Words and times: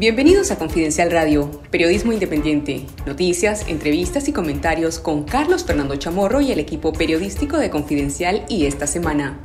Bienvenidos 0.00 0.50
a 0.50 0.56
Confidencial 0.56 1.10
Radio, 1.10 1.50
periodismo 1.70 2.14
independiente, 2.14 2.86
noticias, 3.04 3.68
entrevistas 3.68 4.28
y 4.28 4.32
comentarios 4.32 4.98
con 4.98 5.24
Carlos 5.24 5.62
Fernando 5.62 5.94
Chamorro 5.96 6.40
y 6.40 6.52
el 6.52 6.58
equipo 6.58 6.94
periodístico 6.94 7.58
de 7.58 7.68
Confidencial 7.68 8.46
y 8.48 8.64
esta 8.64 8.86
semana. 8.86 9.38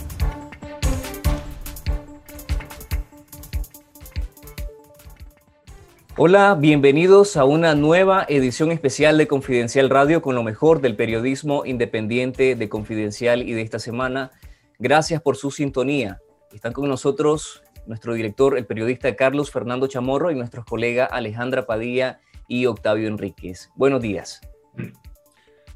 Hola, 6.15 6.55
bienvenidos 6.57 7.35
a 7.35 7.43
una 7.43 7.75
nueva 7.75 8.25
edición 8.29 8.71
especial 8.71 9.17
de 9.17 9.27
Confidencial 9.27 9.89
Radio 9.89 10.21
con 10.21 10.35
lo 10.35 10.43
mejor 10.43 10.79
del 10.79 10.95
periodismo 10.95 11.65
independiente 11.65 12.55
de 12.55 12.69
Confidencial 12.69 13.41
y 13.41 13.51
de 13.51 13.61
esta 13.61 13.79
semana. 13.79 14.31
Gracias 14.79 15.21
por 15.21 15.35
su 15.35 15.51
sintonía. 15.51 16.21
Están 16.53 16.71
con 16.71 16.87
nosotros 16.87 17.61
nuestro 17.87 18.13
director, 18.13 18.57
el 18.57 18.65
periodista 18.65 19.15
Carlos 19.15 19.51
Fernando 19.51 19.87
Chamorro 19.87 20.31
y 20.31 20.35
nuestros 20.35 20.65
colegas 20.65 21.09
Alejandra 21.11 21.65
Padilla 21.65 22.19
y 22.47 22.65
Octavio 22.65 23.07
Enríquez. 23.07 23.69
Buenos 23.75 24.01
días. 24.01 24.41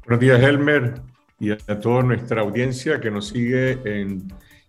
Buenos 0.06 0.20
días, 0.20 0.42
Helmer, 0.42 0.94
y 1.38 1.50
a 1.50 1.80
toda 1.80 2.02
nuestra 2.02 2.42
audiencia 2.42 3.00
que 3.00 3.10
nos 3.10 3.28
sigue 3.28 3.78
en, 3.84 4.28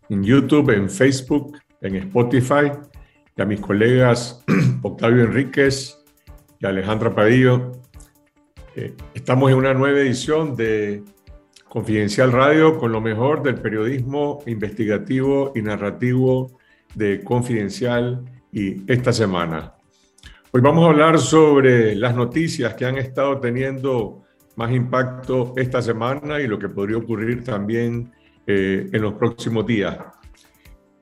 en 0.09 0.23
YouTube, 0.23 0.69
en 0.71 0.89
Facebook, 0.89 1.57
en 1.81 1.95
Spotify 1.95 2.71
y 3.35 3.41
a 3.41 3.45
mis 3.45 3.59
colegas 3.59 4.43
Octavio 4.81 5.23
Enríquez 5.23 5.97
y 6.59 6.65
Alejandra 6.65 7.13
Padillo. 7.13 7.71
Eh, 8.75 8.93
estamos 9.13 9.51
en 9.51 9.57
una 9.57 9.73
nueva 9.73 9.99
edición 9.99 10.55
de 10.55 11.03
Confidencial 11.67 12.31
Radio 12.31 12.77
con 12.77 12.91
lo 12.91 13.01
mejor 13.01 13.43
del 13.43 13.55
periodismo 13.55 14.43
investigativo 14.45 15.53
y 15.55 15.61
narrativo 15.61 16.59
de 16.95 17.23
Confidencial 17.23 18.23
y 18.51 18.91
esta 18.91 19.13
semana. 19.13 19.73
Hoy 20.51 20.61
vamos 20.61 20.85
a 20.85 20.89
hablar 20.89 21.19
sobre 21.19 21.95
las 21.95 22.15
noticias 22.15 22.73
que 22.73 22.85
han 22.85 22.97
estado 22.97 23.39
teniendo 23.39 24.23
más 24.57 24.71
impacto 24.71 25.53
esta 25.55 25.81
semana 25.81 26.39
y 26.39 26.47
lo 26.47 26.59
que 26.59 26.69
podría 26.69 26.97
ocurrir 26.97 27.43
también 27.43 28.11
eh, 28.45 28.89
en 28.91 29.01
los 29.01 29.13
próximos 29.13 29.65
días. 29.65 29.97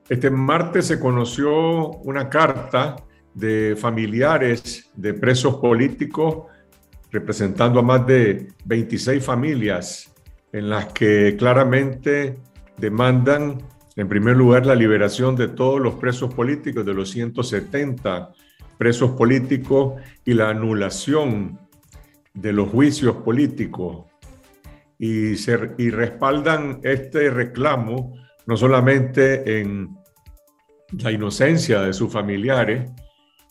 Este 0.08 0.30
martes 0.30 0.86
se 0.86 1.00
conoció 1.00 1.90
una 1.90 2.28
carta 2.28 2.96
de 3.34 3.76
familiares 3.76 4.90
de 4.94 5.14
presos 5.14 5.56
políticos 5.56 6.46
representando 7.10 7.80
a 7.80 7.82
más 7.82 8.06
de 8.06 8.48
26 8.64 9.24
familias 9.24 10.12
en 10.52 10.68
las 10.68 10.86
que 10.86 11.36
claramente 11.38 12.38
demandan, 12.76 13.58
en 14.00 14.08
primer 14.08 14.36
lugar, 14.36 14.64
la 14.64 14.74
liberación 14.74 15.36
de 15.36 15.48
todos 15.48 15.78
los 15.78 15.94
presos 15.96 16.32
políticos, 16.32 16.86
de 16.86 16.94
los 16.94 17.10
170 17.10 18.32
presos 18.78 19.10
políticos 19.10 20.00
y 20.24 20.32
la 20.32 20.48
anulación 20.48 21.58
de 22.32 22.52
los 22.52 22.70
juicios 22.70 23.16
políticos. 23.16 24.06
Y, 24.98 25.36
se, 25.36 25.72
y 25.76 25.90
respaldan 25.90 26.80
este 26.82 27.30
reclamo 27.30 28.14
no 28.46 28.56
solamente 28.56 29.60
en 29.60 29.96
la 30.92 31.12
inocencia 31.12 31.82
de 31.82 31.92
sus 31.92 32.10
familiares, 32.10 32.90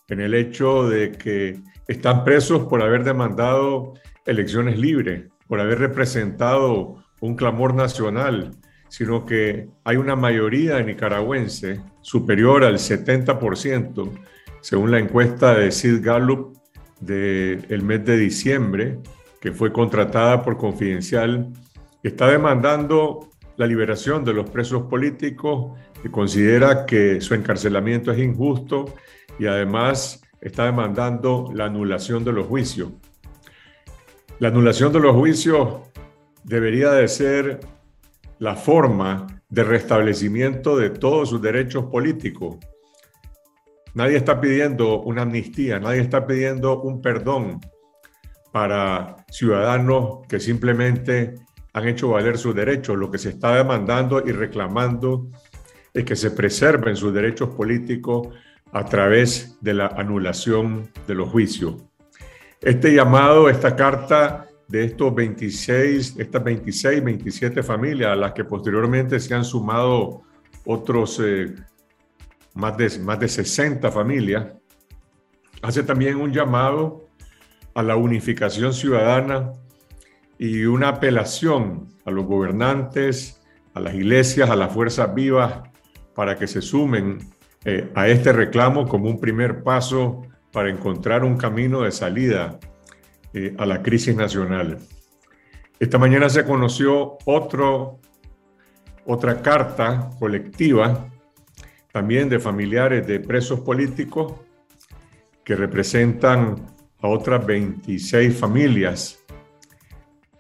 en 0.08 0.20
el 0.20 0.34
hecho 0.34 0.90
de 0.90 1.12
que 1.12 1.60
están 1.88 2.24
presos 2.24 2.66
por 2.66 2.82
haber 2.82 3.04
demandado 3.04 3.94
elecciones 4.26 4.80
libres, 4.80 5.30
por 5.48 5.60
haber 5.60 5.78
representado 5.80 7.04
un 7.22 7.36
clamor 7.36 7.76
nacional, 7.76 8.52
sino 8.90 9.26
que 9.26 9.70
hay 9.84 9.98
una 9.98 10.16
mayoría 10.16 10.82
nicaragüense 10.82 11.82
superior 12.02 12.64
al 12.64 12.76
70%, 12.76 14.12
según 14.62 14.92
la 14.92 15.00
encuesta 15.00 15.54
de 15.54 15.72
Sid 15.72 16.04
Gallup 16.04 16.58
del 17.00 17.82
mes 17.84 18.04
de 18.04 18.18
diciembre, 18.18 19.00
que 19.40 19.54
fue 19.54 19.72
contratada 19.72 20.44
por 20.44 20.58
Confidencial, 20.58 21.48
está 22.04 22.28
demandando 22.28 23.30
la 23.56 23.68
liberación 23.68 24.26
de 24.26 24.34
los 24.34 24.50
presos 24.50 24.84
políticos 24.84 25.78
que 26.02 26.10
considera 26.10 26.86
que 26.86 27.22
su 27.22 27.34
encarcelamiento 27.34 28.12
es 28.12 28.20
injusto 28.20 28.94
y 29.38 29.46
además 29.46 30.22
está 30.42 30.66
demandando 30.66 31.52
la 31.54 31.66
anulación 31.66 32.24
de 32.24 32.32
los 32.32 32.48
juicios. 32.48 32.90
La 34.40 34.48
anulación 34.48 34.94
de 34.94 35.02
los 35.02 35.16
juicios 35.16 35.82
debería 36.44 36.92
de 36.92 37.08
ser 37.08 37.60
la 38.40 38.56
forma 38.56 39.28
de 39.50 39.64
restablecimiento 39.64 40.78
de 40.78 40.90
todos 40.90 41.30
sus 41.30 41.42
derechos 41.42 41.86
políticos. 41.86 42.58
Nadie 43.94 44.18
está 44.18 44.40
pidiendo 44.40 45.02
una 45.02 45.24
amnistía, 45.24 45.80
nadie 45.80 46.02
está 46.02 46.26
pidiendo 46.26 46.82
un 46.82 47.02
perdón 47.02 47.60
para 48.52 49.18
ciudadanos 49.30 50.26
que 50.28 50.40
simplemente 50.40 51.36
han 51.74 51.88
hecho 51.88 52.10
valer 52.10 52.38
sus 52.38 52.56
derechos. 52.56 52.98
Lo 52.98 53.12
que 53.12 53.18
se 53.18 53.30
está 53.30 53.56
demandando 53.56 54.24
y 54.26 54.32
reclamando 54.32 55.28
es 55.94 56.04
que 56.06 56.16
se 56.16 56.32
preserven 56.32 56.96
sus 56.96 57.14
derechos 57.14 57.50
políticos 57.50 58.30
a 58.72 58.86
través 58.86 59.58
de 59.62 59.74
la 59.74 59.88
anulación 59.88 60.92
de 61.08 61.16
los 61.16 61.30
juicios. 61.30 61.76
Este 62.62 62.94
llamado, 62.94 63.50
esta 63.50 63.76
carta 63.76 64.49
de 64.70 64.84
estos 64.84 65.14
26, 65.14 66.16
estas 66.20 66.44
26, 66.44 67.04
27 67.04 67.64
familias 67.64 68.12
a 68.12 68.16
las 68.16 68.34
que 68.34 68.46
posteriormente 68.46 69.20
se 69.20 69.34
han 69.34 69.44
sumado 69.44 70.22
otros 70.64 71.20
eh, 71.24 71.56
más, 72.54 72.78
de, 72.78 73.00
más 73.00 73.20
de 73.20 73.28
60 73.28 73.92
familias, 73.92 74.46
hace 75.64 75.82
también 75.82 76.18
un 76.18 76.32
llamado 76.32 77.08
a 77.74 77.82
la 77.82 77.96
unificación 77.96 78.72
ciudadana 78.74 79.54
y 80.38 80.66
una 80.66 80.90
apelación 80.90 81.88
a 82.06 82.12
los 82.12 82.26
gobernantes, 82.26 83.42
a 83.74 83.80
las 83.80 83.96
iglesias, 83.96 84.52
a 84.52 84.56
las 84.56 84.72
fuerzas 84.72 85.14
vivas, 85.16 85.64
para 86.14 86.38
que 86.38 86.46
se 86.46 86.62
sumen 86.62 87.18
eh, 87.66 87.92
a 87.96 88.08
este 88.08 88.32
reclamo 88.34 88.88
como 88.88 89.10
un 89.10 89.20
primer 89.20 89.64
paso 89.64 90.22
para 90.52 90.70
encontrar 90.70 91.24
un 91.24 91.38
camino 91.38 91.82
de 91.82 91.92
salida 91.92 92.60
eh, 93.34 93.56
a 93.58 93.66
la 93.66 93.82
crisis 93.82 94.16
nacional. 94.16 94.78
Esta 95.80 95.98
mañana 95.98 96.30
se 96.30 96.44
conoció 96.46 97.18
otra 97.26 97.92
carta 99.42 100.10
colectiva, 100.20 101.10
también 101.92 102.30
de 102.30 102.40
familiares 102.40 103.08
de 103.08 103.20
presos 103.20 103.62
políticos, 103.62 104.34
que 105.44 105.56
representan 105.56 106.68
a 107.02 107.08
otras 107.08 107.46
26 107.46 108.38
familias 108.38 109.24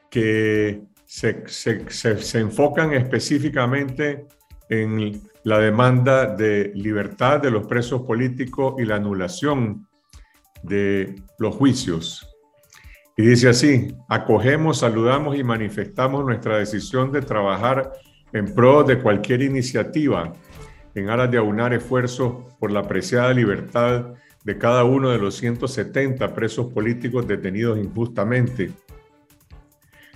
que 0.09 0.81
se, 1.05 1.47
se, 1.47 1.89
se 1.89 2.39
enfocan 2.39 2.93
específicamente 2.93 4.27
en 4.69 5.21
la 5.43 5.59
demanda 5.59 6.25
de 6.25 6.71
libertad 6.75 7.39
de 7.39 7.51
los 7.51 7.65
presos 7.65 8.01
políticos 8.03 8.75
y 8.77 8.85
la 8.85 8.95
anulación 8.95 9.87
de 10.63 11.15
los 11.37 11.55
juicios. 11.55 12.29
Y 13.19 13.23
dice 13.23 13.49
así, 13.49 13.93
acogemos, 14.07 14.77
saludamos 14.77 15.37
y 15.37 15.43
manifestamos 15.43 16.23
nuestra 16.23 16.57
decisión 16.57 17.11
de 17.11 17.21
trabajar 17.21 17.91
en 18.31 18.55
pro 18.55 18.81
de 18.83 18.97
cualquier 18.97 19.41
iniciativa 19.41 20.31
en 20.95 21.09
aras 21.09 21.29
de 21.29 21.37
aunar 21.37 21.73
esfuerzos 21.73 22.45
por 22.61 22.71
la 22.71 22.79
apreciada 22.79 23.33
libertad 23.33 24.13
de 24.45 24.57
cada 24.57 24.85
uno 24.85 25.09
de 25.09 25.17
los 25.17 25.35
170 25.35 26.33
presos 26.33 26.71
políticos 26.71 27.27
detenidos 27.27 27.77
injustamente. 27.77 28.71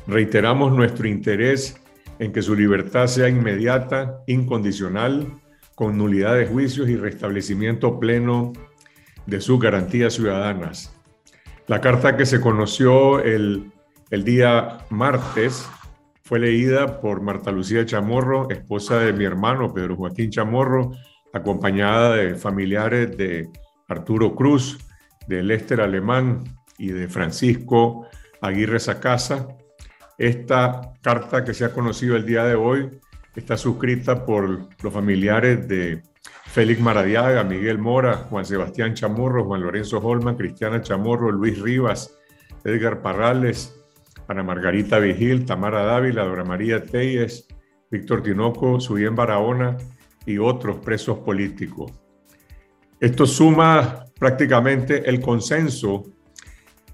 Reiteramos 0.07 0.71
nuestro 0.71 1.05
interés 1.05 1.75
en 2.19 2.31
que 2.31 2.41
su 2.41 2.55
libertad 2.55 3.07
sea 3.07 3.27
inmediata, 3.27 4.23
incondicional, 4.27 5.41
con 5.75 5.97
nulidad 5.97 6.37
de 6.37 6.45
juicios 6.45 6.87
y 6.87 6.95
restablecimiento 6.95 7.99
pleno 7.99 8.53
de 9.25 9.41
sus 9.41 9.59
garantías 9.59 10.13
ciudadanas. 10.13 11.02
La 11.67 11.79
carta 11.79 12.17
que 12.17 12.25
se 12.25 12.41
conoció 12.41 13.19
el, 13.19 13.71
el 14.09 14.23
día 14.23 14.79
martes 14.89 15.67
fue 16.21 16.39
leída 16.39 16.99
por 16.99 17.21
Marta 17.21 17.51
Lucía 17.51 17.85
Chamorro, 17.85 18.49
esposa 18.49 18.99
de 18.99 19.13
mi 19.13 19.23
hermano 19.23 19.73
Pedro 19.73 19.95
Joaquín 19.95 20.29
Chamorro, 20.29 20.91
acompañada 21.33 22.15
de 22.15 22.35
familiares 22.35 23.15
de 23.17 23.49
Arturo 23.87 24.35
Cruz, 24.35 24.77
de 25.27 25.41
Lester 25.41 25.81
Alemán 25.81 26.43
y 26.77 26.87
de 26.89 27.07
Francisco 27.07 28.07
Aguirre 28.41 28.79
Sacasa, 28.79 29.47
esta 30.17 30.93
carta 31.01 31.43
que 31.43 31.53
se 31.53 31.65
ha 31.65 31.73
conocido 31.73 32.15
el 32.15 32.25
día 32.25 32.43
de 32.43 32.55
hoy 32.55 32.99
está 33.35 33.57
suscrita 33.57 34.25
por 34.25 34.67
los 34.83 34.93
familiares 34.93 35.67
de 35.67 36.03
Félix 36.53 36.79
Maradiaga, 36.81 37.43
Miguel 37.43 37.79
Mora, 37.79 38.27
Juan 38.29 38.45
Sebastián 38.45 38.93
Chamorro, 38.93 39.43
Juan 39.43 39.61
Lorenzo 39.61 39.97
Holman, 39.97 40.35
Cristiana 40.35 40.83
Chamorro, 40.83 41.31
Luis 41.31 41.59
Rivas, 41.59 42.15
Edgar 42.63 43.01
Parrales, 43.01 43.75
Ana 44.27 44.43
Margarita 44.43 44.99
Vigil, 44.99 45.45
Tamara 45.45 45.83
Dávila, 45.83 46.23
Dora 46.23 46.43
María 46.43 46.83
Teyes, 46.83 47.47
Víctor 47.89 48.21
Tinoco, 48.21 48.79
Subien 48.79 49.15
Barahona 49.15 49.77
y 50.27 50.37
otros 50.37 50.77
presos 50.77 51.17
políticos. 51.17 51.91
Esto 52.99 53.25
suma 53.25 54.05
prácticamente 54.19 55.09
el 55.09 55.21
consenso 55.21 56.03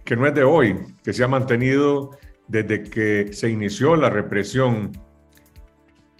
que 0.05 0.15
no 0.15 0.25
es 0.25 0.33
de 0.35 0.43
hoy, 0.45 0.79
que 1.03 1.11
se 1.11 1.25
ha 1.25 1.27
mantenido 1.27 2.11
desde 2.47 2.83
que 2.83 3.33
se 3.33 3.49
inició 3.49 3.97
la 3.97 4.09
represión 4.09 4.93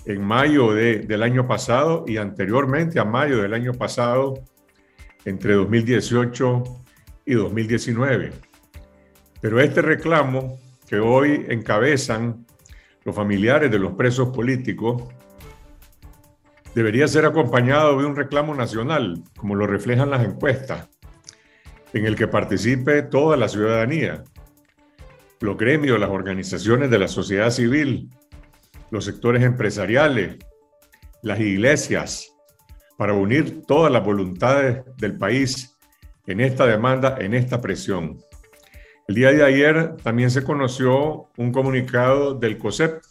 en 0.10 0.24
mayo 0.24 0.74
del 0.74 1.22
año 1.22 1.48
pasado 1.48 2.04
y 2.08 2.18
anteriormente 2.18 3.00
a 3.00 3.06
mayo 3.06 3.44
del 3.44 3.54
año 3.54 3.74
pasado, 3.74 4.44
entre 5.24 5.54
2018 5.54 6.64
y 7.28 7.36
2019. 7.36 8.32
Pero 9.40 9.60
este 9.60 9.84
reclamo 9.84 10.58
que 10.88 10.98
hoy 10.98 11.46
encabezan 11.50 12.44
los 13.06 13.16
familiares 13.16 13.70
de 13.70 13.78
los 13.78 13.94
presos 13.94 14.30
políticos 14.30 15.04
debería 16.74 17.08
ser 17.08 17.26
acompañado 17.26 18.00
de 18.00 18.06
un 18.06 18.16
reclamo 18.16 18.56
nacional, 18.56 19.24
como 19.38 19.54
lo 19.54 19.68
reflejan 19.68 20.10
las 20.10 20.26
encuestas, 20.26 20.90
en 21.94 22.08
el 22.08 22.16
que 22.16 22.28
participe 22.28 23.04
toda 23.04 23.38
la 23.38 23.48
ciudadanía, 23.48 24.24
los 25.40 25.56
gremios, 25.56 26.00
las 26.00 26.10
organizaciones 26.10 26.90
de 26.90 26.98
la 26.98 27.08
sociedad 27.08 27.52
civil, 27.52 28.10
los 28.92 29.06
sectores 29.06 29.44
empresariales, 29.44 30.38
las 31.22 31.40
iglesias, 31.40 32.36
para 32.98 33.14
unir 33.14 33.64
todas 33.66 33.92
las 33.92 34.04
voluntades 34.04 34.84
del 34.98 35.18
país 35.18 35.78
en 36.28 36.42
esta 36.42 36.66
demanda, 36.66 37.18
en 37.20 37.34
esta 37.34 37.62
presión. 37.62 38.18
El 39.08 39.16
día 39.16 39.32
de 39.32 39.44
ayer 39.44 39.96
también 40.04 40.30
se 40.30 40.44
conoció 40.44 41.30
un 41.38 41.52
comunicado 41.52 42.36
del 42.36 42.58
COSEP 42.58 43.02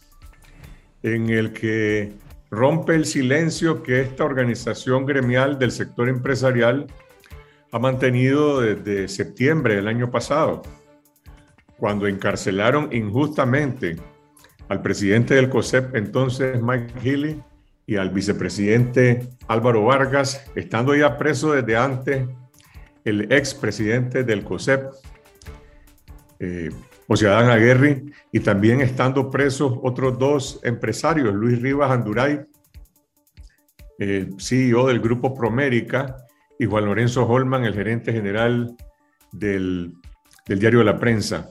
en 1.03 1.29
el 1.29 1.53
que 1.53 2.13
rompe 2.49 2.95
el 2.95 3.05
silencio 3.05 3.83
que 3.83 4.01
esta 4.01 4.23
organización 4.23 5.05
gremial 5.05 5.59
del 5.59 5.71
sector 5.71 6.07
empresarial 6.07 6.87
ha 7.71 7.79
mantenido 7.79 8.61
desde 8.61 9.07
septiembre 9.07 9.75
del 9.75 9.87
año 9.87 10.09
pasado 10.09 10.61
cuando 11.77 12.07
encarcelaron 12.07 12.89
injustamente 12.91 13.97
al 14.69 14.81
presidente 14.81 15.35
del 15.35 15.49
COSEP, 15.49 15.95
entonces 15.95 16.61
Mike 16.61 16.93
Healy, 17.03 17.41
y 17.85 17.95
al 17.95 18.11
vicepresidente 18.11 19.27
Álvaro 19.47 19.83
Vargas, 19.83 20.45
estando 20.55 20.95
ya 20.95 21.17
preso 21.17 21.53
desde 21.53 21.75
antes 21.75 22.27
el 23.03 23.31
expresidente 23.31 24.23
del 24.23 24.43
COSEP, 24.43 24.91
eh, 26.39 26.69
Aguirre, 27.09 28.03
y 28.31 28.39
también 28.41 28.81
estando 28.81 29.31
presos 29.31 29.73
otros 29.81 30.19
dos 30.19 30.59
empresarios, 30.63 31.33
Luis 31.33 31.59
Rivas 31.59 31.89
Anduray, 31.89 32.41
CEO 34.37 34.87
del 34.87 34.99
grupo 34.99 35.33
Promérica, 35.33 36.15
y 36.59 36.65
Juan 36.65 36.85
Lorenzo 36.85 37.25
Holman, 37.25 37.65
el 37.65 37.73
gerente 37.73 38.13
general 38.13 38.75
del, 39.31 39.93
del 40.45 40.59
diario 40.59 40.79
de 40.79 40.85
la 40.85 40.99
prensa. 40.99 41.49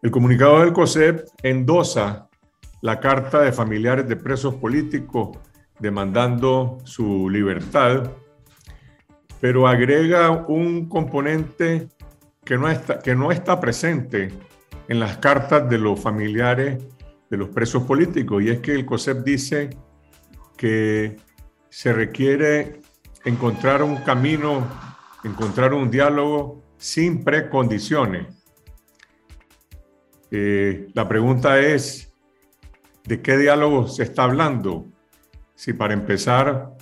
El 0.00 0.12
comunicado 0.12 0.60
del 0.60 0.72
COSEP 0.72 1.26
endosa 1.42 2.28
la 2.82 3.00
carta 3.00 3.40
de 3.40 3.50
familiares 3.50 4.06
de 4.06 4.14
presos 4.14 4.54
políticos 4.54 5.36
demandando 5.80 6.78
su 6.84 7.28
libertad, 7.28 8.12
pero 9.40 9.66
agrega 9.66 10.30
un 10.30 10.88
componente 10.88 11.88
que 12.44 12.56
no 12.56 12.68
está, 12.68 13.00
que 13.00 13.16
no 13.16 13.32
está 13.32 13.58
presente 13.58 14.28
en 14.86 15.00
las 15.00 15.16
cartas 15.18 15.68
de 15.68 15.78
los 15.78 15.98
familiares 15.98 16.80
de 17.28 17.36
los 17.36 17.48
presos 17.48 17.82
políticos, 17.82 18.40
y 18.44 18.50
es 18.50 18.60
que 18.60 18.74
el 18.74 18.86
COSEP 18.86 19.24
dice 19.24 19.70
que 20.56 21.16
se 21.70 21.92
requiere 21.92 22.80
encontrar 23.24 23.82
un 23.82 23.96
camino, 23.96 24.64
encontrar 25.24 25.74
un 25.74 25.90
diálogo 25.90 26.62
sin 26.76 27.24
precondiciones 27.24 28.37
eh, 30.30 30.88
la 30.94 31.08
pregunta 31.08 31.58
es, 31.60 32.12
¿de 33.04 33.22
qué 33.22 33.36
diálogo 33.36 33.88
se 33.88 34.02
está 34.02 34.24
hablando? 34.24 34.86
Si 35.54 35.72
para 35.72 35.94
empezar, 35.94 36.74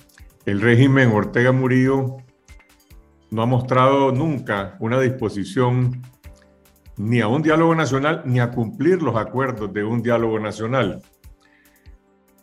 el 0.45 0.61
régimen 0.61 1.11
Ortega 1.11 1.51
Murillo 1.51 2.17
no 3.31 3.41
ha 3.41 3.45
mostrado 3.45 4.11
nunca 4.11 4.77
una 4.79 4.99
disposición 4.99 6.01
ni 6.97 7.21
a 7.21 7.27
un 7.27 7.41
diálogo 7.41 7.75
nacional 7.75 8.23
ni 8.25 8.39
a 8.39 8.51
cumplir 8.51 9.01
los 9.01 9.15
acuerdos 9.15 9.71
de 9.73 9.83
un 9.83 10.01
diálogo 10.01 10.39
nacional. 10.39 11.01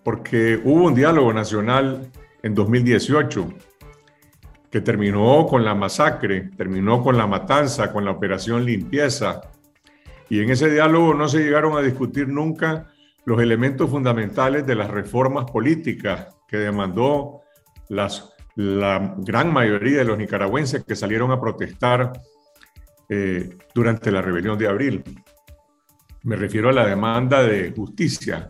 Porque 0.02 0.60
hubo 0.62 0.84
un 0.84 0.94
diálogo 0.94 1.32
nacional 1.32 2.10
en 2.42 2.54
2018 2.54 3.48
que 4.70 4.80
terminó 4.80 5.46
con 5.46 5.64
la 5.64 5.74
masacre, 5.74 6.50
terminó 6.56 7.02
con 7.02 7.16
la 7.16 7.26
matanza, 7.26 7.92
con 7.92 8.04
la 8.04 8.10
operación 8.10 8.64
limpieza, 8.64 9.40
y 10.34 10.40
en 10.40 10.50
ese 10.50 10.68
diálogo 10.68 11.14
no 11.14 11.28
se 11.28 11.44
llegaron 11.44 11.78
a 11.78 11.80
discutir 11.80 12.26
nunca 12.26 12.90
los 13.24 13.40
elementos 13.40 13.88
fundamentales 13.88 14.66
de 14.66 14.74
las 14.74 14.90
reformas 14.90 15.48
políticas 15.48 16.26
que 16.48 16.56
demandó 16.56 17.42
la 17.88 19.14
gran 19.18 19.52
mayoría 19.52 19.98
de 19.98 20.04
los 20.04 20.18
nicaragüenses 20.18 20.84
que 20.84 20.96
salieron 20.96 21.30
a 21.30 21.40
protestar 21.40 22.20
eh, 23.08 23.56
durante 23.76 24.10
la 24.10 24.22
rebelión 24.22 24.58
de 24.58 24.66
abril. 24.66 25.04
Me 26.24 26.34
refiero 26.34 26.70
a 26.70 26.72
la 26.72 26.84
demanda 26.84 27.44
de 27.44 27.70
justicia 27.70 28.48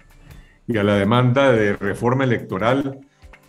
y 0.67 0.79
a 0.79 0.85
la 0.85 0.95
demanda 0.95 1.53
de 1.53 1.77
reforma 1.77 2.25
electoral 2.25 2.99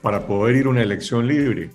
para 0.01 0.27
poder 0.27 0.57
ir 0.57 0.65
a 0.65 0.71
una 0.71 0.81
elección 0.81 1.25
libre. 1.25 1.69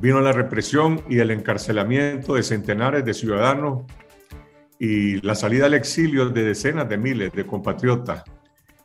Vino 0.00 0.22
la 0.22 0.32
represión 0.32 1.02
y 1.10 1.18
el 1.18 1.30
encarcelamiento 1.30 2.36
de 2.36 2.42
centenares 2.42 3.04
de 3.04 3.12
ciudadanos 3.12 3.82
y 4.78 5.20
la 5.20 5.34
salida 5.34 5.66
al 5.66 5.74
exilio 5.74 6.28
de 6.28 6.42
decenas 6.42 6.88
de 6.88 6.98
miles 6.98 7.32
de 7.32 7.46
compatriotas. 7.46 8.24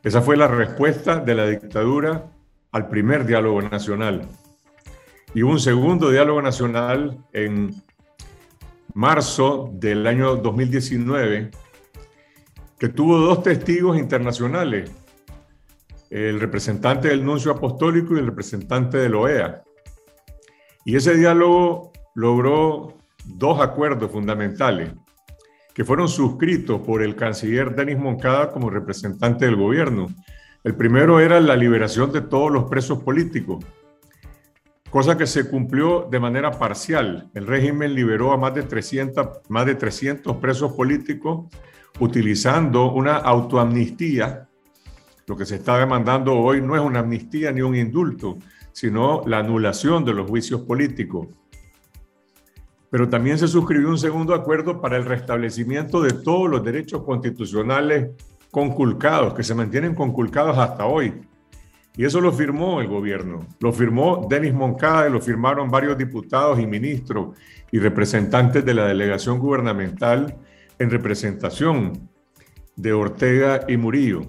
Esa 0.03 0.21
fue 0.21 0.37
la 0.37 0.47
respuesta 0.47 1.19
de 1.19 1.35
la 1.35 1.45
dictadura 1.47 2.31
al 2.71 2.87
primer 2.87 3.25
diálogo 3.25 3.61
nacional. 3.61 4.27
Y 5.33 5.41
un 5.41 5.59
segundo 5.59 6.09
diálogo 6.09 6.41
nacional 6.41 7.17
en 7.33 7.75
marzo 8.93 9.69
del 9.73 10.07
año 10.07 10.35
2019 10.35 11.51
que 12.79 12.89
tuvo 12.89 13.17
dos 13.17 13.43
testigos 13.43 13.97
internacionales, 13.97 14.89
el 16.09 16.39
representante 16.39 17.09
del 17.09 17.25
nuncio 17.25 17.51
apostólico 17.51 18.15
y 18.15 18.19
el 18.19 18.27
representante 18.27 18.97
de 18.97 19.09
la 19.09 19.17
OEA. 19.17 19.63
Y 20.85 20.95
ese 20.95 21.15
diálogo 21.15 21.91
logró 22.15 22.97
dos 23.25 23.59
acuerdos 23.59 24.11
fundamentales 24.11 24.91
que 25.79 25.85
fueron 25.85 26.09
suscritos 26.09 26.81
por 26.81 27.01
el 27.01 27.15
canciller 27.15 27.73
Denis 27.73 27.97
Moncada 27.97 28.51
como 28.51 28.69
representante 28.69 29.45
del 29.45 29.55
gobierno. 29.55 30.07
El 30.61 30.75
primero 30.75 31.21
era 31.21 31.39
la 31.39 31.55
liberación 31.55 32.11
de 32.11 32.19
todos 32.19 32.51
los 32.51 32.65
presos 32.65 33.01
políticos, 33.01 33.63
cosa 34.89 35.17
que 35.17 35.25
se 35.25 35.49
cumplió 35.49 36.05
de 36.11 36.19
manera 36.19 36.51
parcial. 36.51 37.29
El 37.33 37.47
régimen 37.47 37.95
liberó 37.95 38.33
a 38.33 38.37
más 38.37 38.55
de 38.55 38.63
300, 38.63 39.47
más 39.47 39.65
de 39.65 39.75
300 39.75 40.35
presos 40.35 40.73
políticos 40.73 41.45
utilizando 42.01 42.91
una 42.91 43.15
autoamnistía. 43.15 44.49
Lo 45.27 45.37
que 45.37 45.45
se 45.45 45.55
está 45.55 45.77
demandando 45.77 46.35
hoy 46.35 46.61
no 46.61 46.75
es 46.75 46.81
una 46.81 46.99
amnistía 46.99 47.53
ni 47.53 47.61
un 47.61 47.77
indulto, 47.77 48.37
sino 48.73 49.23
la 49.25 49.37
anulación 49.37 50.03
de 50.03 50.13
los 50.13 50.29
juicios 50.29 50.59
políticos 50.59 51.27
pero 52.89 53.07
también 53.07 53.37
se 53.37 53.47
suscribió 53.47 53.89
un 53.89 53.97
segundo 53.97 54.33
acuerdo 54.33 54.81
para 54.81 54.97
el 54.97 55.05
restablecimiento 55.05 56.01
de 56.01 56.13
todos 56.13 56.49
los 56.49 56.63
derechos 56.63 57.03
constitucionales 57.03 58.09
conculcados, 58.51 59.33
que 59.33 59.43
se 59.43 59.53
mantienen 59.53 59.93
conculcados 59.93 60.57
hasta 60.57 60.85
hoy. 60.85 61.13
Y 61.95 62.05
eso 62.05 62.21
lo 62.21 62.31
firmó 62.31 62.81
el 62.81 62.87
gobierno, 62.87 63.45
lo 63.59 63.73
firmó 63.73 64.25
Denis 64.29 64.53
Moncada 64.53 65.07
y 65.07 65.11
lo 65.11 65.21
firmaron 65.21 65.69
varios 65.69 65.97
diputados 65.97 66.59
y 66.59 66.65
ministros 66.65 67.37
y 67.71 67.79
representantes 67.79 68.63
de 68.65 68.73
la 68.73 68.85
delegación 68.85 69.37
gubernamental 69.37 70.37
en 70.79 70.89
representación 70.89 72.09
de 72.75 72.93
Ortega 72.93 73.65
y 73.67 73.75
Murillo. 73.77 74.21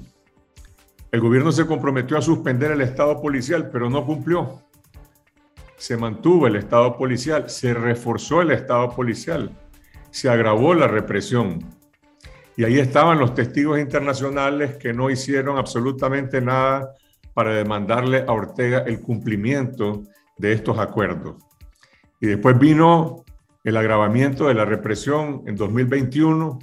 El 1.13 1.21
gobierno 1.21 1.53
se 1.53 1.67
comprometió 1.67 2.19
a 2.19 2.23
suspender 2.23 2.73
el 2.73 2.81
estado 2.81 3.21
policial, 3.23 3.71
pero 3.71 3.89
no 3.89 4.05
cumplió 4.05 4.63
se 5.81 5.97
mantuvo 5.97 6.47
el 6.47 6.57
Estado 6.57 6.95
policial, 6.95 7.49
se 7.49 7.73
reforzó 7.73 8.43
el 8.43 8.51
Estado 8.51 8.91
policial, 8.91 9.51
se 10.11 10.29
agravó 10.29 10.75
la 10.75 10.87
represión. 10.87 11.65
Y 12.55 12.65
ahí 12.65 12.79
estaban 12.79 13.19
los 13.19 13.35
testigos 13.35 13.81
internacionales 13.81 14.77
que 14.77 14.93
no 14.93 15.09
hicieron 15.09 15.57
absolutamente 15.57 16.43
nada 16.43 16.93
para 17.33 17.55
demandarle 17.55 18.27
a 18.29 18.33
Ortega 18.33 18.81
el 18.81 19.01
cumplimiento 19.01 20.03
de 20.37 20.53
estos 20.53 20.79
acuerdos. 20.79 21.37
Y 22.21 22.27
después 22.27 22.59
vino 22.59 23.25
el 23.65 23.79
agravamiento 23.79 24.49
de 24.49 24.55
la 24.55 24.67
represión 24.67 25.45
en 25.47 25.57
2021, 25.57 26.59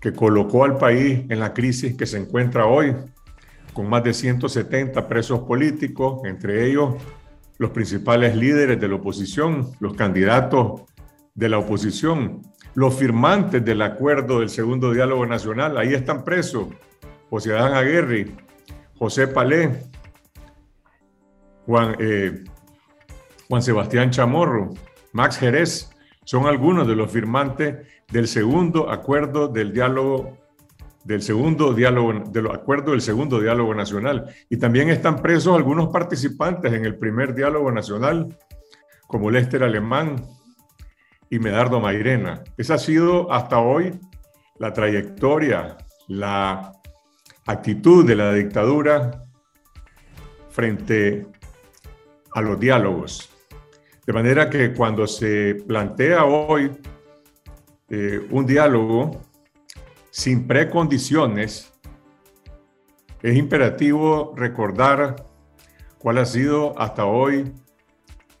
que 0.00 0.12
colocó 0.12 0.64
al 0.64 0.76
país 0.76 1.20
en 1.28 1.38
la 1.38 1.54
crisis 1.54 1.96
que 1.96 2.06
se 2.06 2.18
encuentra 2.18 2.66
hoy, 2.66 2.96
con 3.72 3.88
más 3.88 4.02
de 4.02 4.12
170 4.12 5.06
presos 5.06 5.38
políticos, 5.40 6.22
entre 6.24 6.68
ellos 6.68 6.96
los 7.60 7.72
principales 7.72 8.34
líderes 8.34 8.80
de 8.80 8.88
la 8.88 8.94
oposición, 8.94 9.70
los 9.80 9.92
candidatos 9.92 10.80
de 11.34 11.50
la 11.50 11.58
oposición, 11.58 12.40
los 12.72 12.94
firmantes 12.98 13.62
del 13.62 13.82
acuerdo 13.82 14.40
del 14.40 14.48
segundo 14.48 14.94
diálogo 14.94 15.26
nacional, 15.26 15.76
ahí 15.76 15.92
están 15.92 16.24
presos. 16.24 16.68
José 17.28 17.52
Adán 17.52 17.74
Aguirre, 17.74 18.28
José 18.98 19.28
Palé, 19.28 19.82
Juan, 21.66 21.96
eh, 21.98 22.44
Juan 23.46 23.60
Sebastián 23.60 24.10
Chamorro, 24.10 24.70
Max 25.12 25.36
Jerez, 25.36 25.90
son 26.24 26.46
algunos 26.46 26.88
de 26.88 26.96
los 26.96 27.10
firmantes 27.10 27.86
del 28.10 28.26
segundo 28.26 28.90
acuerdo 28.90 29.48
del 29.48 29.74
diálogo 29.74 30.38
del 31.04 31.22
segundo 31.22 31.72
diálogo, 31.72 32.12
del 32.30 32.46
acuerdo 32.48 32.92
del 32.92 33.00
segundo 33.00 33.40
diálogo 33.40 33.74
nacional. 33.74 34.26
Y 34.48 34.56
también 34.58 34.90
están 34.90 35.22
presos 35.22 35.56
algunos 35.56 35.88
participantes 35.88 36.72
en 36.72 36.84
el 36.84 36.96
primer 36.96 37.34
diálogo 37.34 37.72
nacional, 37.72 38.36
como 39.06 39.30
Lester 39.30 39.62
Alemán 39.62 40.24
y 41.30 41.38
Medardo 41.38 41.80
Mairena. 41.80 42.42
Esa 42.56 42.74
ha 42.74 42.78
sido 42.78 43.32
hasta 43.32 43.60
hoy 43.60 43.98
la 44.58 44.72
trayectoria, 44.72 45.78
la 46.08 46.72
actitud 47.46 48.06
de 48.06 48.14
la 48.14 48.32
dictadura 48.32 49.24
frente 50.50 51.26
a 52.32 52.40
los 52.40 52.58
diálogos. 52.60 53.30
De 54.06 54.12
manera 54.12 54.50
que 54.50 54.72
cuando 54.72 55.06
se 55.06 55.54
plantea 55.66 56.24
hoy 56.24 56.70
eh, 57.88 58.26
un 58.30 58.46
diálogo 58.46 59.20
sin 60.10 60.46
precondiciones, 60.46 61.72
es 63.22 63.36
imperativo 63.36 64.34
recordar 64.36 65.26
cuál 65.98 66.18
ha 66.18 66.24
sido 66.24 66.78
hasta 66.78 67.04
hoy 67.04 67.52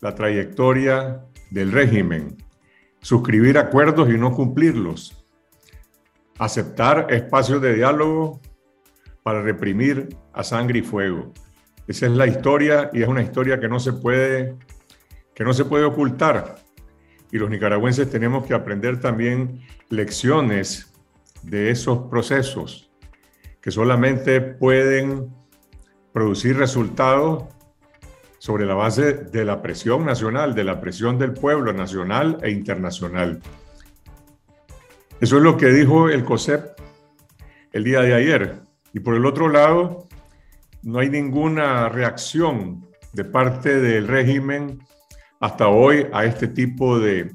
la 0.00 0.14
trayectoria 0.14 1.24
del 1.50 1.72
régimen, 1.72 2.36
suscribir 3.00 3.58
acuerdos 3.58 4.08
y 4.08 4.16
no 4.16 4.32
cumplirlos, 4.34 5.24
aceptar 6.38 7.06
espacios 7.10 7.60
de 7.60 7.74
diálogo 7.74 8.40
para 9.22 9.42
reprimir 9.42 10.16
a 10.32 10.42
sangre 10.42 10.78
y 10.78 10.82
fuego. 10.82 11.32
Esa 11.86 12.06
es 12.06 12.12
la 12.12 12.26
historia 12.26 12.90
y 12.92 13.02
es 13.02 13.08
una 13.08 13.22
historia 13.22 13.60
que 13.60 13.68
no 13.68 13.78
se 13.78 13.92
puede 13.92 14.56
que 15.34 15.44
no 15.44 15.54
se 15.54 15.64
puede 15.64 15.84
ocultar 15.84 16.56
y 17.32 17.38
los 17.38 17.48
nicaragüenses 17.48 18.10
tenemos 18.10 18.46
que 18.46 18.54
aprender 18.54 19.00
también 19.00 19.60
lecciones 19.88 20.89
de 21.42 21.70
esos 21.70 22.08
procesos 22.10 22.90
que 23.60 23.70
solamente 23.70 24.40
pueden 24.40 25.32
producir 26.12 26.56
resultados 26.56 27.44
sobre 28.38 28.64
la 28.64 28.74
base 28.74 29.12
de 29.12 29.44
la 29.44 29.60
presión 29.60 30.04
nacional, 30.06 30.54
de 30.54 30.64
la 30.64 30.80
presión 30.80 31.18
del 31.18 31.34
pueblo 31.34 31.72
nacional 31.72 32.38
e 32.42 32.50
internacional. 32.50 33.40
Eso 35.20 35.36
es 35.36 35.42
lo 35.42 35.58
que 35.58 35.66
dijo 35.66 36.08
el 36.08 36.24
COSEP 36.24 36.78
el 37.72 37.84
día 37.84 38.00
de 38.00 38.14
ayer. 38.14 38.62
Y 38.94 39.00
por 39.00 39.14
el 39.14 39.26
otro 39.26 39.48
lado, 39.48 40.08
no 40.82 40.98
hay 40.98 41.10
ninguna 41.10 41.90
reacción 41.90 42.88
de 43.12 43.24
parte 43.24 43.80
del 43.80 44.08
régimen 44.08 44.80
hasta 45.40 45.68
hoy 45.68 46.06
a 46.12 46.24
este 46.24 46.48
tipo 46.48 46.98
de 46.98 47.34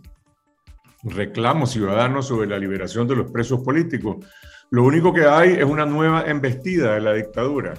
reclamos 1.06 1.72
ciudadanos 1.72 2.28
sobre 2.28 2.48
la 2.48 2.58
liberación 2.58 3.08
de 3.08 3.16
los 3.16 3.32
presos 3.32 3.62
políticos. 3.62 4.26
Lo 4.72 4.84
único 4.84 5.14
que 5.14 5.26
hay 5.26 5.54
es 5.54 5.64
una 5.64 5.86
nueva 5.86 6.26
embestida 6.26 6.96
de 6.96 7.02
la 7.02 7.14
dictadura 7.14 7.76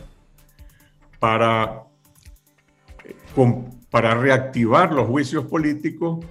para, 1.19 1.83
para 3.91 4.15
reactivar 4.15 4.93
los 4.93 5.07
juicios 5.09 5.45
políticos 5.47 6.25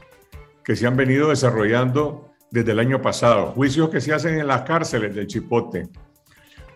que 0.63 0.75
se 0.75 0.87
han 0.87 0.95
venido 0.95 1.29
desarrollando 1.29 2.31
desde 2.49 2.71
el 2.71 2.79
año 2.79 3.01
pasado, 3.01 3.47
juicios 3.47 3.89
que 3.89 3.99
se 3.99 4.13
hacen 4.13 4.39
en 4.39 4.47
las 4.47 4.61
cárceles 4.61 5.13
del 5.13 5.27
Chipote, 5.27 5.89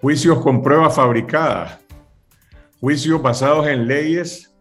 juicios 0.02 0.42
con 0.42 0.62
pruebas 0.62 0.96
fabricadas, 0.96 1.80
juicios 2.80 3.22
basados 3.22 3.68
en 3.68 3.88
leyes 3.88 4.54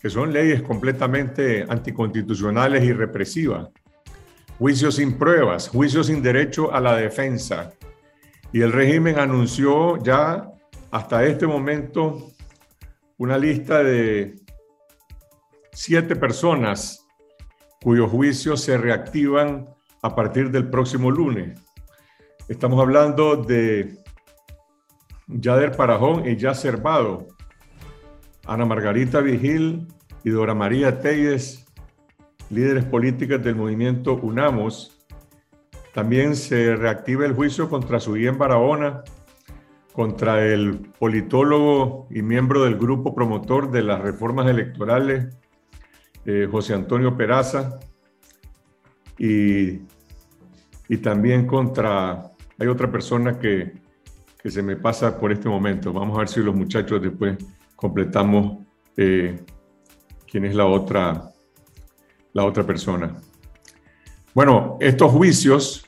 que 0.00 0.10
son 0.10 0.32
leyes 0.32 0.62
completamente 0.62 1.64
anticonstitucionales 1.68 2.82
y 2.82 2.92
represivas, 2.92 3.68
juicios 4.62 4.94
sin 4.94 5.18
pruebas, 5.18 5.68
juicios 5.68 6.06
sin 6.06 6.22
derecho 6.22 6.72
a 6.72 6.78
la 6.78 6.94
defensa. 6.94 7.72
Y 8.52 8.60
el 8.60 8.72
régimen 8.72 9.18
anunció 9.18 10.00
ya 10.04 10.52
hasta 10.92 11.24
este 11.24 11.48
momento 11.48 12.30
una 13.18 13.36
lista 13.38 13.82
de 13.82 14.36
siete 15.72 16.14
personas 16.14 17.04
cuyos 17.82 18.08
juicios 18.08 18.60
se 18.60 18.78
reactivan 18.78 19.68
a 20.00 20.14
partir 20.14 20.52
del 20.52 20.70
próximo 20.70 21.10
lunes. 21.10 21.60
Estamos 22.46 22.80
hablando 22.80 23.34
de 23.34 23.96
Yader 25.26 25.72
Parajón 25.72 26.24
y 26.24 26.36
Ya 26.36 26.54
Cervado, 26.54 27.26
Ana 28.46 28.64
Margarita 28.64 29.22
Vigil 29.22 29.88
y 30.22 30.30
Dora 30.30 30.54
María 30.54 31.00
Telles, 31.00 31.61
líderes 32.52 32.84
políticas 32.84 33.42
del 33.42 33.56
movimiento 33.56 34.14
UNAMOS. 34.14 34.98
También 35.94 36.36
se 36.36 36.76
reactiva 36.76 37.24
el 37.24 37.32
juicio 37.32 37.68
contra 37.68 37.98
Suyen 37.98 38.38
Barahona, 38.38 39.02
contra 39.92 40.44
el 40.44 40.78
politólogo 40.98 42.06
y 42.10 42.22
miembro 42.22 42.64
del 42.64 42.76
grupo 42.76 43.14
promotor 43.14 43.70
de 43.70 43.82
las 43.82 44.00
reformas 44.00 44.48
electorales, 44.48 45.34
eh, 46.24 46.46
José 46.50 46.74
Antonio 46.74 47.16
Peraza, 47.16 47.80
y, 49.18 49.80
y, 50.88 50.96
también 51.02 51.46
contra, 51.46 52.32
hay 52.58 52.66
otra 52.66 52.90
persona 52.90 53.38
que, 53.38 53.72
que 54.42 54.50
se 54.50 54.62
me 54.62 54.76
pasa 54.76 55.18
por 55.18 55.32
este 55.32 55.48
momento. 55.48 55.92
Vamos 55.92 56.16
a 56.16 56.20
ver 56.20 56.28
si 56.28 56.40
los 56.40 56.54
muchachos 56.54 57.00
después 57.00 57.36
completamos 57.76 58.58
eh, 58.96 59.40
quién 60.30 60.44
es 60.44 60.54
la 60.54 60.66
otra, 60.66 61.31
la 62.32 62.44
otra 62.44 62.64
persona. 62.64 63.14
Bueno, 64.34 64.78
estos 64.80 65.10
juicios 65.12 65.86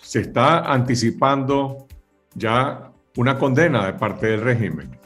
se 0.00 0.20
está 0.20 0.72
anticipando 0.72 1.86
ya 2.34 2.90
una 3.16 3.38
condena 3.38 3.86
de 3.86 3.94
parte 3.94 4.26
del 4.26 4.40
régimen. 4.40 4.98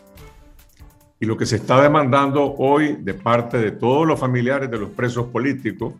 Y 1.20 1.26
lo 1.26 1.36
que 1.36 1.46
se 1.46 1.56
está 1.56 1.82
demandando 1.82 2.54
hoy 2.56 2.96
de 3.00 3.14
parte 3.14 3.58
de 3.58 3.72
todos 3.72 4.06
los 4.06 4.18
familiares 4.18 4.70
de 4.70 4.78
los 4.78 4.90
presos 4.90 5.26
políticos, 5.26 5.94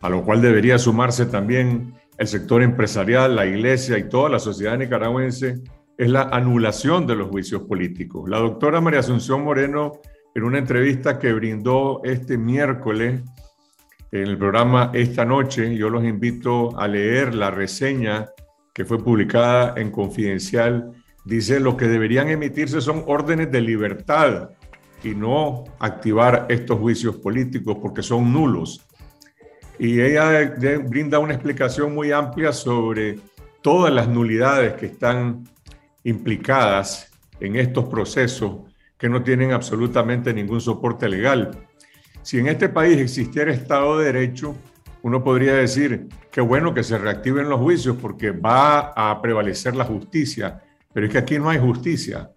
a 0.00 0.08
lo 0.08 0.24
cual 0.24 0.40
debería 0.40 0.78
sumarse 0.78 1.26
también 1.26 1.94
el 2.18 2.28
sector 2.28 2.62
empresarial, 2.62 3.34
la 3.34 3.46
iglesia 3.46 3.98
y 3.98 4.08
toda 4.08 4.28
la 4.28 4.38
sociedad 4.38 4.78
nicaragüense, 4.78 5.60
es 5.96 6.08
la 6.08 6.22
anulación 6.22 7.06
de 7.06 7.16
los 7.16 7.28
juicios 7.28 7.62
políticos. 7.62 8.28
La 8.28 8.38
doctora 8.38 8.80
María 8.80 9.00
Asunción 9.00 9.42
Moreno, 9.42 10.00
en 10.34 10.44
una 10.44 10.58
entrevista 10.58 11.18
que 11.18 11.32
brindó 11.32 12.00
este 12.04 12.38
miércoles 12.38 13.22
en 14.10 14.22
el 14.22 14.38
programa 14.38 14.90
Esta 14.94 15.24
Noche, 15.24 15.76
yo 15.76 15.90
los 15.90 16.04
invito 16.04 16.78
a 16.78 16.88
leer 16.88 17.34
la 17.34 17.50
reseña 17.50 18.28
que 18.72 18.84
fue 18.84 19.02
publicada 19.02 19.74
en 19.76 19.90
Confidencial, 19.90 20.92
dice 21.24 21.60
lo 21.60 21.76
que 21.76 21.88
deberían 21.88 22.28
emitirse 22.28 22.80
son 22.80 23.04
órdenes 23.06 23.50
de 23.50 23.60
libertad 23.60 24.50
y 25.02 25.14
no 25.14 25.64
activar 25.78 26.46
estos 26.48 26.78
juicios 26.78 27.16
políticos 27.16 27.76
porque 27.80 28.02
son 28.02 28.32
nulos. 28.32 28.86
Y 29.78 30.00
ella 30.00 30.54
brinda 30.88 31.18
una 31.18 31.34
explicación 31.34 31.94
muy 31.94 32.12
amplia 32.12 32.52
sobre 32.52 33.18
todas 33.62 33.92
las 33.92 34.08
nulidades 34.08 34.74
que 34.74 34.86
están 34.86 35.44
implicadas 36.02 37.10
en 37.40 37.56
estos 37.56 37.84
procesos 37.86 38.60
que 38.98 39.08
no 39.08 39.22
tienen 39.22 39.52
absolutamente 39.52 40.34
ningún 40.34 40.60
soporte 40.60 41.08
legal. 41.08 41.66
Si 42.22 42.38
en 42.38 42.48
este 42.48 42.68
país 42.68 42.98
existiera 42.98 43.52
Estado 43.52 43.98
de 43.98 44.06
Derecho, 44.06 44.56
uno 45.02 45.22
podría 45.22 45.54
decir 45.54 46.08
que 46.30 46.40
bueno 46.40 46.74
que 46.74 46.82
se 46.82 46.98
reactiven 46.98 47.48
los 47.48 47.60
juicios 47.60 47.96
porque 48.00 48.32
va 48.32 48.92
a 48.94 49.22
prevalecer 49.22 49.76
la 49.76 49.84
justicia, 49.84 50.62
pero 50.92 51.06
es 51.06 51.12
que 51.12 51.18
aquí 51.18 51.38
no 51.38 51.48
hay 51.48 51.58
justicia. 51.58 52.30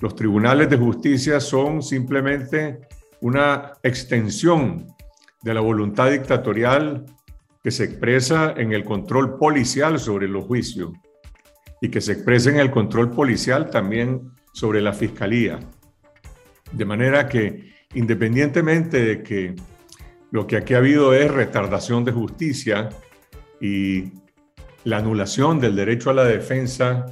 Los 0.00 0.14
tribunales 0.14 0.68
de 0.68 0.76
justicia 0.76 1.40
son 1.40 1.82
simplemente 1.82 2.80
una 3.20 3.72
extensión 3.82 4.86
de 5.42 5.54
la 5.54 5.60
voluntad 5.60 6.10
dictatorial 6.10 7.06
que 7.62 7.70
se 7.70 7.84
expresa 7.84 8.54
en 8.56 8.72
el 8.72 8.84
control 8.84 9.38
policial 9.38 9.98
sobre 9.98 10.28
los 10.28 10.44
juicios 10.44 10.92
y 11.80 11.88
que 11.88 12.00
se 12.00 12.12
exprese 12.12 12.50
en 12.50 12.58
el 12.58 12.70
control 12.70 13.10
policial 13.10 13.70
también 13.70 14.32
sobre 14.58 14.80
la 14.80 14.92
fiscalía. 14.92 15.60
De 16.72 16.84
manera 16.84 17.28
que 17.28 17.74
independientemente 17.94 19.04
de 19.04 19.22
que 19.22 19.54
lo 20.32 20.48
que 20.48 20.56
aquí 20.56 20.74
ha 20.74 20.78
habido 20.78 21.14
es 21.14 21.30
retardación 21.30 22.04
de 22.04 22.10
justicia 22.10 22.88
y 23.60 24.12
la 24.82 24.98
anulación 24.98 25.60
del 25.60 25.76
derecho 25.76 26.10
a 26.10 26.14
la 26.14 26.24
defensa 26.24 27.06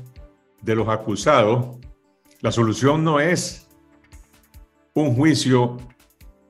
de 0.61 0.75
los 0.75 0.89
acusados, 0.89 1.79
la 2.41 2.51
solución 2.51 3.05
no 3.05 3.21
es 3.21 3.69
un 4.95 5.15
juicio 5.15 5.77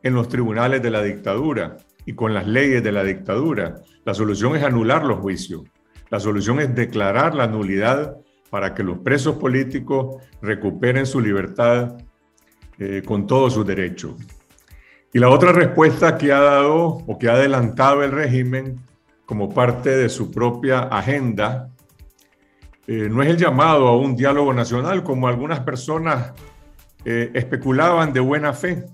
en 0.02 0.14
los 0.14 0.28
tribunales 0.28 0.82
de 0.82 0.90
la 0.90 1.02
dictadura. 1.02 1.76
y 2.08 2.14
con 2.14 2.32
las 2.32 2.46
leyes 2.46 2.84
de 2.84 2.92
la 2.92 3.02
dictadura. 3.02 3.82
La 4.04 4.14
solución 4.14 4.54
es 4.54 4.62
anular 4.62 5.04
los 5.04 5.18
juicios. 5.18 5.62
La 6.08 6.20
solución 6.20 6.60
es 6.60 6.72
declarar 6.72 7.34
la 7.34 7.48
nulidad 7.48 8.16
para 8.50 8.74
que 8.74 8.82
los 8.82 8.98
presos 8.98 9.36
políticos 9.36 10.22
recuperen 10.40 11.06
su 11.06 11.20
libertad 11.20 11.96
eh, 12.78 13.02
con 13.04 13.26
todos 13.26 13.54
sus 13.54 13.66
derechos. 13.66 14.14
Y 15.12 15.18
la 15.18 15.30
otra 15.30 15.52
respuesta 15.52 16.18
que 16.18 16.32
ha 16.32 16.40
dado 16.40 17.02
o 17.06 17.18
que 17.18 17.28
ha 17.28 17.32
adelantado 17.32 18.02
el 18.02 18.12
régimen 18.12 18.80
como 19.24 19.52
parte 19.52 19.96
de 19.96 20.08
su 20.08 20.30
propia 20.30 20.80
agenda 20.80 21.70
eh, 22.86 23.08
no 23.10 23.22
es 23.22 23.30
el 23.30 23.36
llamado 23.36 23.88
a 23.88 23.96
un 23.96 24.14
diálogo 24.14 24.52
nacional 24.52 25.02
como 25.02 25.26
algunas 25.26 25.60
personas 25.60 26.32
eh, 27.04 27.30
especulaban 27.34 28.12
de 28.12 28.20
buena 28.20 28.52
fe, 28.52 28.84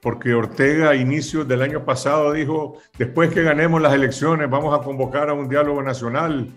porque 0.00 0.34
Ortega 0.34 0.90
a 0.90 0.94
inicios 0.94 1.48
del 1.48 1.62
año 1.62 1.84
pasado 1.84 2.32
dijo, 2.32 2.78
después 2.96 3.30
que 3.30 3.42
ganemos 3.42 3.82
las 3.82 3.92
elecciones 3.92 4.48
vamos 4.48 4.78
a 4.78 4.84
convocar 4.84 5.30
a 5.30 5.32
un 5.32 5.48
diálogo 5.48 5.82
nacional. 5.82 6.48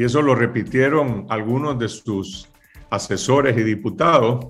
Y 0.00 0.04
eso 0.04 0.22
lo 0.22 0.34
repitieron 0.34 1.26
algunos 1.28 1.78
de 1.78 1.86
sus 1.86 2.48
asesores 2.88 3.54
y 3.58 3.62
diputados. 3.62 4.46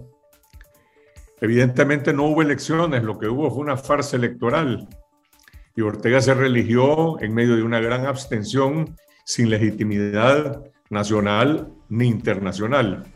Evidentemente 1.40 2.12
no 2.12 2.26
hubo 2.26 2.40
elecciones, 2.40 3.02
lo 3.02 3.18
que 3.18 3.26
hubo 3.26 3.50
fue 3.50 3.62
una 3.62 3.76
farsa 3.76 4.16
electoral. 4.16 4.86
Y 5.74 5.80
Ortega 5.80 6.20
se 6.20 6.34
religió 6.34 7.20
en 7.20 7.34
medio 7.34 7.56
de 7.56 7.64
una 7.64 7.80
gran 7.80 8.06
abstención 8.06 8.94
sin 9.24 9.50
legitimidad 9.50 10.62
nacional 10.88 11.72
ni 11.88 12.06
internacional. 12.06 13.06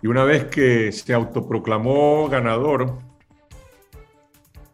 Y 0.00 0.06
una 0.06 0.22
vez 0.22 0.44
que 0.44 0.92
se 0.92 1.14
autoproclamó 1.14 2.28
ganador, 2.28 2.96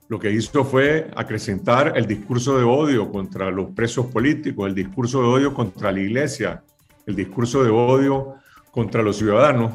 lo 0.08 0.18
que 0.18 0.30
hizo 0.30 0.64
fue 0.64 1.10
acrecentar 1.16 1.94
el 1.96 2.06
discurso 2.06 2.58
de 2.58 2.64
odio 2.64 3.10
contra 3.10 3.50
los 3.50 3.70
presos 3.70 4.06
políticos, 4.06 4.68
el 4.68 4.74
discurso 4.74 5.22
de 5.22 5.28
odio 5.28 5.54
contra 5.54 5.90
la 5.92 6.00
iglesia, 6.00 6.62
el 7.06 7.16
discurso 7.16 7.64
de 7.64 7.70
odio 7.70 8.34
contra 8.70 9.02
los 9.02 9.16
ciudadanos. 9.16 9.72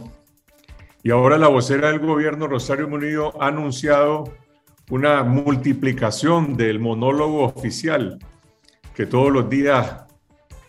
Y 1.01 1.11
ahora 1.11 1.37
la 1.37 1.47
vocera 1.47 1.89
del 1.89 1.99
gobierno, 1.99 2.47
Rosario 2.47 2.87
Murillo, 2.87 3.41
ha 3.41 3.47
anunciado 3.47 4.25
una 4.89 5.23
multiplicación 5.23 6.57
del 6.57 6.79
monólogo 6.79 7.43
oficial 7.45 8.19
que 8.93 9.05
todos 9.05 9.31
los 9.31 9.49
días 9.49 10.03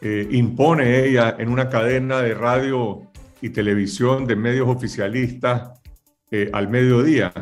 eh, 0.01 0.29
impone 0.31 1.05
ella 1.05 1.37
en 1.39 1.51
una 1.51 1.69
cadena 1.69 2.21
de 2.21 2.35
radio 2.35 3.03
y 3.43 3.51
televisión 3.51 4.27
de 4.27 4.37
medios 4.37 4.69
oficialistas 4.69 5.81
eh, 6.31 6.49
al 6.53 6.69
mediodía. 6.69 7.33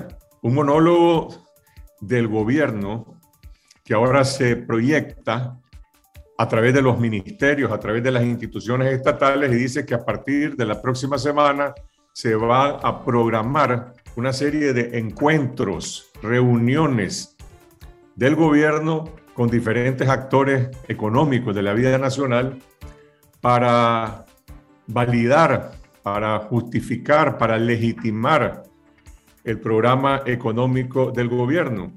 Un 0.43 0.55
monólogo 0.55 1.48
del 2.01 2.29
gobierno 2.29 3.19
que 3.85 3.95
ahora 3.95 4.25
se 4.25 4.57
proyecta 4.57 5.59
a 6.37 6.49
través 6.49 6.73
de 6.73 6.83
los 6.83 7.01
ministerios, 7.01 7.73
a 7.73 7.81
través 7.81 8.03
de 8.03 8.13
las 8.13 8.23
instituciones 8.23 8.93
estatales 8.93 9.51
y 9.53 9.57
dice 9.57 9.85
que 9.85 9.95
a 9.95 10.05
partir 10.05 10.57
de 10.57 10.67
la 10.67 10.81
próxima 10.81 11.19
semana 11.19 11.75
se 12.13 12.35
va 12.35 12.79
a 12.79 13.05
programar 13.05 13.95
una 14.17 14.33
serie 14.33 14.73
de 14.73 14.99
encuentros, 14.99 16.11
reuniones 16.23 17.37
del 18.15 18.35
gobierno 18.35 19.11
con 19.35 19.49
diferentes 19.49 20.09
actores 20.09 20.69
económicos 20.89 21.55
de 21.55 21.63
la 21.63 21.73
vida 21.73 21.97
nacional 21.99 22.59
para 23.41 24.27
validar, 24.87 25.73
para 26.03 26.39
justificar, 26.41 27.39
para 27.39 27.59
legitimar 27.59 28.65
el 29.45 29.61
programa 29.61 30.23
económico 30.27 31.11
del 31.11 31.29
gobierno. 31.29 31.93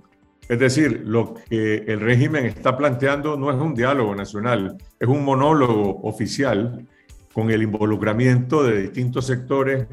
Es 0.48 0.60
decir, 0.60 1.04
lo 1.06 1.34
que 1.34 1.78
el 1.88 2.00
régimen 2.00 2.46
está 2.46 2.78
planteando 2.78 3.38
no 3.38 3.50
es 3.52 3.58
un 3.58 3.74
diálogo 3.74 4.16
nacional, 4.16 4.78
es 5.00 5.08
un 5.08 5.24
monólogo 5.24 6.01
oficial 6.01 6.86
con 7.34 7.50
el 7.50 7.64
involucramiento 7.64 8.64
de 8.64 8.82
distintos 8.82 9.27
sectores 9.27 9.88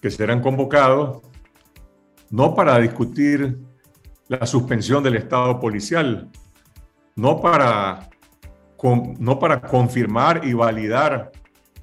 que 0.00 0.10
serán 0.10 0.40
convocados, 0.40 1.20
no 2.30 2.54
para 2.54 2.78
discutir 2.78 3.58
la 4.28 4.46
suspensión 4.46 5.02
del 5.02 5.16
Estado 5.16 5.60
policial, 5.60 6.30
no 7.14 7.40
para, 7.40 8.08
no 9.18 9.38
para 9.38 9.60
confirmar 9.60 10.42
y 10.44 10.52
validar 10.52 11.32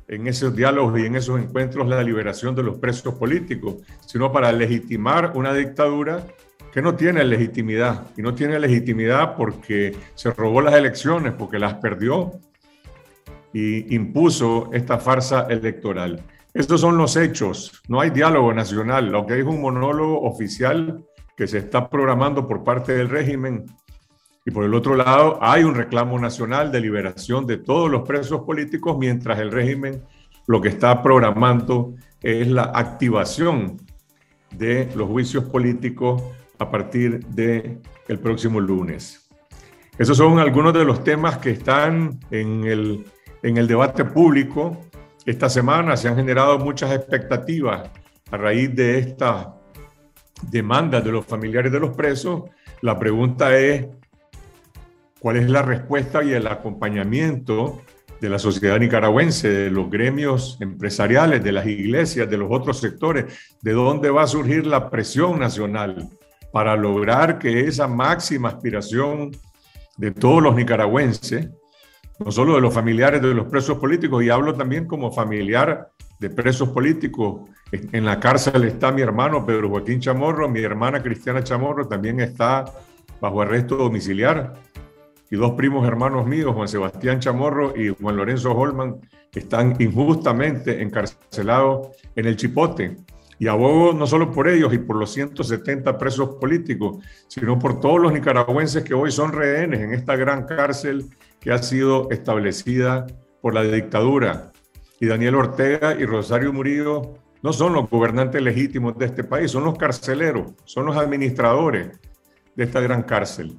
en 0.07 0.27
esos 0.27 0.55
diálogos 0.55 0.99
y 0.99 1.05
en 1.05 1.15
esos 1.15 1.39
encuentros 1.39 1.87
la 1.87 2.03
liberación 2.03 2.55
de 2.55 2.63
los 2.63 2.77
presos 2.77 3.15
políticos, 3.15 3.77
sino 4.05 4.31
para 4.31 4.51
legitimar 4.51 5.33
una 5.35 5.53
dictadura 5.53 6.25
que 6.71 6.81
no 6.81 6.95
tiene 6.95 7.23
legitimidad. 7.23 8.07
Y 8.17 8.21
no 8.21 8.33
tiene 8.33 8.59
legitimidad 8.59 9.35
porque 9.35 9.95
se 10.15 10.31
robó 10.31 10.61
las 10.61 10.73
elecciones, 10.73 11.33
porque 11.33 11.59
las 11.59 11.75
perdió 11.75 12.31
y 13.53 13.93
impuso 13.95 14.69
esta 14.73 14.97
farsa 14.97 15.45
electoral. 15.49 16.23
Estos 16.53 16.81
son 16.81 16.97
los 16.97 17.15
hechos, 17.15 17.81
no 17.87 18.01
hay 18.01 18.09
diálogo 18.09 18.53
nacional, 18.53 19.11
lo 19.11 19.25
que 19.25 19.39
es 19.39 19.45
un 19.45 19.61
monólogo 19.61 20.21
oficial 20.21 21.03
que 21.35 21.47
se 21.47 21.59
está 21.59 21.89
programando 21.89 22.47
por 22.47 22.63
parte 22.63 22.93
del 22.93 23.09
régimen. 23.09 23.65
Y 24.45 24.51
por 24.51 24.65
el 24.65 24.73
otro 24.73 24.95
lado, 24.95 25.39
hay 25.41 25.63
un 25.63 25.75
reclamo 25.75 26.19
nacional 26.19 26.71
de 26.71 26.81
liberación 26.81 27.45
de 27.45 27.57
todos 27.57 27.89
los 27.89 28.01
presos 28.07 28.41
políticos, 28.41 28.97
mientras 28.97 29.39
el 29.39 29.51
régimen 29.51 30.03
lo 30.47 30.59
que 30.59 30.69
está 30.69 31.01
programando 31.01 31.93
es 32.21 32.47
la 32.47 32.71
activación 32.73 33.77
de 34.57 34.89
los 34.95 35.07
juicios 35.07 35.45
políticos 35.45 36.21
a 36.59 36.69
partir 36.69 37.25
del 37.27 37.79
el 38.07 38.19
próximo 38.19 38.59
lunes. 38.59 39.29
Esos 39.97 40.17
son 40.17 40.39
algunos 40.39 40.73
de 40.73 40.83
los 40.83 41.03
temas 41.03 41.37
que 41.37 41.51
están 41.51 42.19
en 42.31 42.65
el, 42.65 43.05
en 43.41 43.57
el 43.57 43.67
debate 43.67 44.03
público 44.03 44.77
esta 45.25 45.49
semana 45.49 45.95
se 45.95 46.09
han 46.09 46.17
generado 46.17 46.59
muchas 46.59 46.91
expectativas 46.91 47.89
a 48.29 48.37
raíz 48.37 48.75
de 48.75 48.99
esta 48.99 49.55
demanda 50.49 50.99
de 50.99 51.13
los 51.13 51.25
familiares 51.25 51.71
de 51.71 51.79
los 51.79 51.95
presos. 51.95 52.43
La 52.81 52.99
pregunta 52.99 53.57
es, 53.57 53.87
¿cuál 55.23 55.37
es 55.37 55.49
la 55.49 55.61
respuesta 55.61 56.21
y 56.21 56.33
el 56.33 56.47
acompañamiento 56.47 57.81
de 58.19 58.27
la 58.27 58.37
sociedad 58.37 58.77
nicaragüense, 58.77 59.47
de 59.49 59.71
los 59.71 59.89
gremios 59.89 60.57
empresariales, 60.59 61.41
de 61.41 61.53
las 61.53 61.65
iglesias, 61.65 62.29
de 62.29 62.37
los 62.37 62.49
otros 62.51 62.81
sectores? 62.81 63.55
¿De 63.61 63.71
dónde 63.71 64.09
va 64.09 64.23
a 64.23 64.27
surgir 64.27 64.67
la 64.67 64.89
presión 64.89 65.39
nacional 65.39 66.09
para 66.51 66.75
lograr 66.75 67.39
que 67.39 67.61
esa 67.61 67.87
máxima 67.87 68.49
aspiración 68.49 69.31
de 69.95 70.11
todos 70.11 70.43
los 70.43 70.55
nicaragüenses 70.55 71.49
no 72.19 72.29
solo 72.29 72.55
de 72.55 72.61
los 72.61 72.73
familiares 72.73 73.21
de 73.21 73.33
los 73.33 73.47
presos 73.47 73.77
políticos, 73.77 74.23
y 74.23 74.29
hablo 74.29 74.53
también 74.53 74.87
como 74.87 75.11
familiar 75.11 75.89
de 76.19 76.29
presos 76.29 76.69
políticos. 76.69 77.49
En 77.71 78.05
la 78.05 78.19
cárcel 78.19 78.65
está 78.65 78.91
mi 78.91 79.01
hermano 79.01 79.45
Pedro 79.45 79.69
Joaquín 79.69 80.01
Chamorro, 80.01 80.49
mi 80.49 80.61
hermana 80.61 81.01
Cristiana 81.01 81.43
Chamorro 81.43 81.87
también 81.87 82.19
está 82.19 82.65
bajo 83.19 83.41
arresto 83.41 83.77
domiciliar, 83.77 84.53
y 85.33 85.35
dos 85.35 85.53
primos 85.53 85.87
hermanos 85.87 86.27
míos, 86.27 86.53
Juan 86.53 86.67
Sebastián 86.67 87.19
Chamorro 87.19 87.75
y 87.75 87.89
Juan 87.89 88.17
Lorenzo 88.17 88.51
Holman, 88.51 88.97
están 89.31 89.75
injustamente 89.79 90.79
encarcelados 90.79 91.87
en 92.15 92.27
el 92.27 92.35
Chipote. 92.35 92.97
Y 93.39 93.47
abogo 93.47 93.93
no 93.93 94.05
solo 94.05 94.31
por 94.31 94.47
ellos 94.47 94.71
y 94.75 94.77
por 94.77 94.95
los 94.95 95.11
170 95.11 95.97
presos 95.97 96.35
políticos, 96.39 97.03
sino 97.27 97.57
por 97.57 97.79
todos 97.79 97.99
los 97.99 98.13
nicaragüenses 98.13 98.83
que 98.83 98.93
hoy 98.93 99.11
son 99.11 99.31
rehenes 99.31 99.79
en 99.79 99.95
esta 99.95 100.15
gran 100.15 100.45
cárcel 100.45 101.09
que 101.39 101.51
ha 101.51 101.57
sido 101.57 102.11
establecida 102.11 103.07
por 103.41 103.55
la 103.55 103.63
dictadura. 103.63 104.51
Y 104.99 105.07
Daniel 105.07 105.33
Ortega 105.33 105.95
y 105.99 106.05
Rosario 106.05 106.53
Murillo 106.53 107.15
no 107.41 107.53
son 107.53 107.73
los 107.73 107.89
gobernantes 107.89 108.39
legítimos 108.39 108.99
de 108.99 109.07
este 109.07 109.23
país, 109.23 109.49
son 109.49 109.63
los 109.63 109.79
carceleros, 109.79 110.51
son 110.65 110.85
los 110.85 110.95
administradores 110.95 111.99
de 112.55 112.63
esta 112.63 112.81
gran 112.81 113.01
cárcel. 113.01 113.57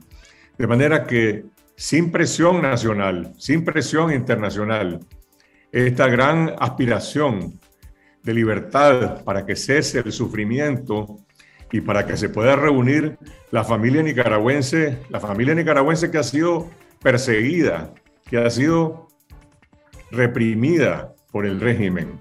De 0.56 0.68
manera 0.68 1.02
que 1.02 1.52
sin 1.76 2.10
presión 2.10 2.62
nacional, 2.62 3.32
sin 3.38 3.64
presión 3.64 4.12
internacional, 4.12 5.00
esta 5.72 6.06
gran 6.08 6.54
aspiración 6.58 7.58
de 8.22 8.34
libertad 8.34 9.24
para 9.24 9.44
que 9.44 9.56
cese 9.56 10.00
el 10.00 10.12
sufrimiento 10.12 11.18
y 11.72 11.80
para 11.80 12.06
que 12.06 12.16
se 12.16 12.28
pueda 12.28 12.56
reunir 12.56 13.18
la 13.50 13.64
familia 13.64 14.02
nicaragüense, 14.02 14.98
la 15.10 15.20
familia 15.20 15.54
nicaragüense 15.54 16.10
que 16.10 16.18
ha 16.18 16.22
sido 16.22 16.70
perseguida, 17.02 17.92
que 18.24 18.38
ha 18.38 18.48
sido 18.50 19.08
reprimida 20.10 21.12
por 21.32 21.44
el 21.44 21.60
régimen 21.60 22.20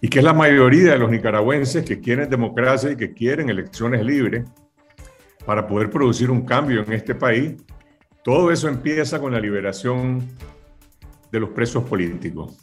y 0.00 0.08
que 0.08 0.18
es 0.18 0.24
la 0.24 0.32
mayoría 0.32 0.92
de 0.92 0.98
los 0.98 1.10
nicaragüenses 1.10 1.84
que 1.84 2.00
quieren 2.00 2.28
democracia 2.28 2.90
y 2.90 2.96
que 2.96 3.12
quieren 3.12 3.48
elecciones 3.48 4.04
libres 4.04 4.44
para 5.46 5.66
poder 5.66 5.90
producir 5.90 6.30
un 6.30 6.44
cambio 6.44 6.82
en 6.82 6.92
este 6.92 7.14
país, 7.14 7.54
todo 8.24 8.50
eso 8.50 8.68
empieza 8.68 9.20
con 9.20 9.32
la 9.32 9.38
liberación 9.38 10.26
de 11.30 11.40
los 11.40 11.50
presos 11.50 11.84
políticos. 11.84 12.56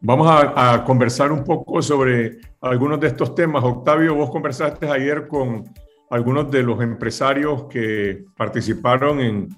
Vamos 0.00 0.28
a, 0.30 0.82
conversar 0.82 1.30
un 1.30 1.44
poco 1.44 1.82
sobre 1.82 2.38
algunos 2.62 2.98
de 2.98 3.08
estos 3.08 3.34
temas. 3.34 3.62
Octavio, 3.62 4.14
vos 4.14 4.30
conversaste 4.30 4.88
ayer 4.88 5.28
con 5.28 5.64
algunos 6.08 6.50
de 6.50 6.62
los 6.62 6.80
empresarios 6.80 7.64
que 7.64 8.24
participaron 8.34 9.20
en 9.20 9.48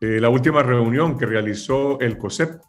eh, 0.00 0.18
la 0.20 0.30
última 0.30 0.62
reunión 0.62 1.18
que 1.18 1.26
realizó 1.26 2.00
el 2.00 2.16
COSEP 2.16 2.62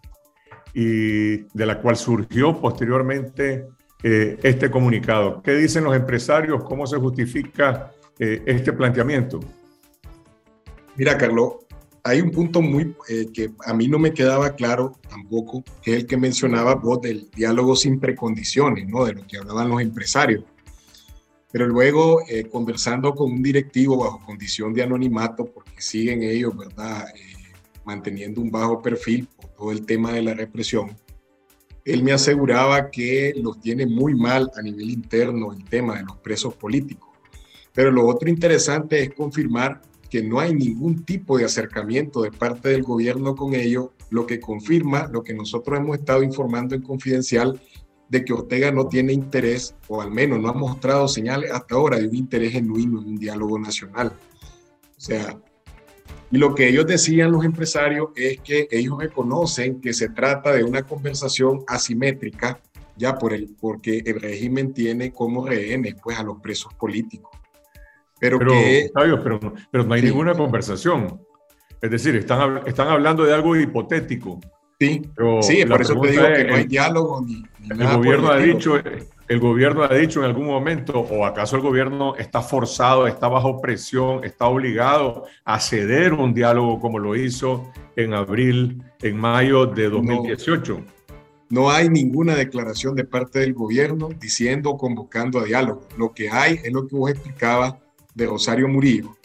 y 0.74 1.38
de 1.38 1.65
la 1.65 1.80
cual 1.80 1.95
surgió 1.95 2.60
posteriormente 2.60 3.65
eh, 4.04 4.38
este 4.43 4.69
comunicado. 4.69 5.41
¿Qué 5.41 5.54
dicen 5.54 5.86
los 5.86 5.95
empresarios? 5.95 6.65
¿Cómo 6.65 6.86
se 6.86 6.98
justifica 6.98 7.91
eh, 8.19 8.43
este 8.45 8.74
planteamiento? 8.74 9.39
Mira, 11.00 11.18
Carlos, 11.18 11.54
hay 12.04 12.20
un 12.20 12.30
punto 12.30 12.62
muy 12.62 12.94
que 13.34 13.52
a 13.66 13.74
mí 13.74 13.88
no 13.88 13.98
me 13.98 14.14
quedaba 14.14 14.54
claro 14.54 15.00
tampoco, 15.10 15.64
que 15.82 15.92
es 15.92 15.98
el 16.00 16.06
que 16.06 16.18
mencionaba 16.18 16.76
vos 16.76 17.02
del 17.02 17.32
diálogo 17.32 17.74
sin 17.78 18.02
precondiciones, 18.02 18.86
¿no? 18.86 19.06
De 19.06 19.14
lo 19.14 19.26
que 19.26 19.38
hablaban 19.38 19.70
los 19.70 19.82
empresarios. 19.82 20.44
Pero 21.54 21.68
luego, 21.68 22.20
eh, 22.28 22.50
conversando 22.52 23.16
con 23.16 23.32
un 23.32 23.42
directivo 23.42 23.96
bajo 23.96 24.26
condición 24.26 24.74
de 24.74 24.84
anonimato, 24.84 25.46
porque 25.46 25.82
siguen 25.82 26.22
ellos, 26.22 26.54
¿verdad?, 26.58 27.08
eh, 27.16 27.54
manteniendo 27.86 28.42
un 28.42 28.52
bajo 28.52 28.82
perfil 28.82 29.30
por 29.38 29.52
todo 29.52 29.72
el 29.72 29.86
tema 29.86 30.12
de 30.12 30.22
la 30.22 30.34
represión, 30.34 30.98
él 31.86 32.04
me 32.04 32.12
aseguraba 32.12 32.92
que 32.92 33.34
los 33.38 33.62
tiene 33.62 33.86
muy 33.86 34.16
mal 34.16 34.52
a 34.54 34.62
nivel 34.62 34.90
interno 34.90 35.54
el 35.54 35.64
tema 35.64 35.96
de 35.96 36.04
los 36.04 36.18
presos 36.18 36.56
políticos. 36.56 37.08
Pero 37.74 37.90
lo 37.90 38.06
otro 38.06 38.28
interesante 38.28 39.02
es 39.02 39.14
confirmar 39.14 39.82
que 40.10 40.24
no 40.24 40.39
hay 40.39 40.54
ningún 40.54 41.06
tipo 41.06 41.38
de 41.38 41.45
acercamiento 41.45 42.22
de 42.22 42.32
parte 42.32 42.69
del 42.69 42.84
gobierno 42.84 43.36
con 43.36 43.54
ellos, 43.54 43.89
lo 44.10 44.26
que 44.26 44.39
confirma 44.39 45.08
lo 45.12 45.24
que 45.24 45.34
nosotros 45.34 45.80
hemos 45.80 46.00
estado 46.00 46.24
informando 46.24 46.76
en 46.76 46.82
Confidencial, 46.82 47.62
de 48.10 48.26
que 48.26 48.34
Ortega 48.34 48.72
no 48.72 48.88
tiene 48.88 49.13
interés, 49.13 49.76
o 49.88 50.02
al 50.02 50.10
menos 50.10 50.39
no 50.39 50.50
ha 50.50 50.54
mostrado 50.54 51.08
señales 51.08 51.52
hasta 51.52 51.76
ahora 51.76 51.98
de 51.98 52.08
un 52.08 52.15
interés 52.15 52.54
genuino 52.54 53.00
en 53.00 53.08
un 53.08 53.15
diálogo 53.17 53.60
nacional. 53.60 54.13
O 54.98 55.00
sea, 55.00 55.39
y 56.32 56.38
lo 56.38 56.54
que 56.54 56.69
ellos 56.69 56.86
decían 56.86 57.32
los 57.32 57.45
empresarios 57.45 58.10
es 58.15 58.39
que 58.41 58.67
ellos 58.72 58.98
reconocen 59.00 59.80
que 59.80 59.93
se 59.93 60.10
trata 60.10 60.54
de 60.54 60.63
una 60.63 60.84
conversación 60.84 61.63
asimétrica, 61.67 62.60
ya 62.98 63.17
por 63.17 63.34
el, 63.34 63.56
porque 63.60 64.04
el 64.06 64.19
régimen 64.19 64.74
tiene 64.74 65.12
como 65.12 65.48
rehenes 65.48 65.95
pues, 66.02 66.19
a 66.19 66.24
los 66.24 66.39
presos 66.39 66.74
políticos. 66.74 67.38
Pero, 68.20 68.40
que, 68.40 68.92
pero, 68.94 69.40
pero 69.72 69.84
no 69.84 69.94
hay 69.94 70.02
ninguna 70.02 70.34
conversación. 70.34 71.22
Es 71.82 71.92
decir, 71.92 72.16
están, 72.16 72.62
están 72.66 72.90
hablando 72.90 73.24
de 73.24 73.34
algo 73.34 73.56
hipotético. 73.56 74.40
Sí, 74.80 75.02
sí 75.42 75.66
por 75.66 75.82
eso 75.82 76.00
te 76.00 76.12
digo 76.12 76.24
que 76.34 76.44
no 76.46 76.56
hay 76.56 76.64
diálogo 76.64 77.22
ni, 77.22 77.44
el 77.70 77.98
gobierno 77.98 78.30
ha 78.30 78.38
dicho, 78.38 78.82
el 79.28 79.40
gobierno 79.40 79.84
ha 79.84 79.94
dicho 79.94 80.22
en 80.22 80.26
algún 80.26 80.46
momento, 80.46 81.02
o 81.02 81.26
acaso 81.26 81.58
el 81.58 81.62
gobierno 81.62 82.16
está 82.16 82.42
forzado, 82.42 83.06
está 83.06 83.28
bajo 83.28 83.60
presión, 83.60 84.24
está 84.24 84.46
obligado 84.46 85.26
a 85.44 85.60
ceder 85.60 86.14
un 86.14 86.34
diálogo 86.34 86.80
como 86.80 86.98
lo 86.98 87.18
hizo 87.18 87.70
en 87.98 88.14
abril, 88.14 88.82
en 89.02 89.18
mayo 89.18 89.66
de 89.66 89.90
2018. 89.90 90.82
No, 91.50 91.70
hay 91.70 91.90
ninguna 91.90 92.36
declaración 92.36 92.96
de 92.96 93.04
parte 93.04 93.40
del 93.40 93.54
gobierno 93.54 94.10
diciendo 94.18 94.70
o 94.70 94.78
convocando 94.78 95.40
a 95.40 95.44
diálogo. 95.44 95.88
Lo 95.98 96.14
que 96.14 96.30
hay 96.30 96.60
es 96.64 96.72
lo 96.72 96.88
que 96.88 96.96
vos 96.96 97.12
explicabas 97.12 97.76
de 98.20 98.28
Rosario 98.28 98.68
Murillo, 98.68 99.18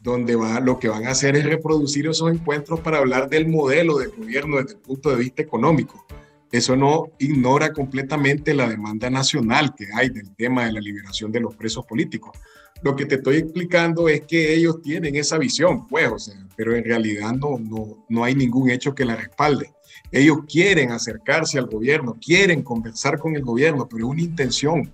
donde 0.00 0.36
va, 0.36 0.60
lo 0.60 0.78
que 0.78 0.88
van 0.88 1.06
a 1.06 1.10
hacer 1.10 1.36
es 1.36 1.44
reproducir 1.44 2.06
esos 2.06 2.32
encuentros 2.32 2.80
para 2.80 2.98
hablar 2.98 3.28
del 3.28 3.48
modelo 3.48 3.98
del 3.98 4.10
gobierno 4.10 4.56
desde 4.56 4.72
el 4.72 4.80
punto 4.80 5.10
de 5.10 5.16
vista 5.16 5.42
económico 5.42 6.06
eso 6.50 6.76
no 6.76 7.10
ignora 7.18 7.72
completamente 7.72 8.54
la 8.54 8.68
demanda 8.68 9.10
nacional 9.10 9.74
que 9.74 9.86
hay 9.94 10.08
del 10.08 10.34
tema 10.34 10.64
de 10.64 10.72
la 10.72 10.80
liberación 10.80 11.30
de 11.30 11.40
los 11.40 11.54
presos 11.54 11.84
políticos. 11.84 12.38
Lo 12.82 12.96
que 12.96 13.06
te 13.06 13.16
estoy 13.16 13.36
explicando 13.36 14.08
es 14.08 14.22
que 14.22 14.54
ellos 14.54 14.80
tienen 14.80 15.16
esa 15.16 15.36
visión, 15.36 15.86
pues, 15.88 16.08
o 16.10 16.18
sea, 16.18 16.46
pero 16.56 16.74
en 16.74 16.84
realidad 16.84 17.32
no, 17.32 17.58
no, 17.58 18.06
no 18.08 18.24
hay 18.24 18.34
ningún 18.34 18.70
hecho 18.70 18.94
que 18.94 19.04
la 19.04 19.16
respalde. 19.16 19.72
Ellos 20.10 20.38
quieren 20.50 20.90
acercarse 20.90 21.58
al 21.58 21.66
gobierno, 21.66 22.16
quieren 22.24 22.62
conversar 22.62 23.18
con 23.18 23.36
el 23.36 23.42
gobierno, 23.42 23.86
pero 23.88 24.06
es 24.06 24.10
una 24.10 24.22
intención. 24.22 24.90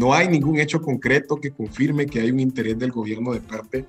No 0.00 0.14
hay 0.14 0.28
ningún 0.28 0.58
hecho 0.58 0.80
concreto 0.80 1.36
que 1.36 1.50
confirme 1.50 2.06
que 2.06 2.20
hay 2.20 2.30
un 2.30 2.40
interés 2.40 2.78
del 2.78 2.90
gobierno 2.90 3.34
de 3.34 3.40
parte 3.42 3.84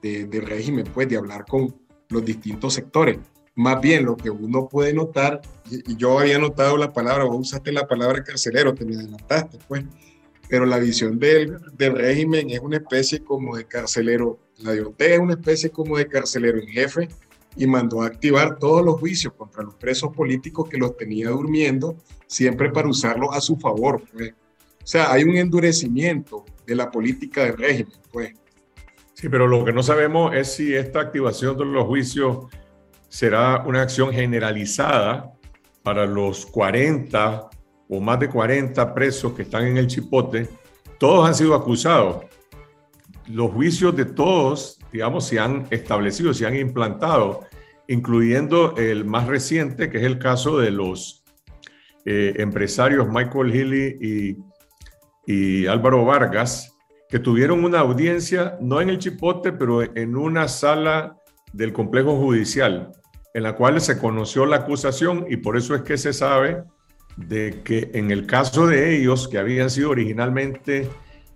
del 0.00 0.46
régimen, 0.46 0.86
pues, 0.94 1.06
de 1.06 1.18
hablar 1.18 1.44
con 1.44 1.74
los 2.08 2.24
distintos 2.24 2.72
sectores. 2.72 3.18
Más 3.54 3.78
bien 3.78 4.06
lo 4.06 4.16
que 4.16 4.30
uno 4.30 4.66
puede 4.70 4.94
notar, 4.94 5.42
y, 5.70 5.96
yo 5.96 6.18
había 6.18 6.38
notado 6.38 6.78
la 6.78 6.94
palabra, 6.94 7.24
vos 7.24 7.40
usaste 7.40 7.72
la 7.72 7.86
palabra 7.86 8.24
carcelero, 8.24 8.72
te 8.72 8.86
me 8.86 8.96
adelantaste, 8.96 9.58
pues, 9.68 9.84
pero 10.48 10.64
la 10.64 10.78
visión 10.78 11.18
del, 11.18 11.58
del 11.76 11.94
régimen 11.94 12.48
es 12.48 12.60
una 12.60 12.78
especie 12.78 13.22
como 13.22 13.54
de 13.54 13.66
carcelero, 13.66 14.38
la 14.60 14.72
de 14.72 14.80
Ortega 14.80 15.16
es 15.16 15.20
una 15.20 15.34
especie 15.34 15.68
como 15.68 15.98
de 15.98 16.08
carcelero 16.08 16.58
en 16.58 16.68
jefe 16.68 17.08
y 17.54 17.66
mandó 17.66 18.00
a 18.00 18.06
activar 18.06 18.58
todos 18.58 18.82
los 18.82 18.98
juicios 18.98 19.34
contra 19.34 19.62
los 19.62 19.74
presos 19.74 20.10
políticos 20.16 20.70
que 20.70 20.78
los 20.78 20.96
tenía 20.96 21.28
durmiendo, 21.28 21.96
siempre 22.26 22.70
para 22.70 22.88
usarlos 22.88 23.28
a 23.36 23.42
su 23.42 23.56
favor, 23.56 24.02
pues. 24.10 24.32
O 24.84 24.86
sea, 24.86 25.10
hay 25.10 25.24
un 25.24 25.34
endurecimiento 25.34 26.44
de 26.66 26.74
la 26.74 26.90
política 26.90 27.44
del 27.44 27.56
régimen, 27.56 27.96
pues. 28.12 28.34
Sí, 29.14 29.30
pero 29.30 29.46
lo 29.46 29.64
que 29.64 29.72
no 29.72 29.82
sabemos 29.82 30.34
es 30.34 30.52
si 30.52 30.74
esta 30.74 31.00
activación 31.00 31.56
de 31.56 31.64
los 31.64 31.86
juicios 31.86 32.48
será 33.08 33.64
una 33.66 33.80
acción 33.80 34.12
generalizada 34.12 35.32
para 35.82 36.04
los 36.04 36.44
40 36.44 37.48
o 37.88 38.00
más 38.00 38.20
de 38.20 38.28
40 38.28 38.92
presos 38.92 39.32
que 39.32 39.42
están 39.42 39.64
en 39.64 39.78
el 39.78 39.86
Chipote. 39.86 40.50
Todos 40.98 41.26
han 41.26 41.34
sido 41.34 41.54
acusados. 41.54 42.26
Los 43.26 43.52
juicios 43.52 43.96
de 43.96 44.04
todos, 44.04 44.78
digamos, 44.92 45.26
se 45.26 45.38
han 45.38 45.66
establecido, 45.70 46.34
se 46.34 46.46
han 46.46 46.56
implantado, 46.56 47.46
incluyendo 47.88 48.76
el 48.76 49.06
más 49.06 49.28
reciente, 49.28 49.88
que 49.88 49.96
es 49.96 50.04
el 50.04 50.18
caso 50.18 50.58
de 50.58 50.70
los 50.72 51.24
eh, 52.04 52.34
empresarios 52.36 53.08
Michael 53.08 53.50
Healy 53.50 53.98
y, 54.02 54.53
y 55.26 55.66
Álvaro 55.66 56.04
Vargas, 56.04 56.76
que 57.08 57.18
tuvieron 57.18 57.64
una 57.64 57.80
audiencia, 57.80 58.56
no 58.60 58.80
en 58.80 58.90
el 58.90 58.98
Chipote, 58.98 59.52
pero 59.52 59.82
en 59.82 60.16
una 60.16 60.48
sala 60.48 61.16
del 61.52 61.72
complejo 61.72 62.16
judicial 62.16 62.92
en 63.34 63.42
la 63.42 63.56
cual 63.56 63.80
se 63.80 63.98
conoció 63.98 64.46
la 64.46 64.56
acusación 64.56 65.26
y 65.28 65.36
por 65.36 65.56
eso 65.56 65.74
es 65.74 65.82
que 65.82 65.98
se 65.98 66.12
sabe 66.12 66.62
de 67.16 67.62
que 67.64 67.90
en 67.94 68.10
el 68.10 68.26
caso 68.26 68.66
de 68.66 68.96
ellos, 68.96 69.28
que 69.28 69.38
habían 69.38 69.70
sido 69.70 69.90
originalmente 69.90 70.88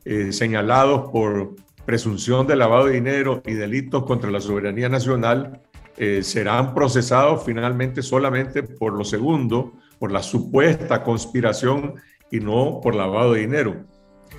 eh, 0.04 0.32
señalados 0.32 1.10
por 1.10 1.56
presunción 1.84 2.46
de 2.46 2.56
lavado 2.56 2.86
de 2.86 2.94
dinero 2.94 3.42
y 3.44 3.54
delitos 3.54 4.04
contra 4.04 4.30
la 4.30 4.40
soberanía 4.40 4.88
nacional, 4.88 5.60
eh, 5.96 6.22
serán 6.22 6.74
procesados 6.74 7.42
finalmente 7.44 8.02
solamente 8.02 8.62
por 8.62 8.96
lo 8.96 9.04
segundo, 9.04 9.72
por 9.98 10.12
la 10.12 10.22
supuesta 10.22 11.02
conspiración 11.02 11.94
y 12.30 12.40
no 12.40 12.80
por 12.82 12.94
lavado 12.94 13.32
de 13.32 13.40
dinero. 13.40 13.84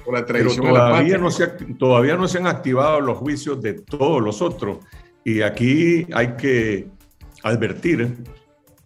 Por 0.06 0.14
la 0.14 0.26
Pero 0.26 0.56
todavía, 0.56 1.18
no 1.18 1.32
se, 1.32 1.48
todavía 1.48 2.16
no 2.16 2.28
se 2.28 2.38
han 2.38 2.48
activado 2.48 3.02
los 3.02 3.18
juicios 3.18 3.62
de 3.62 3.74
todos 3.74 4.22
los 4.22 4.42
otros. 4.42 4.80
Y 5.24 5.42
aquí 5.42 6.08
hay 6.14 6.36
que 6.36 6.88
advertir 7.44 8.18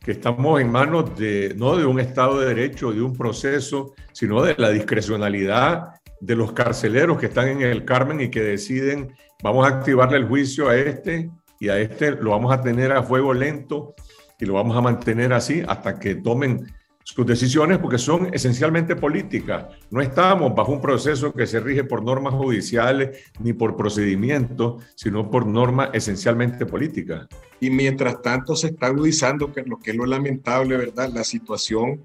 que 0.04 0.12
estamos 0.12 0.60
en 0.60 0.72
manos 0.72 1.18
de, 1.18 1.54
no 1.56 1.78
de 1.78 1.86
un 1.86 2.00
Estado 2.00 2.40
de 2.40 2.48
Derecho, 2.48 2.92
de 2.92 3.02
un 3.02 3.14
proceso, 3.14 3.94
sino 4.12 4.42
de 4.42 4.56
la 4.58 4.70
discrecionalidad 4.70 5.90
de 6.20 6.36
los 6.36 6.54
carceleros 6.54 7.20
que 7.20 7.28
están 7.28 7.50
en 7.50 7.62
el 7.62 7.86
Carmen 7.86 8.22
y 8.22 8.30
que 8.30 8.42
deciden, 8.42 9.14
vamos 9.42 9.66
a 9.66 9.70
activarle 9.70 10.18
el 10.18 10.28
juicio 10.28 10.70
a 10.70 10.76
este 10.76 11.30
y 11.60 11.70
a 11.70 11.80
este 11.80 12.12
lo 12.12 12.32
vamos 12.32 12.54
a 12.54 12.62
tener 12.62 12.92
a 12.92 13.04
fuego 13.04 13.34
lento 13.34 13.94
y 14.40 14.46
lo 14.46 14.54
vamos 14.54 14.76
a 14.76 14.82
mantener 14.82 15.34
así 15.34 15.64
hasta 15.68 16.00
que 16.00 16.16
tomen 16.16 16.66
sus 17.04 17.26
decisiones 17.26 17.78
porque 17.78 17.98
son 17.98 18.34
esencialmente 18.34 18.96
políticas. 18.96 19.66
No 19.92 20.02
estamos 20.02 20.56
bajo 20.56 20.72
un 20.72 20.82
proceso 20.82 21.34
que 21.34 21.46
se 21.46 21.60
rige 21.60 21.84
por 21.84 22.04
normas 22.04 22.34
judiciales 22.34 23.32
ni 23.40 23.54
por 23.54 23.76
procedimientos, 23.76 24.84
sino 24.96 25.30
por 25.30 25.46
normas 25.46 25.90
esencialmente 25.94 26.66
políticas. 26.66 27.28
Y 27.60 27.70
mientras 27.70 28.22
tanto 28.22 28.56
se 28.56 28.68
está 28.68 28.88
agudizando, 28.88 29.52
que 29.52 29.64
lo 29.64 29.78
que 29.78 29.92
es 29.92 29.98
lo 29.98 30.06
lamentable, 30.06 30.78
¿verdad? 30.78 31.12
La 31.14 31.24
situación 31.24 32.02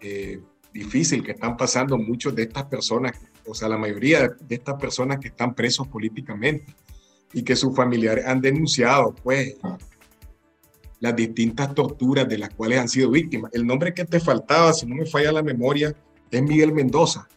eh, 0.00 0.40
difícil 0.72 1.22
que 1.22 1.32
están 1.32 1.56
pasando 1.56 1.98
muchos 1.98 2.34
de 2.34 2.44
estas 2.44 2.64
personas, 2.64 3.12
o 3.46 3.54
sea, 3.54 3.68
la 3.68 3.78
mayoría 3.78 4.28
de 4.28 4.54
estas 4.54 4.80
personas 4.80 5.18
que 5.18 5.28
están 5.28 5.54
presos 5.54 5.88
políticamente 5.88 6.74
y 7.32 7.42
que 7.42 7.56
sus 7.56 7.74
familiares 7.74 8.26
han 8.26 8.40
denunciado, 8.40 9.14
pues, 9.22 9.56
las 11.02 11.16
distintas 11.16 11.74
torturas 11.74 12.28
de 12.28 12.38
las 12.38 12.50
cuales 12.54 12.78
han 12.78 12.88
sido 12.88 13.10
víctimas. 13.10 13.50
El 13.52 13.66
nombre 13.66 13.92
que 13.92 14.04
te 14.04 14.20
faltaba, 14.20 14.72
si 14.72 14.86
no 14.86 14.94
me 14.94 15.04
falla 15.04 15.32
la 15.32 15.42
memoria, 15.42 15.92
es 16.30 16.42
Miguel 16.42 16.72
Mendoza, 16.72 17.28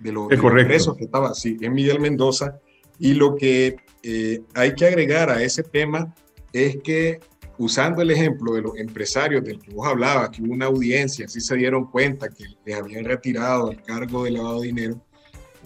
de 0.00 0.10
los, 0.10 0.26
presos 0.26 0.96
que 0.96 1.04
estaba, 1.04 1.32
sí, 1.32 1.56
es 1.60 1.70
Miguel 1.70 2.00
Mendoza. 2.00 2.58
Y 2.98 3.14
lo 3.14 3.36
que 3.36 3.76
eh, 4.02 4.42
hay 4.54 4.74
que 4.74 4.86
agregar 4.86 5.30
a 5.30 5.40
ese 5.40 5.62
tema 5.62 6.12
es 6.52 6.78
que 6.82 7.20
usando 7.58 8.02
el 8.02 8.10
ejemplo 8.10 8.54
de 8.54 8.62
los 8.62 8.76
empresarios 8.76 9.44
del 9.44 9.60
que 9.60 9.72
vos 9.72 9.86
hablabas, 9.86 10.30
que 10.30 10.42
hubo 10.42 10.52
una 10.52 10.66
audiencia, 10.66 11.26
así 11.26 11.40
se 11.40 11.54
dieron 11.54 11.86
cuenta 11.92 12.28
que 12.28 12.46
les 12.66 12.76
habían 12.76 13.04
retirado 13.04 13.70
el 13.70 13.80
cargo 13.82 14.24
de 14.24 14.32
lavado 14.32 14.62
de 14.62 14.66
dinero, 14.66 15.00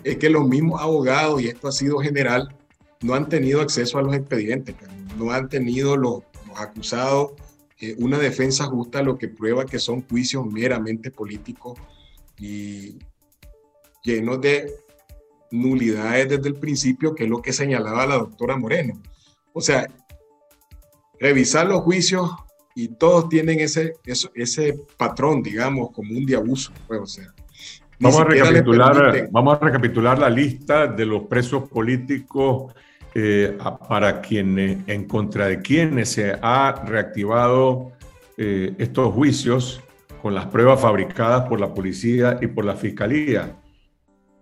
es 0.04 0.18
que 0.18 0.28
los 0.28 0.46
mismos 0.46 0.82
abogados, 0.82 1.40
y 1.40 1.48
esto 1.48 1.68
ha 1.68 1.72
sido 1.72 2.00
general, 2.00 2.54
no 3.00 3.14
han 3.14 3.30
tenido 3.30 3.62
acceso 3.62 3.96
a 3.96 4.02
los 4.02 4.14
expedientes, 4.14 4.74
no 5.16 5.30
han 5.30 5.48
tenido 5.48 5.96
los, 5.96 6.20
acusados 6.58 7.32
eh, 7.78 7.94
una 7.98 8.18
defensa 8.18 8.64
justa, 8.64 9.02
lo 9.02 9.18
que 9.18 9.28
prueba 9.28 9.66
que 9.66 9.78
son 9.78 10.06
juicios 10.08 10.46
meramente 10.46 11.10
políticos 11.10 11.78
y 12.38 12.98
llenos 14.02 14.40
de 14.40 14.72
nulidades 15.50 16.28
desde 16.28 16.48
el 16.48 16.56
principio, 16.56 17.14
que 17.14 17.24
es 17.24 17.30
lo 17.30 17.42
que 17.42 17.52
señalaba 17.52 18.06
la 18.06 18.16
doctora 18.16 18.56
Moreno. 18.56 19.00
O 19.52 19.60
sea, 19.60 19.86
revisar 21.20 21.66
los 21.66 21.80
juicios 21.80 22.30
y 22.74 22.88
todos 22.88 23.28
tienen 23.28 23.60
ese, 23.60 23.94
ese 24.34 24.74
patrón, 24.96 25.42
digamos, 25.42 25.90
común 25.92 26.26
de 26.26 26.36
abuso. 26.36 26.72
Pues, 26.86 27.00
o 27.00 27.06
sea, 27.06 27.34
vamos, 27.98 28.20
a 28.20 28.24
recapitular, 28.24 29.28
vamos 29.30 29.54
a 29.54 29.64
recapitular 29.64 30.18
la 30.18 30.30
lista 30.30 30.86
de 30.86 31.06
los 31.06 31.24
presos 31.24 31.68
políticos 31.68 32.74
eh, 33.18 33.56
para 33.88 34.20
quienes, 34.20 34.86
en 34.86 35.04
contra 35.04 35.46
de 35.46 35.62
quienes 35.62 36.10
se 36.10 36.36
ha 36.42 36.84
reactivado 36.86 37.92
eh, 38.36 38.74
estos 38.76 39.10
juicios 39.14 39.80
con 40.20 40.34
las 40.34 40.44
pruebas 40.44 40.82
fabricadas 40.82 41.48
por 41.48 41.58
la 41.58 41.72
policía 41.72 42.36
y 42.42 42.46
por 42.46 42.66
la 42.66 42.74
fiscalía. 42.74 43.56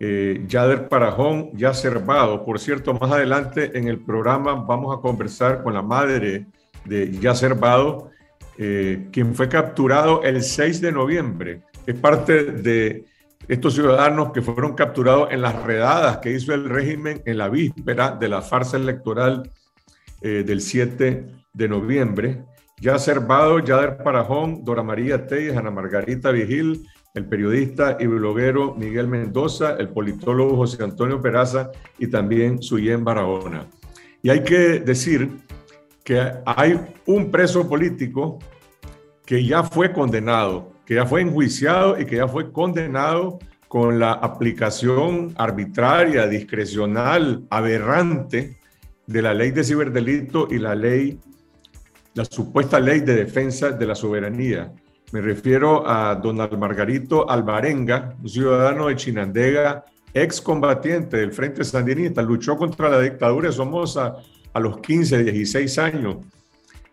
Eh, 0.00 0.42
Yader 0.48 0.88
Parajón, 0.88 1.52
ya 1.54 1.70
Vado. 2.04 2.44
Por 2.44 2.58
cierto, 2.58 2.92
más 2.94 3.12
adelante 3.12 3.78
en 3.78 3.86
el 3.86 4.00
programa 4.00 4.56
vamos 4.56 4.92
a 4.92 5.00
conversar 5.00 5.62
con 5.62 5.72
la 5.72 5.82
madre 5.82 6.46
de 6.84 7.12
Yacer 7.12 7.54
Vado, 7.54 8.10
quien 8.56 9.36
fue 9.36 9.48
capturado 9.48 10.24
el 10.24 10.42
6 10.42 10.80
de 10.80 10.90
noviembre. 10.90 11.62
Es 11.86 11.94
parte 11.94 12.42
de 12.42 13.04
estos 13.48 13.74
ciudadanos 13.74 14.32
que 14.32 14.42
fueron 14.42 14.74
capturados 14.74 15.28
en 15.30 15.42
las 15.42 15.62
redadas 15.62 16.18
que 16.18 16.32
hizo 16.32 16.54
el 16.54 16.68
régimen 16.68 17.22
en 17.26 17.38
la 17.38 17.48
víspera 17.48 18.12
de 18.12 18.28
la 18.28 18.42
farsa 18.42 18.76
electoral 18.76 19.50
eh, 20.22 20.44
del 20.46 20.60
7 20.60 21.26
de 21.52 21.68
noviembre. 21.68 22.44
Ya 22.80 22.98
Cervado, 22.98 23.58
Yader 23.60 23.98
Parajón, 23.98 24.64
Dora 24.64 24.82
María 24.82 25.26
Telles, 25.26 25.56
Ana 25.56 25.70
Margarita 25.70 26.30
Vigil, 26.30 26.86
el 27.14 27.26
periodista 27.26 27.96
y 28.00 28.06
bloguero 28.06 28.74
Miguel 28.74 29.06
Mendoza, 29.06 29.76
el 29.78 29.88
politólogo 29.88 30.56
José 30.56 30.82
Antonio 30.82 31.20
Peraza 31.20 31.70
y 31.98 32.08
también 32.08 32.60
Suyen 32.60 33.04
Barahona. 33.04 33.68
Y 34.22 34.30
hay 34.30 34.42
que 34.42 34.80
decir 34.80 35.30
que 36.02 36.20
hay 36.44 36.80
un 37.06 37.30
preso 37.30 37.68
político 37.68 38.38
que 39.24 39.44
ya 39.44 39.62
fue 39.62 39.92
condenado 39.92 40.73
que 40.84 40.94
ya 40.94 41.06
fue 41.06 41.22
enjuiciado 41.22 41.98
y 42.00 42.06
que 42.06 42.16
ya 42.16 42.28
fue 42.28 42.52
condenado 42.52 43.38
con 43.68 43.98
la 43.98 44.12
aplicación 44.12 45.34
arbitraria, 45.36 46.26
discrecional, 46.26 47.44
aberrante 47.50 48.58
de 49.06 49.22
la 49.22 49.34
ley 49.34 49.50
de 49.50 49.64
ciberdelito 49.64 50.48
y 50.50 50.58
la 50.58 50.74
ley, 50.74 51.18
la 52.14 52.24
supuesta 52.24 52.78
ley 52.78 53.00
de 53.00 53.14
defensa 53.14 53.70
de 53.70 53.86
la 53.86 53.94
soberanía. 53.94 54.72
Me 55.12 55.20
refiero 55.20 55.88
a 55.88 56.14
don 56.14 56.36
Margarito 56.36 57.28
Alvarenga, 57.28 58.16
un 58.22 58.28
ciudadano 58.28 58.88
de 58.88 58.96
Chinandega, 58.96 59.84
excombatiente 60.12 61.16
del 61.16 61.32
Frente 61.32 61.64
Sandinista, 61.64 62.22
luchó 62.22 62.56
contra 62.56 62.88
la 62.88 63.00
dictadura 63.00 63.48
de 63.48 63.54
Somoza 63.54 64.16
a 64.52 64.60
los 64.60 64.78
15, 64.78 65.24
16 65.24 65.78
años 65.78 66.16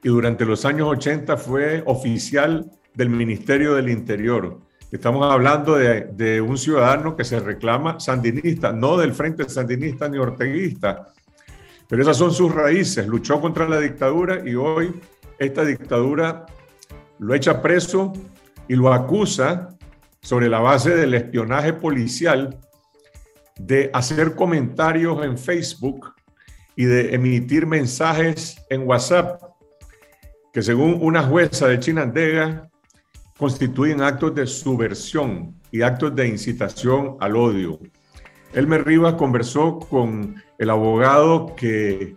y 0.03 0.09
durante 0.09 0.45
los 0.45 0.65
años 0.65 0.87
80 0.89 1.37
fue 1.37 1.83
oficial 1.85 2.71
del 2.93 3.09
Ministerio 3.09 3.75
del 3.75 3.89
Interior. 3.89 4.59
Estamos 4.91 5.31
hablando 5.31 5.75
de, 5.75 6.41
un 6.41 6.57
ciudadano 6.57 7.15
que 7.15 7.23
se 7.23 7.39
reclama 7.39 7.99
sandinista, 7.99 8.73
no 8.73 8.97
del 8.97 9.13
Frente 9.13 9.47
Sandinista 9.47 10.09
ni 10.09 10.17
orteguista. 10.17 11.13
Pero 11.87 12.01
esas 12.01 12.17
son 12.17 12.33
sus 12.33 12.53
raíces. 12.53 13.07
Luchó 13.07 13.39
contra 13.39 13.67
la 13.69 13.79
dictadura 13.79 14.41
y 14.47 14.55
hoy 14.55 14.93
esta 15.39 15.63
dictadura 15.63 16.45
lo 17.19 17.33
echa 17.33 17.61
preso 17.61 18.11
y 18.67 18.75
lo 18.75 18.91
acusa 18.93 19.69
sobre 20.21 20.49
la 20.49 20.59
base 20.59 20.95
del 20.95 21.13
espionaje 21.13 21.73
policial 21.73 22.57
de 23.59 23.89
hacer 23.93 24.35
comentarios 24.35 25.23
en 25.23 25.37
Facebook 25.37 26.13
y 26.75 26.85
de 26.85 27.15
emitir 27.15 27.65
mensajes 27.65 28.57
en 28.69 28.87
WhatsApp 28.87 29.41
que 30.53 30.61
según 30.61 30.97
una 31.01 31.23
jueza 31.23 31.67
de 31.67 31.79
Chinandega 31.79 32.70
constituyen 33.41 34.03
actos 34.03 34.35
de 34.35 34.45
subversión 34.45 35.55
y 35.71 35.81
actos 35.81 36.15
de 36.15 36.27
incitación 36.27 37.17
al 37.19 37.35
odio. 37.35 37.79
Elmer 38.53 38.85
Rivas 38.85 39.15
conversó 39.15 39.79
con 39.79 40.35
el 40.59 40.69
abogado 40.69 41.55
que 41.55 42.15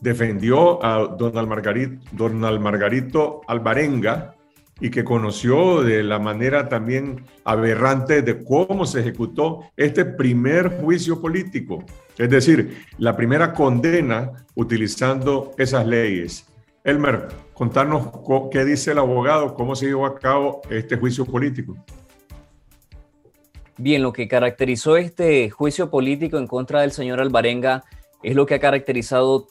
defendió 0.00 0.84
a 0.84 1.06
Donald 1.16 1.46
Margarito, 1.46 2.04
Donald 2.10 2.58
Margarito 2.58 3.42
Alvarenga 3.46 4.34
y 4.80 4.90
que 4.90 5.04
conoció 5.04 5.84
de 5.84 6.02
la 6.02 6.18
manera 6.18 6.68
también 6.68 7.24
aberrante 7.44 8.22
de 8.22 8.42
cómo 8.42 8.86
se 8.86 9.02
ejecutó 9.02 9.70
este 9.76 10.04
primer 10.04 10.80
juicio 10.80 11.20
político, 11.20 11.84
es 12.18 12.28
decir, 12.28 12.86
la 12.98 13.16
primera 13.16 13.52
condena 13.52 14.32
utilizando 14.56 15.52
esas 15.58 15.86
leyes. 15.86 16.44
Elmer, 16.86 17.26
contarnos 17.52 18.10
qué 18.52 18.64
dice 18.64 18.92
el 18.92 18.98
abogado, 18.98 19.54
cómo 19.54 19.74
se 19.74 19.86
llevó 19.86 20.06
a 20.06 20.14
cabo 20.14 20.62
este 20.70 20.96
juicio 20.96 21.26
político. 21.26 21.76
Bien, 23.76 24.04
lo 24.04 24.12
que 24.12 24.28
caracterizó 24.28 24.96
este 24.96 25.50
juicio 25.50 25.90
político 25.90 26.38
en 26.38 26.46
contra 26.46 26.82
del 26.82 26.92
señor 26.92 27.20
Alvarenga 27.20 27.82
es 28.22 28.36
lo 28.36 28.46
que 28.46 28.54
ha 28.54 28.60
caracterizado 28.60 29.48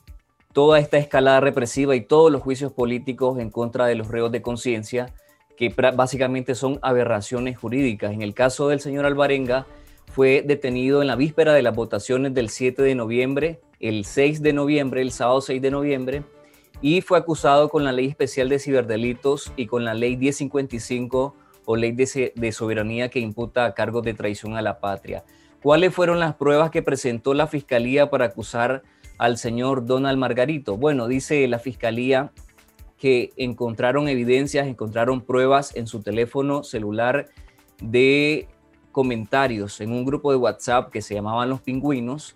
toda 0.53 0.79
esta 0.79 0.97
escalada 0.97 1.41
represiva 1.41 1.93
y 1.93 2.05
todos 2.05 2.31
los 2.31 2.41
juicios 2.41 2.71
políticos 2.71 3.37
en 3.37 3.49
contra 3.49 3.85
de 3.85 3.95
los 3.95 4.07
reos 4.07 4.31
de 4.31 4.41
conciencia, 4.41 5.13
que 5.57 5.75
básicamente 5.93 6.55
son 6.55 6.79
aberraciones 6.81 7.57
jurídicas. 7.57 8.13
En 8.13 8.21
el 8.21 8.33
caso 8.33 8.69
del 8.69 8.79
señor 8.79 9.05
Alvarenga, 9.05 9.67
fue 10.07 10.41
detenido 10.41 11.01
en 11.01 11.07
la 11.07 11.17
víspera 11.17 11.53
de 11.53 11.63
las 11.63 11.75
votaciones 11.75 12.33
del 12.33 12.47
7 12.47 12.81
de 12.81 12.95
noviembre, 12.95 13.59
el 13.81 14.05
6 14.05 14.41
de 14.41 14.53
noviembre, 14.53 15.01
el 15.01 15.11
sábado 15.11 15.41
6 15.41 15.61
de 15.61 15.71
noviembre, 15.71 16.23
y 16.85 17.01
fue 17.01 17.17
acusado 17.17 17.67
con 17.69 17.83
la 17.83 17.91
Ley 17.91 18.05
Especial 18.05 18.47
de 18.47 18.59
Ciberdelitos 18.59 19.51
y 19.55 19.65
con 19.65 19.85
la 19.85 19.95
Ley 19.95 20.17
1055 20.17 21.35
o 21.65 21.75
Ley 21.75 21.93
de, 21.93 22.51
Soberanía 22.51 23.09
que 23.09 23.19
imputa 23.19 23.73
cargos 23.73 24.03
de 24.03 24.13
traición 24.13 24.55
a 24.55 24.61
la 24.61 24.79
patria. 24.79 25.23
¿Cuáles 25.63 25.95
fueron 25.95 26.19
las 26.19 26.35
pruebas 26.35 26.69
que 26.69 26.83
presentó 26.83 27.33
la 27.33 27.47
Fiscalía 27.47 28.11
para 28.11 28.25
acusar 28.25 28.83
al 29.17 29.39
señor 29.39 29.87
Donald 29.87 30.19
Margarito? 30.19 30.77
Bueno, 30.77 31.07
dice 31.07 31.47
la 31.47 31.57
Fiscalía 31.57 32.31
que 32.99 33.31
encontraron 33.35 34.07
evidencias, 34.07 34.67
encontraron 34.67 35.21
pruebas 35.21 35.75
en 35.75 35.87
su 35.87 36.03
teléfono 36.03 36.63
celular 36.63 37.29
de 37.81 38.47
comentarios 38.91 39.81
en 39.81 39.91
un 39.91 40.05
grupo 40.05 40.29
de 40.29 40.37
WhatsApp 40.37 40.91
que 40.91 41.01
se 41.01 41.15
llamaban 41.15 41.49
Los 41.49 41.61
Pingüinos 41.61 42.35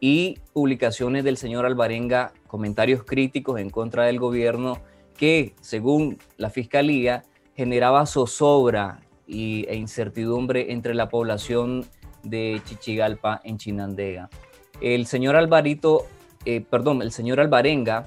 y 0.00 0.38
publicaciones 0.54 1.24
del 1.24 1.36
señor 1.36 1.66
Alvarenga, 1.66 2.32
comentarios 2.46 3.04
críticos 3.04 3.60
en 3.60 3.70
contra 3.70 4.04
del 4.04 4.18
gobierno 4.18 4.80
que, 5.16 5.54
según 5.60 6.18
la 6.38 6.48
Fiscalía, 6.48 7.24
generaba 7.54 8.06
zozobra 8.06 9.00
y, 9.26 9.66
e 9.68 9.76
incertidumbre 9.76 10.72
entre 10.72 10.94
la 10.94 11.10
población 11.10 11.84
de 12.22 12.60
Chichigalpa 12.64 13.42
en 13.44 13.58
Chinandega. 13.58 14.30
El 14.80 15.06
señor 15.06 15.36
Alvarito, 15.36 16.06
eh, 16.46 16.62
perdón, 16.62 17.02
el 17.02 17.12
señor 17.12 17.38
Alvarenga 17.38 18.06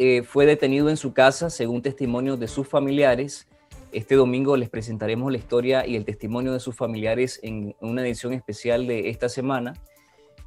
eh, 0.00 0.22
fue 0.24 0.46
detenido 0.46 0.90
en 0.90 0.96
su 0.96 1.12
casa 1.12 1.48
según 1.48 1.82
testimonios 1.82 2.40
de 2.40 2.48
sus 2.48 2.66
familiares. 2.66 3.46
Este 3.92 4.16
domingo 4.16 4.56
les 4.56 4.68
presentaremos 4.68 5.30
la 5.30 5.38
historia 5.38 5.86
y 5.86 5.94
el 5.94 6.04
testimonio 6.04 6.52
de 6.52 6.58
sus 6.58 6.74
familiares 6.74 7.38
en 7.44 7.76
una 7.80 8.02
edición 8.02 8.32
especial 8.32 8.88
de 8.88 9.10
esta 9.10 9.28
semana 9.28 9.74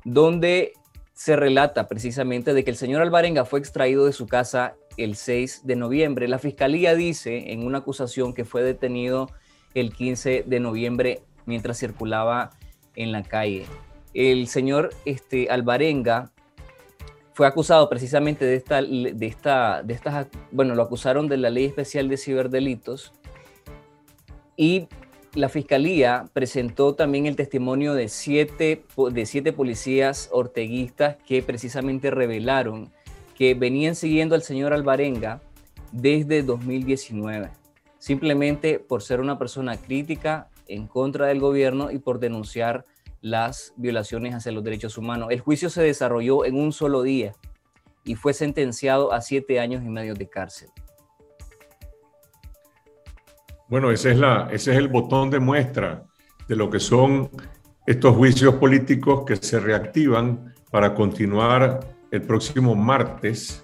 donde 0.03 0.73
se 1.13 1.35
relata 1.35 1.87
precisamente 1.87 2.53
de 2.53 2.63
que 2.63 2.71
el 2.71 2.77
señor 2.77 3.01
Alvarenga 3.01 3.45
fue 3.45 3.59
extraído 3.59 4.05
de 4.05 4.13
su 4.13 4.27
casa 4.27 4.75
el 4.97 5.15
6 5.15 5.61
de 5.65 5.75
noviembre. 5.75 6.27
La 6.27 6.39
fiscalía 6.39 6.95
dice 6.95 7.51
en 7.51 7.65
una 7.65 7.79
acusación 7.79 8.33
que 8.33 8.45
fue 8.45 8.63
detenido 8.63 9.29
el 9.73 9.93
15 9.93 10.43
de 10.47 10.59
noviembre 10.59 11.23
mientras 11.45 11.77
circulaba 11.77 12.51
en 12.95 13.11
la 13.11 13.23
calle. 13.23 13.65
El 14.13 14.47
señor 14.47 14.91
este, 15.05 15.49
Alvarenga 15.49 16.31
fue 17.33 17.47
acusado 17.47 17.89
precisamente 17.89 18.45
de 18.45 18.55
esta, 18.55 18.81
de 18.81 19.25
esta, 19.25 19.83
de 19.83 19.93
estas, 19.93 20.27
bueno, 20.51 20.75
lo 20.75 20.83
acusaron 20.83 21.27
de 21.27 21.37
la 21.37 21.49
ley 21.49 21.65
especial 21.65 22.09
de 22.09 22.17
ciberdelitos 22.17 23.13
y 24.57 24.87
la 25.33 25.49
fiscalía 25.49 26.25
presentó 26.33 26.95
también 26.95 27.25
el 27.25 27.35
testimonio 27.35 27.93
de 27.93 28.09
siete, 28.09 28.83
de 29.11 29.25
siete 29.25 29.53
policías 29.53 30.29
orteguistas 30.31 31.17
que 31.27 31.43
precisamente 31.43 32.11
revelaron 32.11 32.91
que 33.35 33.53
venían 33.53 33.95
siguiendo 33.95 34.35
al 34.35 34.41
señor 34.41 34.73
Alvarenga 34.73 35.41
desde 35.93 36.43
2019, 36.43 37.51
simplemente 37.97 38.79
por 38.79 39.01
ser 39.01 39.21
una 39.21 39.39
persona 39.39 39.77
crítica 39.77 40.49
en 40.67 40.87
contra 40.87 41.27
del 41.27 41.39
gobierno 41.39 41.89
y 41.89 41.99
por 41.99 42.19
denunciar 42.19 42.85
las 43.21 43.73
violaciones 43.77 44.35
hacia 44.35 44.51
los 44.51 44.63
derechos 44.63 44.97
humanos. 44.97 45.29
El 45.31 45.39
juicio 45.39 45.69
se 45.69 45.81
desarrolló 45.81 46.43
en 46.43 46.55
un 46.55 46.73
solo 46.73 47.01
día 47.01 47.33
y 48.03 48.15
fue 48.15 48.33
sentenciado 48.33 49.13
a 49.13 49.21
siete 49.21 49.59
años 49.59 49.83
y 49.83 49.89
medio 49.89 50.15
de 50.15 50.27
cárcel. 50.27 50.69
Bueno, 53.69 53.91
ese 53.91 54.11
es, 54.11 54.17
la, 54.17 54.49
ese 54.51 54.71
es 54.71 54.77
el 54.77 54.87
botón 54.87 55.29
de 55.29 55.39
muestra 55.39 56.03
de 56.47 56.55
lo 56.55 56.71
que 56.71 56.79
son 56.79 57.29
estos 57.85 58.15
juicios 58.15 58.55
políticos 58.55 59.23
que 59.27 59.35
se 59.35 59.59
reactivan 59.59 60.55
para 60.71 60.95
continuar 60.95 61.79
el 62.09 62.21
próximo 62.23 62.73
martes 62.73 63.63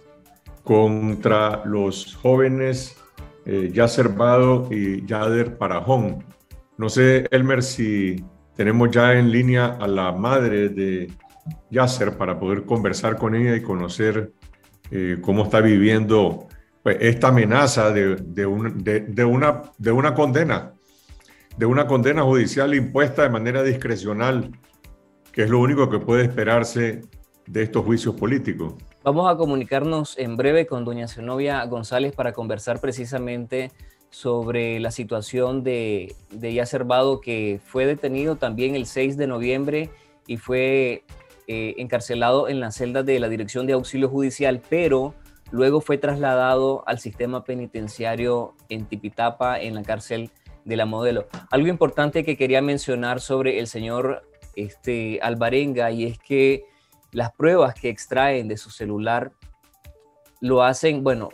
contra 0.64 1.66
los 1.66 2.16
jóvenes 2.18 2.96
eh, 3.48 3.72
Yasser 3.74 4.10
Bado 4.10 4.68
y 4.72 5.04
Yader 5.08 5.58
Parajón. 5.58 6.24
No 6.78 6.88
sé, 6.88 7.26
Elmer, 7.32 7.64
si 7.64 8.24
tenemos 8.56 8.92
ya 8.92 9.14
en 9.14 9.32
línea 9.32 9.78
a 9.80 9.88
la 9.88 10.12
madre 10.12 10.70
de 10.70 11.12
Yasser 11.72 12.16
para 12.16 12.40
poder 12.40 12.64
conversar 12.66 13.18
con 13.18 13.34
ella 13.34 13.56
y 13.56 13.62
conocer 13.64 14.34
eh, 14.92 15.18
cómo 15.22 15.46
está 15.46 15.62
viviendo 15.62 16.48
pues, 16.86 16.98
esta 17.00 17.30
amenaza 17.30 17.90
de, 17.90 18.16
de, 18.16 18.46
una, 18.46 19.64
de 19.76 19.92
una 19.92 20.14
condena, 20.14 20.74
de 21.58 21.66
una 21.66 21.88
condena 21.88 22.22
judicial 22.22 22.76
impuesta 22.76 23.24
de 23.24 23.30
manera 23.30 23.64
discrecional, 23.64 24.52
que 25.32 25.42
es 25.42 25.50
lo 25.50 25.62
único 25.62 25.90
que 25.90 25.98
puede 25.98 26.26
esperarse 26.26 27.02
de 27.48 27.64
estos 27.64 27.84
juicios 27.84 28.14
políticos. 28.14 28.76
Vamos 29.04 29.28
a 29.28 29.36
comunicarnos 29.36 30.16
en 30.20 30.38
breve 30.38 30.68
con 30.68 30.86
doña 30.86 31.08
Zenobia 31.08 31.66
González 31.66 32.14
para 32.14 32.34
conversar 32.34 32.80
precisamente 32.80 33.72
sobre 34.12 34.80
la 34.80 34.92
situación 34.92 35.64
de, 35.64 36.14
de 36.30 36.84
Bado, 36.86 37.20
que 37.20 37.60
fue 37.66 37.88
detenido 37.88 38.36
también 38.36 38.76
el 38.76 38.86
6 38.86 39.18
de 39.18 39.26
noviembre 39.26 39.90
y 40.28 40.38
fue 40.38 41.04
eh, 41.48 41.74
encarcelado 41.80 42.48
en 42.48 42.60
la 42.60 42.70
celda 42.70 43.02
de 43.02 43.20
la 43.20 43.28
Dirección 43.28 43.66
de 43.66 43.74
Auxilio 43.74 44.08
Judicial, 44.08 44.62
pero 44.70 45.16
luego 45.52 45.82
fue 45.82 45.98
trasladado 45.98 46.84
al 46.88 47.00
sistema 47.00 47.44
penitenciario 47.44 48.56
en 48.70 48.86
Tipitapa, 48.86 49.60
en 49.60 49.76
la 49.76 49.84
cárcel 49.84 50.32
de 50.64 50.76
la 50.76 50.86
Modelo. 50.86 51.28
Algo 51.52 51.68
importante 51.68 52.24
que 52.24 52.38
quería 52.38 52.62
mencionar 52.62 53.22
sobre 53.22 53.60
el 53.60 53.68
señor 53.68 54.28
este, 54.56 55.20
Alvarenga 55.22 55.92
y 55.92 56.06
es 56.06 56.18
que 56.18 56.66
las 57.12 57.32
pruebas 57.32 57.76
que 57.76 57.90
extraen 57.90 58.48
de 58.48 58.58
su 58.58 58.70
celular 58.70 59.32
lo 60.42 60.64
hacen, 60.64 61.04
bueno, 61.04 61.30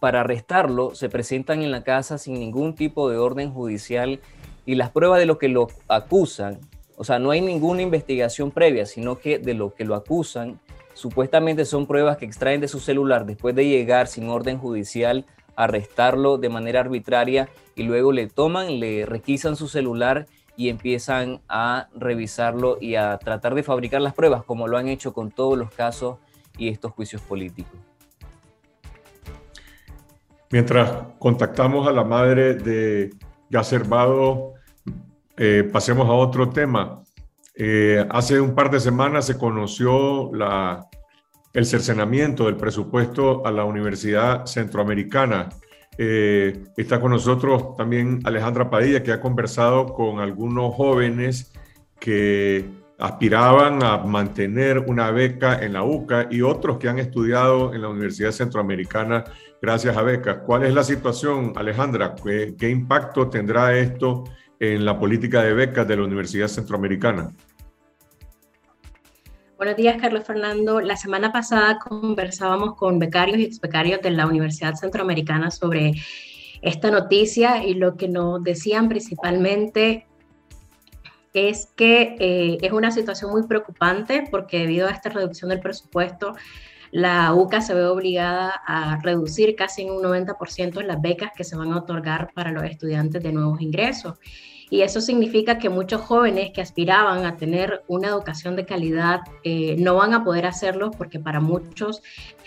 para 0.00 0.20
arrestarlo 0.20 0.94
se 0.94 1.08
presentan 1.08 1.62
en 1.62 1.70
la 1.70 1.82
casa 1.82 2.18
sin 2.18 2.34
ningún 2.34 2.74
tipo 2.74 3.08
de 3.08 3.16
orden 3.16 3.52
judicial 3.52 4.20
y 4.66 4.74
las 4.74 4.90
pruebas 4.90 5.18
de 5.18 5.26
lo 5.26 5.38
que 5.38 5.48
lo 5.48 5.68
acusan 5.88 6.60
o 7.00 7.04
sea, 7.04 7.20
no 7.20 7.30
hay 7.30 7.40
ninguna 7.40 7.80
investigación 7.80 8.50
previa, 8.50 8.84
sino 8.84 9.20
que 9.20 9.38
de 9.38 9.54
lo 9.54 9.72
que 9.72 9.84
lo 9.84 9.94
acusan, 9.94 10.58
supuestamente 10.98 11.64
son 11.64 11.86
pruebas 11.86 12.16
que 12.16 12.24
extraen 12.24 12.60
de 12.60 12.66
su 12.66 12.80
celular 12.80 13.24
después 13.24 13.54
de 13.54 13.68
llegar 13.68 14.08
sin 14.08 14.28
orden 14.28 14.58
judicial, 14.58 15.26
arrestarlo 15.54 16.38
de 16.38 16.48
manera 16.48 16.80
arbitraria 16.80 17.48
y 17.76 17.84
luego 17.84 18.10
le 18.10 18.26
toman, 18.26 18.80
le 18.80 19.06
requisan 19.06 19.54
su 19.54 19.68
celular 19.68 20.26
y 20.56 20.70
empiezan 20.70 21.40
a 21.48 21.86
revisarlo 21.94 22.78
y 22.80 22.96
a 22.96 23.16
tratar 23.18 23.54
de 23.54 23.62
fabricar 23.62 24.00
las 24.00 24.12
pruebas, 24.12 24.42
como 24.42 24.66
lo 24.66 24.76
han 24.76 24.88
hecho 24.88 25.12
con 25.12 25.30
todos 25.30 25.56
los 25.56 25.70
casos 25.70 26.16
y 26.56 26.66
estos 26.68 26.90
juicios 26.90 27.22
políticos. 27.22 27.78
Mientras 30.50 30.90
contactamos 31.20 31.86
a 31.86 31.92
la 31.92 32.02
madre 32.02 32.54
de 32.54 33.14
Gacerbado, 33.50 34.54
eh, 35.36 35.62
pasemos 35.72 36.08
a 36.08 36.12
otro 36.12 36.50
tema. 36.50 37.04
Eh, 37.60 38.06
hace 38.10 38.40
un 38.40 38.54
par 38.54 38.70
de 38.70 38.78
semanas 38.78 39.26
se 39.26 39.36
conoció 39.36 40.30
el 41.52 41.66
cercenamiento 41.66 42.44
del 42.44 42.56
presupuesto 42.56 43.44
a 43.44 43.50
la 43.50 43.64
Universidad 43.64 44.46
Centroamericana. 44.46 45.48
Eh, 45.98 46.62
está 46.76 47.00
con 47.00 47.10
nosotros 47.10 47.74
también 47.76 48.20
Alejandra 48.22 48.70
Padilla, 48.70 49.02
que 49.02 49.10
ha 49.10 49.20
conversado 49.20 49.86
con 49.86 50.20
algunos 50.20 50.72
jóvenes 50.76 51.52
que 51.98 52.64
aspiraban 52.96 53.82
a 53.82 53.98
mantener 53.98 54.78
una 54.78 55.10
beca 55.10 55.60
en 55.60 55.72
la 55.72 55.82
UCA 55.82 56.28
y 56.30 56.42
otros 56.42 56.78
que 56.78 56.88
han 56.88 57.00
estudiado 57.00 57.74
en 57.74 57.82
la 57.82 57.88
Universidad 57.88 58.30
Centroamericana 58.30 59.24
gracias 59.60 59.96
a 59.96 60.02
becas. 60.02 60.38
¿Cuál 60.46 60.62
es 60.62 60.72
la 60.72 60.84
situación, 60.84 61.54
Alejandra? 61.56 62.14
qué 62.24 62.70
impacto 62.70 63.28
tendrá 63.28 63.76
esto 63.76 64.22
en 64.60 64.84
la 64.84 64.96
política 64.96 65.42
de 65.42 65.54
becas 65.54 65.88
de 65.88 65.96
la 65.96 66.04
Universidad 66.04 66.46
Centroamericana. 66.46 67.32
Buenos 69.58 69.74
días, 69.74 70.00
Carlos 70.00 70.22
Fernando. 70.22 70.80
La 70.80 70.96
semana 70.96 71.32
pasada 71.32 71.80
conversábamos 71.80 72.76
con 72.76 73.00
becarios 73.00 73.38
y 73.38 73.42
exbecarios 73.42 74.00
de 74.00 74.10
la 74.10 74.24
Universidad 74.24 74.76
Centroamericana 74.76 75.50
sobre 75.50 75.94
esta 76.62 76.92
noticia 76.92 77.64
y 77.64 77.74
lo 77.74 77.96
que 77.96 78.06
nos 78.06 78.40
decían 78.44 78.88
principalmente 78.88 80.06
es 81.32 81.72
que 81.74 82.14
eh, 82.20 82.58
es 82.62 82.70
una 82.70 82.92
situación 82.92 83.32
muy 83.32 83.48
preocupante 83.48 84.28
porque 84.30 84.60
debido 84.60 84.86
a 84.86 84.92
esta 84.92 85.10
reducción 85.10 85.50
del 85.50 85.58
presupuesto, 85.58 86.36
la 86.92 87.34
UCA 87.34 87.60
se 87.60 87.74
ve 87.74 87.84
obligada 87.84 88.62
a 88.64 89.00
reducir 89.02 89.56
casi 89.56 89.82
en 89.82 89.90
un 89.90 90.04
90% 90.04 90.82
las 90.82 91.02
becas 91.02 91.32
que 91.36 91.42
se 91.42 91.56
van 91.56 91.72
a 91.72 91.78
otorgar 91.78 92.30
para 92.32 92.52
los 92.52 92.62
estudiantes 92.62 93.24
de 93.24 93.32
nuevos 93.32 93.60
ingresos. 93.60 94.18
Y 94.70 94.82
eso 94.82 95.00
significa 95.00 95.58
que 95.58 95.70
muchos 95.70 96.02
jóvenes 96.02 96.50
que 96.52 96.60
aspiraban 96.60 97.24
a 97.24 97.36
tener 97.36 97.82
una 97.88 98.08
educación 98.08 98.54
de 98.54 98.66
calidad 98.66 99.20
eh, 99.44 99.76
no 99.78 99.94
van 99.94 100.12
a 100.12 100.24
poder 100.24 100.46
hacerlo 100.46 100.90
porque 100.90 101.18
para 101.18 101.40
muchos 101.40 102.02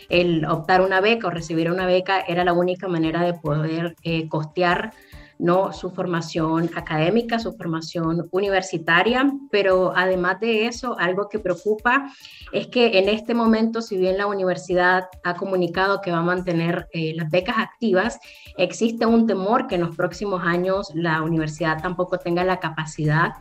el 0.09 0.45
optar 0.45 0.81
una 0.81 1.01
beca 1.01 1.27
o 1.27 1.31
recibir 1.31 1.71
una 1.71 1.85
beca 1.85 2.21
era 2.21 2.43
la 2.43 2.53
única 2.53 2.87
manera 2.87 3.23
de 3.23 3.33
poder 3.33 3.95
eh, 4.03 4.27
costear 4.27 4.93
¿no? 5.41 5.73
su 5.73 5.89
formación 5.89 6.69
académica, 6.75 7.39
su 7.39 7.53
formación 7.53 8.29
universitaria, 8.31 9.29
pero 9.49 9.91
además 9.95 10.39
de 10.39 10.67
eso, 10.67 10.97
algo 10.99 11.27
que 11.29 11.39
preocupa 11.39 12.11
es 12.53 12.67
que 12.67 12.99
en 12.99 13.09
este 13.09 13.33
momento, 13.33 13.81
si 13.81 13.97
bien 13.97 14.17
la 14.19 14.27
universidad 14.27 15.05
ha 15.23 15.33
comunicado 15.35 15.99
que 15.99 16.11
va 16.11 16.19
a 16.19 16.23
mantener 16.23 16.87
eh, 16.93 17.13
las 17.15 17.29
becas 17.31 17.57
activas, 17.57 18.19
existe 18.55 19.05
un 19.07 19.25
temor 19.25 19.65
que 19.67 19.75
en 19.75 19.81
los 19.81 19.95
próximos 19.95 20.43
años 20.43 20.91
la 20.93 21.23
universidad 21.23 21.81
tampoco 21.81 22.19
tenga 22.19 22.43
la 22.43 22.59
capacidad 22.59 23.33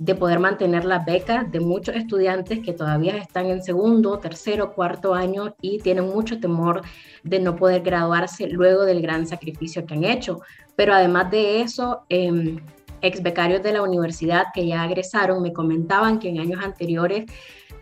de 0.00 0.14
poder 0.14 0.38
mantener 0.38 0.86
las 0.86 1.04
becas 1.04 1.52
de 1.52 1.60
muchos 1.60 1.94
estudiantes 1.94 2.60
que 2.60 2.72
todavía 2.72 3.18
están 3.18 3.46
en 3.46 3.62
segundo, 3.62 4.18
tercero, 4.18 4.72
cuarto 4.72 5.12
año 5.14 5.54
y 5.60 5.78
tienen 5.80 6.06
mucho 6.06 6.40
temor 6.40 6.80
de 7.22 7.38
no 7.38 7.54
poder 7.54 7.82
graduarse 7.82 8.48
luego 8.48 8.86
del 8.86 9.02
gran 9.02 9.26
sacrificio 9.26 9.84
que 9.84 9.92
han 9.92 10.04
hecho. 10.04 10.40
Pero 10.80 10.94
además 10.94 11.30
de 11.30 11.60
eso, 11.60 12.06
eh, 12.08 12.56
ex 13.02 13.22
becarios 13.22 13.62
de 13.62 13.74
la 13.74 13.82
universidad 13.82 14.46
que 14.54 14.66
ya 14.66 14.86
egresaron 14.86 15.42
me 15.42 15.52
comentaban 15.52 16.18
que 16.18 16.30
en 16.30 16.40
años 16.40 16.64
anteriores 16.64 17.30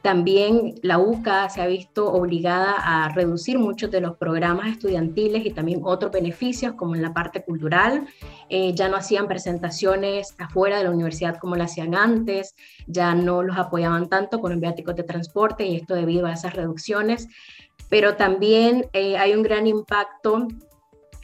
también 0.03 0.75
la 0.83 0.99
UCA 0.99 1.49
se 1.49 1.63
ha 1.63 1.69
visto 1.69 2.13
obligada 2.13 2.75
a 2.77 3.09
reducir 3.11 3.57
muchos 3.57 3.93
de 3.93 4.01
los 4.01 4.17
programas 4.17 4.71
estudiantiles 4.71 5.47
y 5.47 5.51
también 5.51 5.83
otros 5.85 6.11
beneficios 6.11 6.73
como 6.73 6.97
en 6.97 7.03
la 7.03 7.15
parte 7.15 7.45
cultural. 7.45 8.09
Eh, 8.49 8.75
ya 8.75 8.89
no 8.89 8.97
hacían 8.97 9.29
presentaciones 9.29 10.35
afuera 10.37 10.79
de 10.79 10.83
la 10.83 10.91
universidad 10.91 11.37
como 11.37 11.55
lo 11.55 11.63
hacían 11.63 11.95
antes, 11.95 12.57
ya 12.89 13.15
no 13.15 13.45
los 13.45 13.59
apoyaban 13.59 14.09
tanto 14.09 14.41
con 14.41 14.51
los 14.51 14.61
viáticos 14.61 14.97
de 14.97 15.05
transporte 15.05 15.65
y 15.65 15.77
esto 15.77 15.95
debido 15.95 16.27
a 16.27 16.33
esas 16.33 16.55
reducciones. 16.55 17.29
Pero 17.89 18.17
también 18.17 18.87
eh, 18.93 19.17
hay 19.17 19.35
un 19.35 19.45
gran 19.45 19.69
impacto 19.69 20.49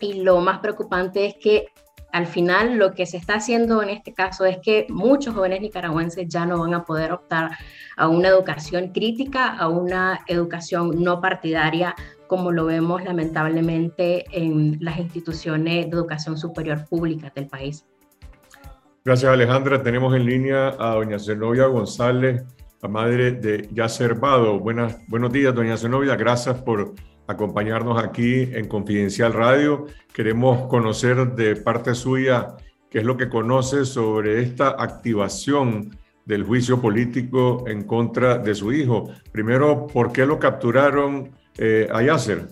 y 0.00 0.22
lo 0.22 0.40
más 0.40 0.58
preocupante 0.58 1.26
es 1.26 1.34
que 1.40 1.68
al 2.14 2.26
final 2.28 2.76
lo 2.76 2.94
que 2.94 3.06
se 3.06 3.16
está 3.16 3.34
haciendo 3.34 3.82
en 3.82 3.88
este 3.88 4.14
caso 4.14 4.44
es 4.44 4.58
que 4.58 4.86
muchos 4.88 5.34
jóvenes 5.34 5.60
nicaragüenses 5.60 6.28
ya 6.28 6.46
no 6.46 6.60
van 6.60 6.72
a 6.72 6.84
poder 6.84 7.12
optar 7.12 7.50
a 7.96 8.06
una 8.06 8.28
educación 8.28 8.92
crítica, 8.92 9.48
a 9.48 9.68
una 9.68 10.20
educación 10.28 11.02
no 11.02 11.20
partidaria, 11.20 11.96
como 12.28 12.52
lo 12.52 12.66
vemos 12.66 13.02
lamentablemente 13.02 14.26
en 14.30 14.78
las 14.80 14.98
instituciones 14.98 15.86
de 15.86 15.90
educación 15.90 16.38
superior 16.38 16.84
públicas 16.88 17.34
del 17.34 17.48
país. 17.48 17.84
Gracias 19.04 19.32
Alejandra. 19.32 19.82
Tenemos 19.82 20.14
en 20.14 20.24
línea 20.24 20.68
a 20.78 20.94
doña 20.94 21.18
Zenobia 21.18 21.66
González, 21.66 22.44
la 22.80 22.88
madre 22.88 23.32
de 23.32 23.68
Yacer 23.72 24.14
Bado. 24.14 24.60
Buenas, 24.60 25.00
buenos 25.08 25.32
días, 25.32 25.52
doña 25.52 25.76
Zenobia. 25.76 26.14
Gracias 26.14 26.62
por 26.62 26.94
acompañarnos 27.26 28.02
aquí 28.02 28.50
en 28.54 28.68
Confidencial 28.68 29.32
Radio. 29.32 29.86
Queremos 30.12 30.68
conocer 30.68 31.16
de 31.32 31.56
parte 31.56 31.94
suya 31.94 32.56
qué 32.90 32.98
es 32.98 33.04
lo 33.04 33.16
que 33.16 33.28
conoce 33.28 33.84
sobre 33.84 34.42
esta 34.42 34.68
activación 34.78 35.98
del 36.24 36.44
juicio 36.44 36.80
político 36.80 37.64
en 37.66 37.86
contra 37.86 38.38
de 38.38 38.54
su 38.54 38.72
hijo. 38.72 39.10
Primero, 39.32 39.86
¿por 39.86 40.12
qué 40.12 40.24
lo 40.24 40.38
capturaron 40.38 41.36
eh, 41.58 41.88
a 41.92 42.02
Yasser? 42.02 42.48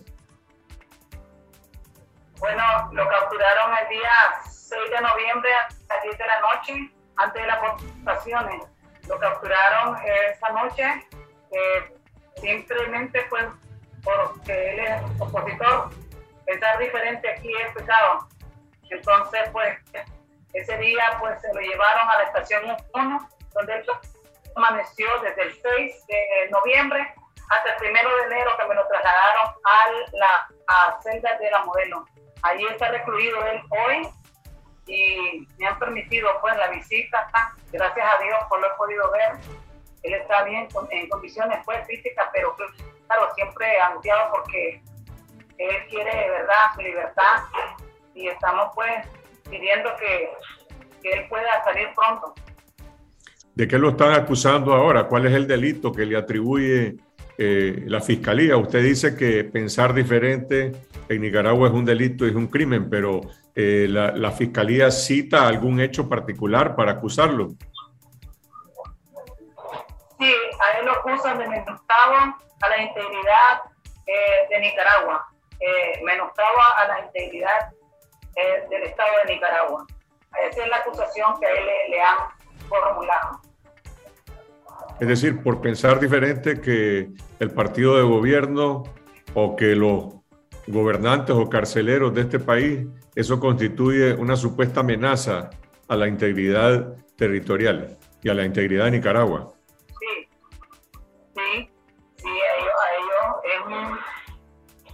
Bueno, 2.38 2.62
lo 2.92 3.08
capturaron 3.08 3.72
el 3.82 3.88
día 3.88 4.10
6 4.50 4.80
de 4.90 5.00
noviembre 5.00 5.50
a 5.54 5.94
las 5.94 6.02
10 6.02 6.18
de 6.18 6.26
la 6.26 6.40
noche, 6.40 6.92
antes 7.16 7.42
de 7.42 7.48
las 7.48 7.60
votaciones. 7.60 8.62
lo 9.08 9.18
capturaron 9.18 9.96
esa 10.32 10.48
noche, 10.50 10.84
simplemente 12.36 13.20
pues 13.28 13.44
porque 14.02 14.70
él 14.70 14.80
es 14.80 15.20
opositor, 15.20 15.90
pensar 16.46 16.78
diferente 16.78 17.28
aquí 17.28 17.52
es 17.54 17.72
pecado. 17.74 18.28
Entonces 18.90 19.48
pues 19.52 19.78
ese 20.52 20.76
día 20.78 21.04
pues 21.18 21.40
se 21.40 21.52
lo 21.52 21.60
llevaron 21.60 22.08
a 22.08 22.18
la 22.18 22.22
estación 22.24 22.76
1, 22.94 23.28
donde 23.54 23.74
él 23.74 23.86
amaneció 24.56 25.06
desde 25.22 25.42
el 25.42 25.52
6 25.52 26.06
de 26.08 26.50
noviembre 26.50 27.14
hasta 27.50 27.70
el 27.70 27.76
primero 27.76 28.14
de 28.16 28.22
enero 28.24 28.50
que 28.58 28.66
me 28.66 28.74
lo 28.74 28.86
trasladaron 28.86 29.54
a 29.64 29.88
la 30.12 30.48
a 30.68 31.00
celda 31.02 31.36
de 31.38 31.50
la 31.50 31.64
modelo. 31.64 32.04
Allí 32.42 32.66
está 32.66 32.88
recluido 32.88 33.44
él 33.46 33.62
hoy 33.70 34.08
y 34.86 35.46
me 35.58 35.66
han 35.66 35.78
permitido 35.78 36.28
pues 36.40 36.56
la 36.56 36.68
visita, 36.68 37.28
gracias 37.70 38.06
a 38.12 38.22
Dios 38.22 38.38
por 38.48 38.60
lo 38.60 38.66
he 38.66 38.76
podido 38.76 39.10
ver. 39.10 39.32
Él 40.02 40.14
está 40.14 40.42
bien 40.44 40.68
en 40.90 41.08
condiciones 41.08 41.60
pues 41.64 41.86
físicas, 41.86 42.26
pero 42.32 42.56
claro, 43.06 43.28
siempre 43.34 43.80
angustiado 43.80 44.30
porque 44.32 44.82
él 45.58 45.76
quiere 45.88 46.30
verdad 46.30 46.74
su 46.74 46.82
libertad 46.82 47.42
y 48.14 48.28
estamos 48.28 48.70
pues 48.74 48.92
pidiendo 49.48 49.90
que, 49.96 50.30
que 51.02 51.12
él 51.12 51.28
pueda 51.28 51.64
salir 51.64 51.88
pronto. 51.94 52.34
¿De 53.54 53.68
qué 53.68 53.78
lo 53.78 53.90
están 53.90 54.12
acusando 54.12 54.72
ahora? 54.72 55.08
¿Cuál 55.08 55.26
es 55.26 55.34
el 55.34 55.46
delito 55.46 55.92
que 55.92 56.06
le 56.06 56.16
atribuye 56.16 56.96
eh, 57.36 57.84
la 57.86 58.00
fiscalía? 58.00 58.56
Usted 58.56 58.82
dice 58.82 59.14
que 59.14 59.44
pensar 59.44 59.92
diferente 59.92 60.72
en 61.08 61.20
Nicaragua 61.20 61.68
es 61.68 61.74
un 61.74 61.84
delito, 61.84 62.26
es 62.26 62.34
un 62.34 62.46
crimen, 62.46 62.88
pero 62.88 63.20
eh, 63.54 63.86
la, 63.88 64.30
fiscalía 64.30 64.90
cita 64.90 65.46
algún 65.46 65.80
hecho 65.80 66.08
particular 66.08 66.74
para 66.74 66.92
acusarlo. 66.92 67.50
Sí, 70.18 70.32
a 70.60 70.78
él 70.78 70.86
lo 70.86 70.92
acusan 70.92 71.38
de 71.38 71.48
menoscabo 71.48 72.36
a 72.62 72.68
la 72.68 72.82
integridad 72.82 73.62
eh, 74.06 74.48
de 74.50 74.60
Nicaragua, 74.60 75.26
eh, 75.60 76.02
menoscabo 76.04 76.58
a 76.76 76.88
la 76.88 77.04
integridad 77.04 77.70
del 78.70 78.82
Estado 78.84 79.10
de 79.26 79.34
Nicaragua. 79.34 79.86
Esa 80.50 80.62
es 80.62 80.68
la 80.70 80.76
acusación 80.76 81.38
que 81.38 81.46
a 81.46 81.50
él 81.50 81.64
le, 81.90 82.00
han 82.00 82.16
formulado. 82.68 83.40
Es 85.00 85.08
decir, 85.08 85.42
por 85.42 85.60
pensar 85.60 86.00
diferente 86.00 86.60
que 86.60 87.10
el 87.38 87.50
partido 87.50 87.96
de 87.96 88.02
gobierno 88.02 88.84
o 89.34 89.56
que 89.56 89.76
los 89.76 90.14
gobernantes 90.66 91.34
o 91.34 91.48
carceleros 91.48 92.14
de 92.14 92.22
este 92.22 92.38
país, 92.38 92.86
eso 93.14 93.40
constituye 93.40 94.14
una 94.14 94.36
supuesta 94.36 94.80
amenaza 94.80 95.50
a 95.88 95.96
la 95.96 96.08
integridad 96.08 96.96
territorial 97.16 97.98
y 98.22 98.30
a 98.30 98.34
la 98.34 98.44
integridad 98.44 98.86
de 98.86 98.92
Nicaragua. 98.92 99.52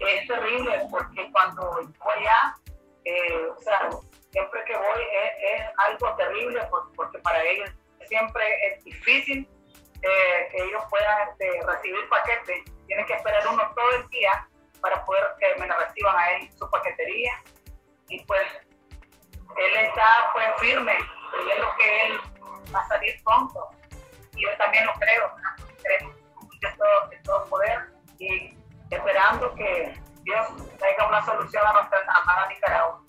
Es, 0.01 0.28
terrible 0.28 0.86
porque 0.91 1.30
cuando 1.32 1.70
voy 1.70 2.16
allá, 2.16 2.55
eh, 3.05 3.47
o 3.47 3.61
sea, 3.61 3.89
siempre 4.30 4.64
que 4.64 4.76
voy 4.76 5.03
es, 5.43 5.62
algo 5.78 6.14
terrible 6.16 6.61
porque 6.95 7.18
para 7.18 7.43
ellos 7.43 7.70
siempre 8.07 8.45
es 8.66 8.84
difícil 8.84 9.49
eh, 10.03 10.49
que 10.51 10.64
ellos 10.64 10.82
puedan 10.91 11.28
este, 11.28 11.62
recibir 11.66 12.09
paquetes. 12.09 12.64
Tienen 12.86 13.07
que 13.07 13.14
esperar 13.14 13.47
uno 13.49 13.62
todo 13.74 13.91
el 13.97 14.09
día 14.09 14.49
para 14.80 15.05
poder 15.05 15.24
que 15.41 15.61
me 15.61 15.66
la 15.66 15.76
reciban 15.76 16.16
a 16.16 16.30
él 16.32 16.51
su 16.57 16.68
paquetería. 16.70 17.32
Y 18.09 18.24
pues 18.24 18.47
él 19.57 19.76
está 19.76 20.30
pues 20.32 20.47
firme, 20.61 20.97
creyendo 21.32 21.66
que 21.76 22.07
él 22.07 22.20
va 22.74 22.80
a 22.80 22.89
salir 22.89 23.14
pronto. 23.24 23.68
Y 24.34 24.43
yo 24.43 24.57
también 24.57 24.86
lo 24.86 24.93
creo, 24.95 25.34
creo 25.82 26.14
que 26.61 26.68
todo, 26.76 27.11
todo 27.24 27.45
poder 27.47 27.89
y 28.18 28.57
esperando 28.91 29.55
que 29.55 29.95
Dios 30.24 30.47
traiga 30.78 31.09
una 31.09 31.24
solución 31.24 31.62
a 31.66 31.72
nuestra 31.72 31.99
amada 32.22 32.49
Nicaragua. 32.49 33.05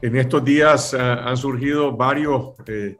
En 0.00 0.16
estos 0.16 0.44
días 0.44 0.94
uh, 0.94 0.98
han 0.98 1.36
surgido 1.36 1.96
varios 1.96 2.54
eh, 2.66 2.96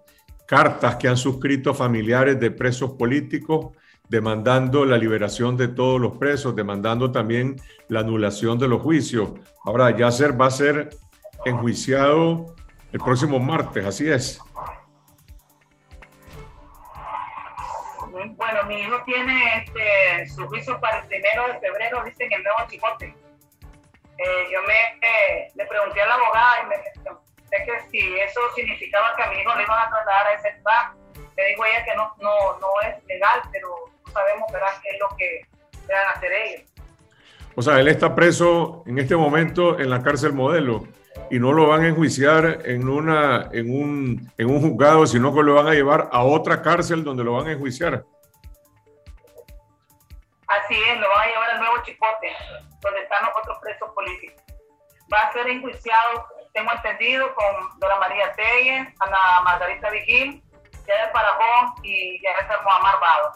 cartas 0.47 0.97
que 0.97 1.09
han 1.09 1.17
suscrito 1.17 1.73
familiares 1.75 2.41
de 2.41 2.51
presos 2.51 2.93
políticos 2.93 3.77
demandando 4.09 4.85
la 4.85 4.97
liberación 4.97 5.57
de 5.57 5.69
todos 5.69 6.01
los 6.01 6.17
presos, 6.17 6.57
demandando 6.57 7.13
también 7.13 7.57
la 7.89 8.01
anulación 8.01 8.59
de 8.59 8.69
los 8.69 8.81
juicios. 8.83 9.31
Ahora, 9.65 9.95
Yasser 9.97 10.41
va 10.41 10.47
a 10.47 10.51
ser 10.51 10.91
enjuiciado 11.45 12.57
el 12.91 13.01
próximo 13.01 13.39
martes, 13.39 13.85
así 13.85 14.09
es. 14.09 14.41
Bueno, 18.51 18.67
mi 18.67 18.81
hijo 18.81 18.97
tiene 19.05 19.59
este, 19.59 20.27
su 20.35 20.47
juicio 20.49 20.81
para 20.81 21.01
el 21.01 21.07
primero 21.07 21.49
de 21.49 21.61
febrero, 21.61 22.03
dicen 22.03 22.33
el 22.33 22.43
nuevo 22.43 22.59
chicote. 22.67 23.15
Eh, 24.17 24.47
yo 24.51 24.63
me 24.63 25.07
eh, 25.07 25.53
le 25.55 25.67
pregunté 25.67 26.01
a 26.01 26.07
la 26.07 26.15
abogada 26.15 26.63
y 26.63 26.67
me 26.69 26.77
dije 26.79 26.93
que 27.51 27.91
si 27.91 28.19
eso 28.19 28.41
significaba 28.57 29.15
que 29.17 29.23
a 29.23 29.31
mi 29.31 29.41
hijo 29.41 29.55
le 29.55 29.65
iban 29.65 29.79
a 29.79 29.91
trasladar 29.91 30.27
a 30.29 30.33
ese 30.33 30.57
lugar. 30.57 30.93
Me 31.37 31.45
dijo 31.45 31.65
ella 31.67 31.85
que 31.85 31.95
no, 31.95 32.15
no, 32.21 32.59
no 32.59 32.69
es 32.89 33.05
legal, 33.05 33.43
pero 33.53 33.69
sabemos 34.15 34.51
¿verdad? 34.51 34.69
qué 34.83 34.91
es 34.93 34.99
lo 34.99 35.17
que 35.19 35.47
van 35.87 36.17
hacer 36.17 36.33
ellos. 36.33 36.63
O 37.55 37.61
sea, 37.61 37.79
él 37.81 37.89
está 37.89 38.15
preso 38.15 38.83
en 38.87 38.99
este 38.99 39.15
momento 39.15 39.79
en 39.79 39.91
la 39.91 40.03
cárcel 40.03 40.33
modelo 40.33 40.89
y 41.31 41.39
no 41.39 41.53
lo 41.53 41.69
van 41.69 41.83
a 41.83 41.89
enjuiciar 41.89 42.63
en, 42.65 42.89
una, 42.89 43.51
en, 43.53 43.71
un, 43.71 44.33
en 44.39 44.49
un 44.49 44.63
juzgado, 44.63 45.07
sino 45.07 45.35
que 45.35 45.43
lo 45.43 45.57
van 45.57 45.67
a 45.67 45.75
llevar 45.75 46.09
a 46.11 46.23
otra 46.23 46.63
cárcel 46.63 47.05
donde 47.05 47.25
lo 47.25 47.35
van 47.35 47.49
a 47.49 47.53
enjuiciar. 47.53 48.07
Así 50.49 50.75
es, 50.75 50.99
lo 50.99 51.09
van 51.11 51.21
a 51.21 51.27
llevar 51.27 51.51
al 51.51 51.59
nuevo 51.59 51.75
Chipote, 51.85 52.33
donde 52.81 53.01
están 53.03 53.23
los 53.23 53.37
otros 53.37 53.59
presos 53.61 53.91
políticos. 53.95 54.43
Va 55.13 55.21
a 55.21 55.33
ser 55.33 55.47
enjuiciado, 55.47 56.27
tengo 56.55 56.71
entendido, 56.73 57.35
con 57.35 57.79
Dora 57.79 57.99
María 57.99 58.33
Telles, 58.33 58.89
Ana 59.01 59.43
Margarita 59.45 59.91
Vigil, 59.91 60.43
ya 60.87 61.07
de 61.07 61.13
Parajón 61.13 61.75
y 61.83 62.21
ya 62.23 62.31
de 62.31 62.63
Muhammad 62.65 63.01
Bado. 63.01 63.33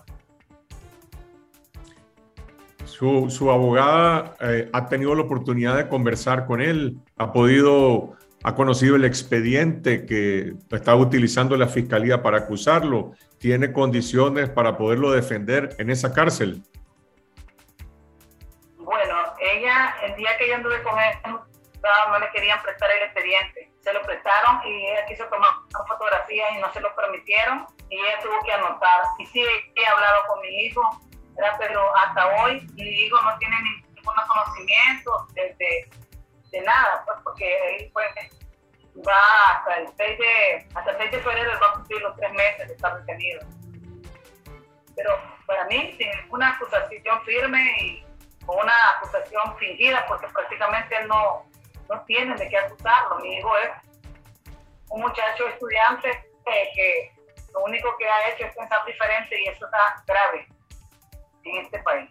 Su, 3.29 3.51
abogada 3.51 4.35
eh, 4.41 4.71
ha 4.73 4.89
tenido 4.89 5.15
la 5.15 5.23
oportunidad 5.23 5.77
de 5.77 5.89
conversar 5.89 6.47
con 6.47 6.61
él, 6.61 6.99
ha 7.17 7.33
podido, 7.33 8.17
ha 8.43 8.55
conocido 8.55 8.97
el 8.97 9.05
expediente 9.05 10.07
que 10.07 10.55
está 10.71 10.95
utilizando 10.95 11.57
la 11.57 11.69
fiscalía 11.69 12.23
para 12.23 12.39
acusarlo, 12.39 13.13
tiene 13.39 13.73
condiciones 13.73 14.49
para 14.49 14.77
poderlo 14.77 15.11
defender 15.13 15.75
en 15.79 15.91
esa 15.91 16.13
cárcel. 16.13 16.63
Día 20.23 20.39
que 20.39 20.49
yo 20.49 20.55
anduve 20.55 20.83
con 20.83 20.99
él, 20.99 21.19
no 22.09 22.19
le 22.19 22.31
querían 22.31 22.63
prestar 22.63 22.91
el 22.91 23.03
expediente. 23.03 23.71
Se 23.81 23.93
lo 23.93 24.03
prestaron 24.03 24.61
y 24.65 24.87
ella 24.87 25.07
quiso 25.07 25.25
tomar 25.27 25.51
fotografías 25.89 26.53
y 26.53 26.59
no 26.59 26.73
se 26.73 26.81
lo 26.81 26.95
permitieron 26.95 27.67
y 27.91 27.97
ella 27.97 28.19
tuvo 28.23 28.41
que 28.45 28.53
anotar. 28.53 29.03
Y 29.19 29.27
sí, 29.27 29.45
he 29.75 29.87
hablado 29.87 30.27
con 30.29 30.41
mi 30.41 30.67
hijo, 30.67 30.83
pero 31.59 31.97
hasta 31.97 32.27
hoy 32.43 32.61
mi 32.75 32.85
hijo 32.85 33.21
no 33.23 33.37
tiene 33.39 33.57
ningún 33.63 34.15
conocimiento 34.29 35.27
de, 35.35 35.57
de, 36.51 36.61
nada, 36.61 37.03
pues 37.07 37.19
porque 37.25 37.77
él 37.77 37.91
pues, 37.93 38.07
va 39.07 39.57
hasta 39.57 39.77
el 39.79 39.89
6 39.97 40.19
de, 40.19 40.69
hasta 40.75 40.91
el 40.93 40.97
6 40.99 41.11
de 41.11 41.19
febrero, 41.19 41.61
va 41.61 41.67
a 41.67 41.73
cumplir 41.75 42.03
los 42.03 42.17
tres 42.17 42.33
meses 42.33 42.69
de 42.69 42.75
estar 42.75 42.97
detenido. 42.99 43.41
Pero 44.95 45.19
para 45.47 45.65
mí, 45.65 45.95
sin 45.99 46.11
ninguna 46.11 46.51
acusación 46.51 47.23
firme 47.25 47.77
y 47.81 48.05
con 48.47 48.59
una 48.59 48.73
acusación 48.97 49.57
fingida, 49.59 50.05
porque 50.09 50.27
prácticamente 50.29 50.95
no, 51.07 51.45
no 51.89 52.03
tiene 52.07 52.35
de 52.37 52.49
qué 52.49 52.59
acusarlo. 52.59 53.21
Mi 53.21 53.37
hijo 53.37 53.51
es 53.59 53.71
un 54.91 55.03
muchacho 55.03 55.49
estudiante 55.49 56.11
que 56.75 57.13
lo 57.55 57.65
único 57.65 57.89
que 57.99 58.07
ha 58.07 58.31
hecho 58.31 58.47
es 58.47 58.57
pensar 58.57 58.85
diferente 58.87 59.43
y 59.43 59.49
eso 59.49 59.65
está 59.67 60.03
grave 60.07 60.49
en 61.45 61.65
este 61.65 61.79
país. 61.81 62.11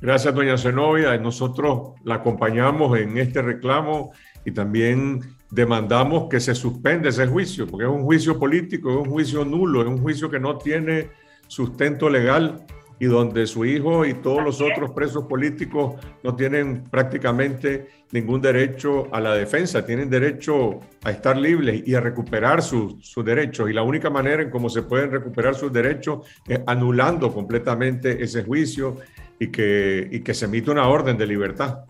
Gracias, 0.00 0.34
doña 0.34 0.56
Zenobia. 0.56 1.16
Nosotros 1.18 1.94
la 2.04 2.16
acompañamos 2.16 2.98
en 2.98 3.18
este 3.18 3.42
reclamo 3.42 4.12
y 4.44 4.52
también 4.52 5.36
demandamos 5.50 6.28
que 6.28 6.40
se 6.40 6.54
suspenda 6.54 7.08
ese 7.08 7.26
juicio, 7.26 7.66
porque 7.66 7.84
es 7.84 7.90
un 7.90 8.04
juicio 8.04 8.38
político, 8.38 8.90
es 8.90 8.96
un 8.96 9.10
juicio 9.10 9.44
nulo, 9.44 9.82
es 9.82 9.88
un 9.88 10.00
juicio 10.00 10.30
que 10.30 10.38
no 10.38 10.56
tiene 10.58 11.10
sustento 11.48 12.08
legal 12.08 12.64
y 12.98 13.06
donde 13.06 13.46
su 13.46 13.64
hijo 13.64 14.04
y 14.04 14.14
todos 14.14 14.42
los 14.42 14.60
otros 14.60 14.90
presos 14.90 15.24
políticos 15.24 15.94
no 16.22 16.34
tienen 16.34 16.84
prácticamente 16.84 17.88
ningún 18.12 18.40
derecho 18.40 19.08
a 19.12 19.20
la 19.20 19.34
defensa, 19.34 19.84
tienen 19.84 20.10
derecho 20.10 20.80
a 21.04 21.10
estar 21.10 21.36
libres 21.36 21.82
y 21.86 21.94
a 21.94 22.00
recuperar 22.00 22.62
sus, 22.62 23.14
derechos. 23.24 23.68
Y 23.70 23.72
la 23.72 23.82
única 23.82 24.10
manera 24.10 24.42
en 24.42 24.50
cómo 24.50 24.68
se 24.68 24.82
pueden 24.82 25.10
recuperar 25.10 25.54
sus 25.54 25.72
derechos 25.72 26.26
es 26.46 26.60
anulando 26.66 27.32
completamente 27.32 28.22
ese 28.22 28.44
juicio 28.44 28.96
y 29.38 29.50
que, 29.50 30.08
y 30.10 30.22
que 30.22 30.34
se 30.34 30.46
emite 30.46 30.70
una 30.70 30.88
orden 30.88 31.16
de 31.16 31.26
libertad. 31.26 31.84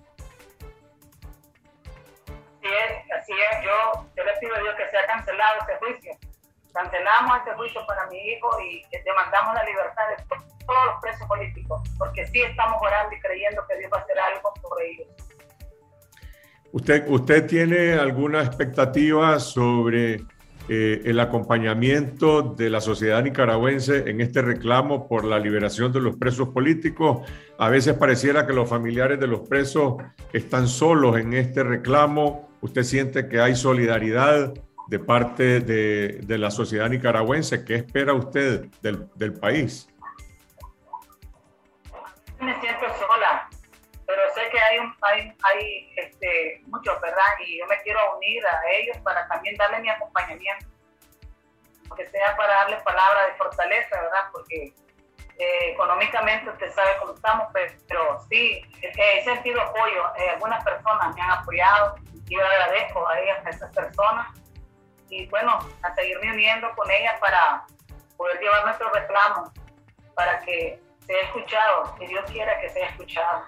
Así 2.26 2.66
es, 2.66 3.12
así 3.18 3.32
es. 3.32 3.64
Yo, 3.64 4.06
yo 4.16 4.24
le 4.24 4.32
pido 4.40 4.54
a 4.54 4.60
Dios 4.60 4.74
que 4.76 4.90
sea 4.90 5.06
cancelado 5.06 5.58
ese 5.62 5.78
juicio 5.78 6.28
cancelamos 6.78 7.38
este 7.38 7.52
juicio 7.54 7.84
para 7.86 8.06
mi 8.06 8.18
hijo 8.18 8.48
y 8.60 8.84
demandamos 9.04 9.54
la 9.54 9.64
libertad 9.64 10.08
de 10.08 10.14
todos 10.68 10.84
los 10.86 11.00
presos 11.00 11.26
políticos, 11.26 11.82
porque 11.98 12.26
sí 12.26 12.40
estamos 12.42 12.76
orando 12.80 13.16
y 13.16 13.20
creyendo 13.20 13.62
que 13.68 13.78
Dios 13.78 13.90
va 13.92 13.98
a 13.98 14.02
hacer 14.02 14.16
algo 14.18 14.52
por 14.62 14.82
ellos. 14.82 15.08
¿Usted, 16.70 17.04
usted 17.08 17.46
tiene 17.46 17.94
alguna 17.94 18.42
expectativa 18.42 19.40
sobre 19.40 20.20
eh, 20.68 21.00
el 21.06 21.18
acompañamiento 21.18 22.42
de 22.42 22.68
la 22.68 22.82
sociedad 22.82 23.22
nicaragüense 23.22 24.10
en 24.10 24.20
este 24.20 24.42
reclamo 24.42 25.08
por 25.08 25.24
la 25.24 25.38
liberación 25.38 25.90
de 25.92 26.00
los 26.00 26.16
presos 26.16 26.50
políticos? 26.50 27.26
A 27.58 27.70
veces 27.70 27.94
pareciera 27.94 28.46
que 28.46 28.52
los 28.52 28.68
familiares 28.68 29.18
de 29.18 29.26
los 29.26 29.48
presos 29.48 29.94
están 30.34 30.68
solos 30.68 31.16
en 31.18 31.32
este 31.32 31.62
reclamo. 31.62 32.50
¿Usted 32.60 32.82
siente 32.82 33.28
que 33.28 33.40
hay 33.40 33.56
solidaridad 33.56 34.52
de 34.88 34.98
parte 34.98 35.60
de, 35.60 36.20
de 36.22 36.38
la 36.38 36.50
sociedad 36.50 36.90
nicaragüense? 36.90 37.64
¿Qué 37.64 37.76
espera 37.76 38.12
usted 38.12 38.66
del, 38.82 39.08
del 39.14 39.32
país? 39.32 39.88
Hay, 45.02 45.92
este, 45.96 46.62
muchos, 46.66 47.00
¿verdad? 47.00 47.24
Y 47.46 47.58
yo 47.58 47.66
me 47.66 47.80
quiero 47.82 48.16
unir 48.16 48.44
a 48.46 48.70
ellos 48.70 48.96
para 48.98 49.26
también 49.28 49.56
darle 49.56 49.80
mi 49.80 49.88
acompañamiento, 49.88 50.66
que 51.96 52.06
sea 52.08 52.36
para 52.36 52.54
darle 52.54 52.76
palabra 52.78 53.26
de 53.26 53.34
fortaleza, 53.34 54.00
¿verdad? 54.00 54.24
Porque 54.32 54.74
eh, 55.38 55.70
económicamente 55.70 56.50
usted 56.50 56.72
sabe 56.72 56.90
cómo 56.98 57.14
estamos, 57.14 57.48
pero, 57.52 57.72
pero 57.88 58.20
sí, 58.28 58.60
he 58.82 59.24
sentido 59.24 59.60
apoyo. 59.60 60.04
Eh, 60.16 60.30
algunas 60.30 60.64
personas 60.64 61.14
me 61.14 61.22
han 61.22 61.30
apoyado 61.30 61.96
y 62.12 62.34
yo 62.34 62.44
agradezco 62.44 63.08
a 63.08 63.20
ellas, 63.20 63.46
a 63.46 63.50
esas 63.50 63.74
personas. 63.74 64.26
Y 65.08 65.26
bueno, 65.28 65.58
a 65.82 65.94
seguirme 65.94 66.32
uniendo 66.32 66.68
con 66.74 66.90
ellas 66.90 67.18
para 67.20 67.64
poder 68.16 68.38
llevar 68.40 68.64
nuestro 68.64 68.90
reclamo, 68.90 69.52
para 70.14 70.40
que 70.40 70.80
sea 71.06 71.20
escuchado, 71.22 71.94
que 71.98 72.06
Dios 72.08 72.24
quiera 72.30 72.60
que 72.60 72.68
sea 72.68 72.88
escuchado. 72.88 73.44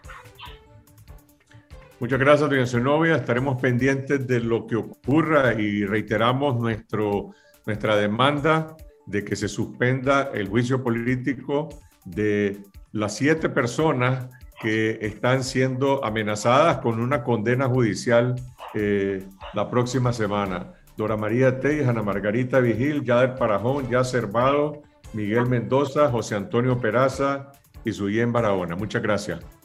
Muchas 2.00 2.18
gracias, 2.18 2.48
doña 2.48 2.66
Zenobia. 2.66 3.16
Estaremos 3.16 3.60
pendientes 3.60 4.26
de 4.26 4.40
lo 4.40 4.66
que 4.66 4.74
ocurra 4.74 5.52
y 5.60 5.84
reiteramos 5.84 6.58
nuestro, 6.58 7.34
nuestra 7.66 7.94
demanda 7.94 8.74
de 9.04 9.22
que 9.22 9.36
se 9.36 9.48
suspenda 9.48 10.30
el 10.32 10.48
juicio 10.48 10.82
político 10.82 11.68
de 12.06 12.62
las 12.92 13.16
siete 13.16 13.50
personas 13.50 14.28
que 14.62 14.98
están 15.02 15.44
siendo 15.44 16.02
amenazadas 16.02 16.78
con 16.78 17.00
una 17.00 17.22
condena 17.22 17.68
judicial 17.68 18.34
eh, 18.72 19.22
la 19.52 19.68
próxima 19.68 20.14
semana. 20.14 20.72
Dora 20.96 21.18
María 21.18 21.60
Tey, 21.60 21.82
Ana 21.82 22.02
Margarita 22.02 22.60
Vigil, 22.60 23.04
Yader 23.04 23.34
Parajón, 23.34 23.90
Ya 23.90 24.04
Cervado, 24.04 24.80
Miguel 25.12 25.46
Mendoza, 25.46 26.10
José 26.10 26.34
Antonio 26.34 26.78
Peraza 26.80 27.52
y 27.84 27.92
Suyen 27.92 28.32
Barahona. 28.32 28.74
Muchas 28.74 29.02
gracias. 29.02 29.59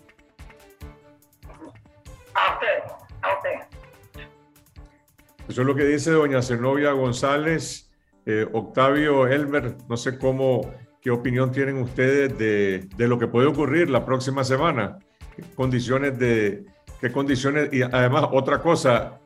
Eso 5.47 5.61
es 5.61 5.67
lo 5.67 5.75
que 5.75 5.85
dice 5.85 6.11
doña 6.11 6.41
Zenobia 6.41 6.91
González. 6.91 7.91
Eh, 8.25 8.47
Octavio 8.51 9.27
Elmer, 9.27 9.75
no 9.87 9.97
sé 9.97 10.17
cómo, 10.17 10.73
qué 11.01 11.11
opinión 11.11 11.51
tienen 11.51 11.77
ustedes 11.77 12.35
de, 12.37 12.87
de, 12.97 13.07
lo 13.07 13.19
que 13.19 13.27
puede 13.27 13.47
ocurrir 13.47 13.89
la 13.89 14.03
próxima 14.03 14.43
semana. 14.43 14.97
¿Qué 15.35 15.43
condiciones 15.55 16.17
de, 16.17 16.65
qué 16.99 17.11
condiciones, 17.11 17.69
y 17.71 17.83
además 17.83 18.25
otra 18.31 18.59
cosa, 18.59 19.19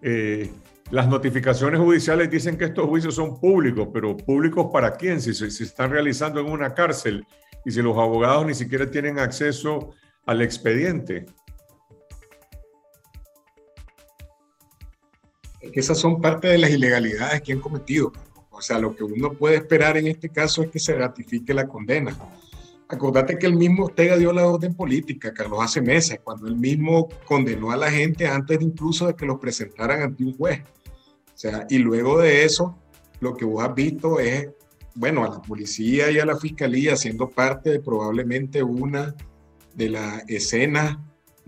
eh, 0.00 0.50
las 0.90 1.06
notificaciones 1.08 1.78
judiciales 1.78 2.30
dicen 2.30 2.56
que 2.56 2.64
estos 2.64 2.86
juicios 2.86 3.14
son 3.14 3.38
públicos, 3.38 3.88
pero 3.92 4.16
públicos 4.16 4.68
para 4.72 4.92
quién? 4.92 5.20
Si 5.20 5.34
se 5.34 5.50
si 5.50 5.64
están 5.64 5.90
realizando 5.90 6.40
en 6.40 6.46
una 6.46 6.72
cárcel 6.72 7.26
y 7.64 7.70
si 7.70 7.82
los 7.82 7.98
abogados 7.98 8.46
ni 8.46 8.54
siquiera 8.54 8.90
tienen 8.90 9.18
acceso 9.18 9.90
al 10.24 10.40
expediente. 10.40 11.26
Esas 15.78 15.98
son 15.98 16.20
parte 16.20 16.48
de 16.48 16.58
las 16.58 16.70
ilegalidades 16.70 17.42
que 17.42 17.52
han 17.52 17.60
cometido. 17.60 18.12
O 18.50 18.60
sea, 18.60 18.78
lo 18.78 18.94
que 18.96 19.04
uno 19.04 19.32
puede 19.32 19.56
esperar 19.56 19.96
en 19.96 20.08
este 20.08 20.30
caso 20.30 20.62
es 20.62 20.70
que 20.70 20.80
se 20.80 20.94
ratifique 20.94 21.54
la 21.54 21.68
condena. 21.68 22.16
Acordate 22.88 23.38
que 23.38 23.46
el 23.46 23.54
mismo 23.54 23.84
Ortega 23.84 24.16
dio 24.16 24.32
la 24.32 24.46
orden 24.46 24.74
política, 24.74 25.32
Carlos, 25.34 25.60
hace 25.62 25.82
meses, 25.82 26.20
cuando 26.24 26.48
él 26.48 26.56
mismo 26.56 27.08
condenó 27.26 27.70
a 27.70 27.76
la 27.76 27.90
gente 27.90 28.26
antes 28.26 28.60
incluso 28.62 29.06
de 29.06 29.14
que 29.14 29.26
los 29.26 29.38
presentaran 29.38 30.02
ante 30.02 30.24
un 30.24 30.36
juez. 30.36 30.62
O 30.62 31.36
sea, 31.40 31.66
y 31.68 31.78
luego 31.78 32.18
de 32.18 32.44
eso, 32.44 32.76
lo 33.20 33.36
que 33.36 33.44
vos 33.44 33.62
has 33.62 33.74
visto 33.74 34.18
es, 34.18 34.48
bueno, 34.94 35.24
a 35.24 35.28
la 35.28 35.42
policía 35.42 36.10
y 36.10 36.18
a 36.18 36.24
la 36.24 36.36
fiscalía 36.36 36.96
siendo 36.96 37.28
parte 37.28 37.70
de 37.70 37.80
probablemente 37.80 38.62
una 38.62 39.14
de 39.74 39.90
las 39.90 40.24
escenas 40.28 40.98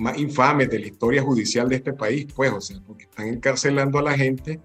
más 0.00 0.18
infames 0.18 0.70
de 0.70 0.78
la 0.78 0.86
historia 0.86 1.22
judicial 1.22 1.68
de 1.68 1.76
este 1.76 1.92
país, 1.92 2.26
pues, 2.34 2.52
o 2.52 2.60
sea, 2.60 2.80
porque 2.86 3.04
están 3.04 3.28
encarcelando 3.28 3.98
a 3.98 4.02
la 4.02 4.16
gente 4.16 4.60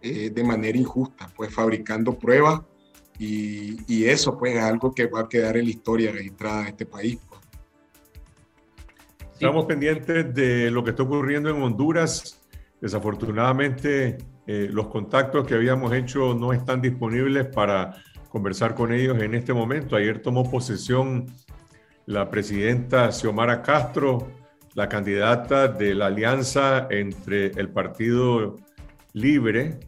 eh, 0.00 0.30
de 0.30 0.44
manera 0.44 0.76
injusta, 0.76 1.30
pues 1.36 1.54
fabricando 1.54 2.18
pruebas 2.18 2.60
y, 3.18 4.04
eso 4.04 4.36
pues 4.36 4.56
es 4.56 4.62
algo 4.62 4.92
que 4.92 5.06
va 5.06 5.20
a 5.20 5.28
quedar 5.28 5.56
en 5.56 5.64
la 5.66 5.70
historia 5.70 6.10
registrada 6.10 6.64
de 6.64 6.68
este 6.70 6.86
país. 6.86 7.20
Pues. 7.28 7.40
Estamos 9.34 9.64
pendientes 9.66 10.34
de 10.34 10.70
lo 10.70 10.82
que 10.82 10.90
está 10.90 11.04
ocurriendo 11.04 11.48
en 11.48 11.62
Honduras. 11.62 12.40
Desafortunadamente, 12.80 14.18
eh, 14.46 14.68
los 14.70 14.88
contactos 14.88 15.46
que 15.46 15.54
habíamos 15.54 15.92
hecho 15.92 16.34
no 16.34 16.52
están 16.52 16.80
disponibles 16.80 17.46
para 17.46 17.94
conversar 18.28 18.74
con 18.74 18.92
ellos 18.92 19.20
en 19.22 19.34
este 19.34 19.52
momento. 19.52 19.94
Ayer 19.94 20.20
tomó 20.20 20.50
posesión 20.50 21.26
la 22.06 22.28
presidenta 22.28 23.12
Xiomara 23.12 23.62
Castro, 23.62 24.41
la 24.74 24.88
candidata 24.88 25.68
de 25.68 25.94
la 25.94 26.06
alianza 26.06 26.86
entre 26.90 27.48
el 27.48 27.68
Partido 27.70 28.56
Libre 29.12 29.80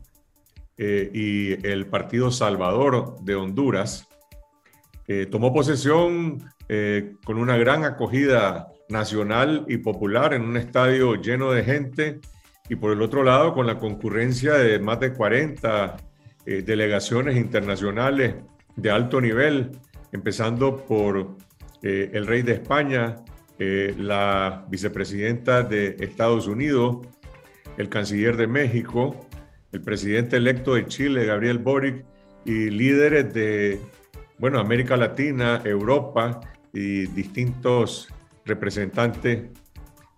eh, 0.76 1.10
y 1.12 1.66
el 1.66 1.86
Partido 1.86 2.30
Salvador 2.30 3.16
de 3.22 3.34
Honduras. 3.34 4.08
Eh, 5.06 5.26
tomó 5.26 5.52
posesión 5.52 6.42
eh, 6.68 7.16
con 7.24 7.36
una 7.36 7.58
gran 7.58 7.84
acogida 7.84 8.68
nacional 8.88 9.66
y 9.68 9.78
popular 9.78 10.32
en 10.32 10.42
un 10.42 10.56
estadio 10.56 11.16
lleno 11.16 11.52
de 11.52 11.62
gente 11.62 12.20
y 12.70 12.76
por 12.76 12.90
el 12.90 13.02
otro 13.02 13.22
lado 13.22 13.52
con 13.52 13.66
la 13.66 13.78
concurrencia 13.78 14.54
de 14.54 14.78
más 14.78 15.00
de 15.00 15.12
40 15.12 15.96
eh, 16.46 16.62
delegaciones 16.62 17.36
internacionales 17.36 18.36
de 18.76 18.90
alto 18.90 19.20
nivel, 19.20 19.72
empezando 20.12 20.84
por 20.84 21.36
el 21.82 22.26
rey 22.26 22.40
de 22.40 22.54
España, 22.54 23.16
eh, 23.58 23.94
la 23.96 24.64
vicepresidenta 24.68 25.62
de 25.62 25.96
Estados 26.00 26.48
Unidos, 26.48 27.06
el 27.76 27.88
canciller 27.88 28.36
de 28.36 28.48
México, 28.48 29.28
el 29.70 29.80
presidente 29.80 30.36
electo 30.36 30.74
de 30.74 30.86
Chile, 30.86 31.24
Gabriel 31.24 31.58
Boric, 31.58 32.04
y 32.44 32.70
líderes 32.70 33.32
de, 33.32 33.80
bueno, 34.38 34.58
América 34.58 34.96
Latina, 34.96 35.62
Europa 35.64 36.40
y 36.72 37.06
distintos 37.06 38.08
representantes 38.44 39.50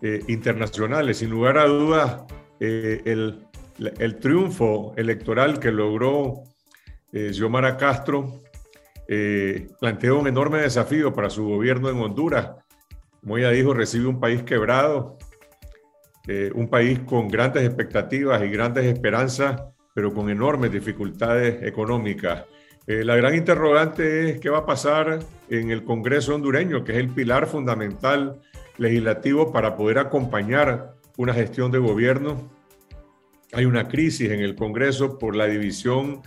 eh, 0.01 0.25
internacionales. 0.29 1.19
Sin 1.19 1.31
lugar 1.31 1.59
a 1.59 1.67
dudas, 1.67 2.23
eh, 2.59 3.03
el, 3.05 3.47
el, 3.79 4.17
triunfo 4.17 4.95
electoral 4.97 5.61
que 5.61 5.71
logró 5.71 6.43
Xiomara 7.13 7.77
Castro 7.77 8.43
planteó 9.81 10.19
un 10.19 10.27
enorme 10.27 10.59
desafío 10.59 11.15
para 11.15 11.31
su 11.31 11.47
gobierno 11.47 11.89
en 11.89 11.99
Honduras 11.99 12.66
ella 13.35 13.51
dijo, 13.51 13.75
recibe 13.75 14.07
un 14.07 14.21
país 14.21 14.43
quebrado, 14.45 15.19
eh, 16.29 16.51
un 16.55 16.69
país 16.69 17.01
con 17.01 17.29
grandes 17.29 17.65
expectativas 17.65 18.43
y 18.43 18.49
grandes 18.49 18.85
esperanzas, 18.85 19.63
pero 19.95 20.13
con 20.15 20.31
enormes 20.31 20.71
dificultades 20.71 21.63
económicas. 21.63 22.45
Eh, 22.87 23.03
la 23.05 23.17
gran 23.17 23.35
interrogante 23.35 24.31
es 24.31 24.41
qué 24.41 24.49
va 24.49 24.59
a 24.59 24.67
pasar 24.67 25.19
en 25.49 25.71
el 25.71 25.83
Congreso 25.83 26.35
hondureño, 26.37 26.85
que 26.85 26.93
es 26.93 26.99
el 26.99 27.09
pilar 27.09 27.49
fundamental 27.49 28.41
legislativo 28.79 29.53
para 29.53 29.77
poder 29.77 29.99
acompañar 29.99 30.95
una 31.17 31.35
gestión 31.35 31.73
de 31.73 31.79
gobierno. 31.79 32.49
Hay 33.53 33.65
una 33.65 33.89
crisis 33.89 34.31
en 34.31 34.41
el 34.41 34.55
Congreso 34.55 35.19
por 35.19 35.35
la 35.35 35.47
división 35.47 36.23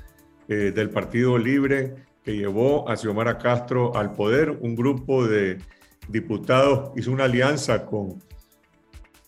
eh, 0.50 0.72
del 0.76 0.90
Partido 0.90 1.38
Libre 1.38 1.96
que 2.24 2.36
llevó 2.36 2.90
a 2.90 2.98
Xiomara 2.98 3.38
Castro 3.38 3.96
al 3.96 4.14
poder, 4.14 4.50
un 4.50 4.76
grupo 4.76 5.26
de 5.26 5.60
diputados 6.10 6.92
hizo 6.96 7.12
una 7.12 7.26
alianza 7.26 7.86
con 7.86 8.22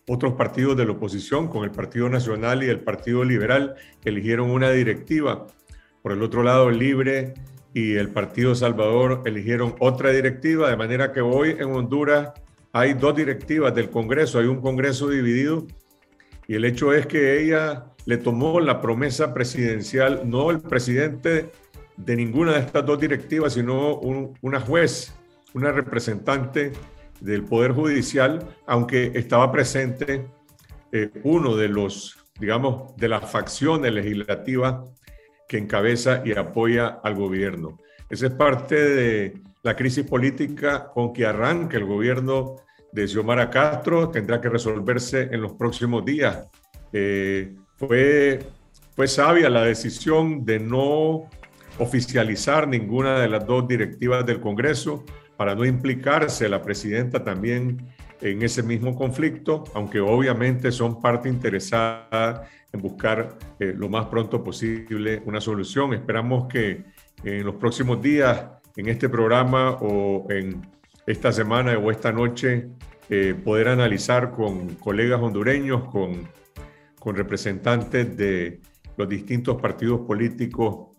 otros 0.08 0.34
partidos 0.34 0.76
de 0.76 0.86
la 0.86 0.92
oposición, 0.92 1.48
con 1.48 1.64
el 1.64 1.72
Partido 1.72 2.10
Nacional 2.10 2.64
y 2.64 2.70
el 2.70 2.82
Partido 2.82 3.24
Liberal, 3.24 3.76
eligieron 4.04 4.50
una 4.50 4.72
directiva. 4.72 5.48
Por 6.02 6.12
el 6.12 6.22
otro 6.22 6.44
lado, 6.44 6.70
Libre 6.70 7.36
y 7.74 7.96
el 7.96 8.10
Partido 8.10 8.56
Salvador 8.56 9.22
eligieron 9.26 9.76
otra 9.80 10.10
directiva, 10.12 10.70
de 10.70 10.76
manera 10.76 11.14
que 11.14 11.22
hoy 11.22 11.52
en 11.52 11.72
Honduras 11.72 12.32
hay 12.74 12.94
dos 12.94 13.16
directivas 13.16 13.74
del 13.74 13.90
Congreso, 13.90 14.40
hay 14.40 14.48
un 14.48 14.62
Congreso 14.62 15.10
dividido 15.10 15.68
Y 16.48 16.56
el 16.56 16.66
hecho 16.66 16.94
es 16.94 17.06
que 17.06 17.42
ella 17.42 17.86
le 18.06 18.18
tomó 18.18 18.60
la 18.60 18.82
promesa 18.82 19.34
presidencial, 19.34 20.22
no 20.26 20.50
el 20.52 20.60
presidente 20.60 21.52
de 21.96 22.16
ninguna 22.16 22.54
de 22.54 22.60
estas 22.60 22.86
dos 22.86 23.00
directivas, 23.00 23.54
sino 23.54 24.00
una 24.42 24.60
juez, 24.60 25.14
una 25.54 25.72
representante 25.72 26.72
del 27.20 27.44
Poder 27.44 27.72
Judicial, 27.72 28.58
aunque 28.66 29.12
estaba 29.16 29.52
presente 29.52 30.28
eh, 30.92 31.10
uno 31.24 31.56
de 31.56 31.70
los, 31.70 32.18
digamos, 32.40 32.96
de 32.98 33.10
las 33.10 33.30
facciones 33.32 33.94
legislativas 33.94 34.84
que 35.48 35.58
encabeza 35.58 36.22
y 36.26 36.34
apoya 36.34 37.00
al 37.04 37.16
gobierno. 37.16 37.78
Esa 38.10 38.28
es 38.28 38.34
parte 38.34 38.76
de 38.76 39.42
la 39.64 39.76
crisis 39.76 40.06
política 40.06 40.90
con 40.94 41.14
que 41.14 41.26
arranca 41.26 41.78
el 41.78 41.86
gobierno 41.86 42.56
de 42.92 43.08
Xiomara 43.08 43.50
Castro, 43.50 44.10
tendrá 44.10 44.42
que 44.42 44.50
resolverse 44.50 45.30
en 45.32 45.42
los 45.42 45.54
próximos 45.54 46.04
días. 46.04 46.48
Eh, 46.92 47.56
fue, 47.78 48.40
fue 48.96 49.08
sabia 49.08 49.50
la 49.50 49.64
decisión 49.64 50.44
de 50.44 50.60
no 50.60 51.30
oficializar 51.80 52.68
ninguna 52.68 53.20
de 53.20 53.30
las 53.30 53.46
dos 53.46 53.68
directivas 53.68 54.26
del 54.26 54.42
Congreso 54.42 55.06
para 55.42 55.56
no 55.56 55.66
implicarse 55.66 56.48
la 56.48 56.62
presidenta 56.62 57.24
también 57.24 57.88
en 58.22 58.44
ese 58.44 58.62
mismo 58.62 58.96
conflicto, 58.96 59.64
aunque 59.74 60.00
obviamente 60.00 60.72
son 60.72 61.02
parte 61.02 61.30
interesada 61.30 62.48
en 62.72 62.80
buscar 62.80 63.40
eh, 63.60 63.74
lo 63.76 63.90
más 63.90 64.06
pronto 64.06 64.44
posible 64.44 65.24
una 65.26 65.42
solución. 65.42 65.96
Esperamos 65.96 66.48
que 66.48 66.84
en 67.24 67.44
los 67.44 67.56
próximos 67.56 68.00
días, 68.04 68.52
en 68.78 68.88
este 68.88 69.10
programa 69.10 69.80
o 69.82 70.28
en 70.30 70.62
esta 71.08 71.32
semana 71.32 71.76
o 71.76 71.90
esta 71.90 72.12
noche, 72.12 72.68
eh, 73.10 73.34
poder 73.34 73.70
analizar 73.70 74.34
con 74.34 74.76
colegas 74.76 75.22
hondureños, 75.24 75.86
con, 75.86 76.30
con 77.00 77.16
representantes 77.16 78.16
de 78.16 78.62
los 78.96 79.10
distintos 79.10 79.60
partidos 79.60 80.02
políticos, 80.02 80.90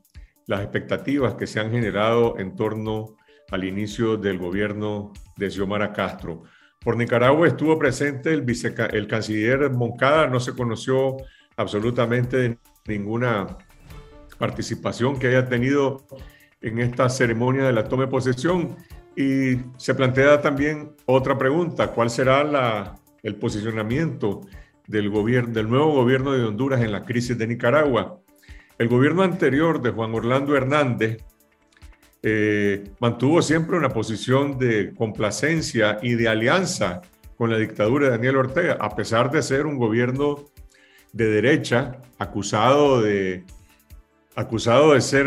las 0.49 0.63
expectativas 0.63 1.35
que 1.35 1.47
se 1.47 1.61
han 1.61 1.71
generado 1.71 2.41
en 2.41 2.57
torno 2.57 3.15
al 3.53 3.65
inicio 3.65 4.17
del 4.17 4.39
gobierno 4.39 5.13
de 5.37 5.51
Xiomara 5.51 5.93
Castro. 5.93 6.43
Por 6.81 6.97
Nicaragua 6.97 7.47
estuvo 7.47 7.79
presente 7.79 8.33
el, 8.33 8.43
vice, 8.43 8.75
el 8.93 9.07
canciller 9.07 9.71
Moncada, 9.71 10.27
no 10.27 10.41
se 10.41 10.55
conoció 10.55 11.19
absolutamente 11.57 12.59
ninguna 12.87 13.59
participación 14.39 15.19
que 15.19 15.29
haya 15.29 15.49
tenido 15.49 16.05
en 16.63 16.79
esta 16.79 17.09
ceremonia 17.09 17.65
de 17.65 17.73
la 17.73 17.85
toma 17.85 18.05
de 18.05 18.11
posesión. 18.11 18.77
Y 19.15 19.59
se 19.77 19.95
plantea 19.95 20.41
también 20.41 20.97
otra 21.05 21.37
pregunta, 21.37 21.93
¿cuál 21.93 22.09
será 22.09 22.95
el 23.23 23.37
posicionamiento 23.37 24.41
del, 24.87 25.11
gobierno, 25.11 25.53
del 25.53 25.69
nuevo 25.69 25.93
gobierno 25.93 26.33
de 26.33 26.43
Honduras 26.43 26.81
en 26.81 26.91
la 26.91 27.05
crisis 27.05 27.37
de 27.37 27.47
Nicaragua? 27.47 28.19
El 28.79 28.89
gobierno 28.89 29.23
anterior 29.23 29.83
de 29.83 29.91
Juan 29.91 30.15
Orlando 30.15 30.57
Hernández 30.57 31.23
eh, 32.23 32.85
mantuvo 33.01 33.43
siempre 33.43 33.77
una 33.77 33.89
posición 33.89 34.59
de 34.59 34.95
complacencia 34.95 35.99
y 36.03 36.15
de 36.15 36.29
alianza 36.29 37.03
con 37.37 37.51
la 37.51 37.59
dictadura 37.59 38.07
de 38.07 38.13
Daniel 38.13 38.37
Ortega, 38.37 38.77
a 38.81 38.95
pesar 38.95 39.31
de 39.31 39.43
ser 39.43 39.67
un 39.67 39.77
gobierno 39.77 40.45
de 41.13 41.27
derecha 41.27 42.01
acusado 42.19 43.03
de, 43.03 43.45
acusado 44.37 44.95
de 44.95 45.01
ser, 45.01 45.27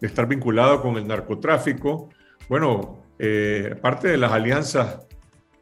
de 0.00 0.06
estar 0.06 0.28
vinculado 0.28 0.80
con 0.80 0.96
el 0.96 1.06
narcotráfico. 1.06 2.10
Bueno, 2.48 3.02
eh, 3.18 3.74
parte 3.80 4.08
de 4.08 4.16
las 4.16 4.32
alianzas 4.32 5.00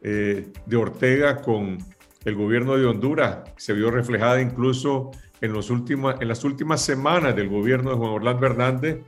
eh, 0.01 0.51
de 0.65 0.77
Ortega 0.77 1.41
con 1.41 1.77
el 2.25 2.35
gobierno 2.35 2.77
de 2.77 2.85
Honduras 2.85 3.39
se 3.57 3.73
vio 3.73 3.91
reflejada 3.91 4.41
incluso 4.41 5.11
en, 5.41 5.51
los 5.51 5.69
últimos, 5.69 6.15
en 6.19 6.27
las 6.27 6.43
últimas 6.43 6.81
semanas 6.81 7.35
del 7.35 7.49
gobierno 7.49 7.91
de 7.91 7.97
Juan 7.97 8.11
Orlando 8.11 8.45
Hernández, 8.45 8.99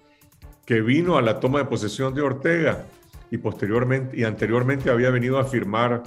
que 0.65 0.81
vino 0.81 1.17
a 1.17 1.21
la 1.21 1.39
toma 1.39 1.59
de 1.59 1.65
posesión 1.65 2.13
de 2.13 2.21
Ortega 2.21 2.85
y 3.31 3.37
posteriormente 3.37 4.17
y 4.17 4.23
anteriormente 4.23 4.89
había 4.89 5.09
venido 5.09 5.37
a 5.37 5.45
firmar 5.45 6.03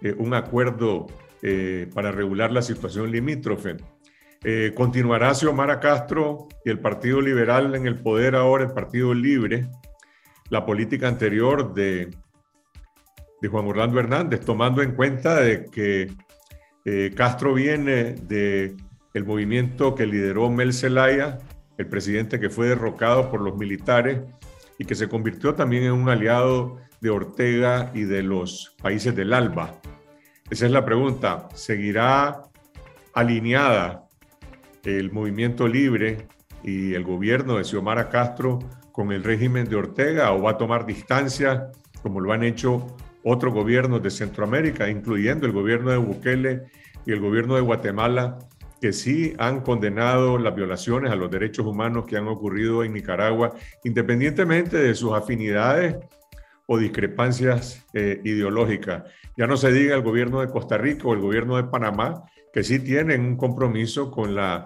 eh, 0.00 0.14
un 0.18 0.34
acuerdo 0.34 1.06
eh, 1.42 1.88
para 1.94 2.10
regular 2.10 2.52
la 2.52 2.62
situación 2.62 3.10
limítrofe. 3.10 3.76
Eh, 4.44 4.72
continuará 4.74 5.34
Xiomara 5.34 5.78
Castro 5.78 6.48
y 6.64 6.70
el 6.70 6.80
Partido 6.80 7.20
Liberal 7.20 7.74
en 7.76 7.86
el 7.86 8.00
poder 8.00 8.34
ahora, 8.34 8.64
el 8.64 8.72
Partido 8.72 9.14
Libre, 9.14 9.68
la 10.50 10.66
política 10.66 11.06
anterior 11.06 11.72
de, 11.72 12.10
de 13.40 13.48
Juan 13.48 13.66
Orlando 13.66 14.00
Hernández, 14.00 14.40
tomando 14.40 14.82
en 14.82 14.96
cuenta 14.96 15.40
de 15.40 15.66
que 15.66 16.12
Castro 17.14 17.54
viene 17.54 18.14
de 18.14 18.74
el 19.14 19.24
movimiento 19.24 19.94
que 19.94 20.04
lideró 20.04 20.50
Mel 20.50 20.72
Zelaya 20.72 21.38
el 21.82 21.88
presidente 21.88 22.38
que 22.38 22.48
fue 22.48 22.68
derrocado 22.68 23.30
por 23.30 23.40
los 23.40 23.56
militares 23.56 24.20
y 24.78 24.84
que 24.84 24.94
se 24.94 25.08
convirtió 25.08 25.54
también 25.54 25.84
en 25.84 25.92
un 25.92 26.08
aliado 26.08 26.78
de 27.00 27.10
Ortega 27.10 27.90
y 27.92 28.02
de 28.04 28.22
los 28.22 28.76
países 28.80 29.14
del 29.14 29.32
ALBA. 29.32 29.80
Esa 30.48 30.66
es 30.66 30.72
la 30.72 30.84
pregunta. 30.84 31.48
¿Seguirá 31.54 32.44
alineada 33.14 34.04
el 34.84 35.10
movimiento 35.12 35.66
libre 35.66 36.28
y 36.62 36.94
el 36.94 37.02
gobierno 37.04 37.56
de 37.56 37.64
Xiomara 37.64 38.08
Castro 38.08 38.60
con 38.92 39.10
el 39.10 39.24
régimen 39.24 39.68
de 39.68 39.76
Ortega 39.76 40.32
o 40.32 40.42
va 40.42 40.52
a 40.52 40.56
tomar 40.58 40.86
distancia 40.86 41.72
como 42.02 42.20
lo 42.20 42.32
han 42.32 42.44
hecho 42.44 42.86
otros 43.24 43.52
gobiernos 43.54 44.02
de 44.02 44.10
Centroamérica, 44.10 44.88
incluyendo 44.88 45.46
el 45.46 45.52
gobierno 45.52 45.90
de 45.90 45.96
Bukele 45.96 46.62
y 47.06 47.12
el 47.12 47.20
gobierno 47.20 47.54
de 47.54 47.60
Guatemala, 47.60 48.38
que 48.82 48.92
sí 48.92 49.32
han 49.38 49.60
condenado 49.60 50.38
las 50.38 50.56
violaciones 50.56 51.12
a 51.12 51.14
los 51.14 51.30
derechos 51.30 51.64
humanos 51.64 52.04
que 52.04 52.16
han 52.16 52.26
ocurrido 52.26 52.82
en 52.82 52.92
Nicaragua, 52.92 53.54
independientemente 53.84 54.76
de 54.76 54.92
sus 54.96 55.12
afinidades 55.12 55.98
o 56.66 56.78
discrepancias 56.78 57.86
eh, 57.94 58.20
ideológicas. 58.24 59.04
Ya 59.36 59.46
no 59.46 59.56
se 59.56 59.70
diga 59.70 59.94
el 59.94 60.02
gobierno 60.02 60.40
de 60.40 60.48
Costa 60.48 60.78
Rica 60.78 61.06
o 61.06 61.14
el 61.14 61.20
gobierno 61.20 61.56
de 61.56 61.62
Panamá, 61.62 62.24
que 62.52 62.64
sí 62.64 62.80
tienen 62.80 63.20
un 63.20 63.36
compromiso 63.36 64.10
con 64.10 64.36
el 64.36 64.64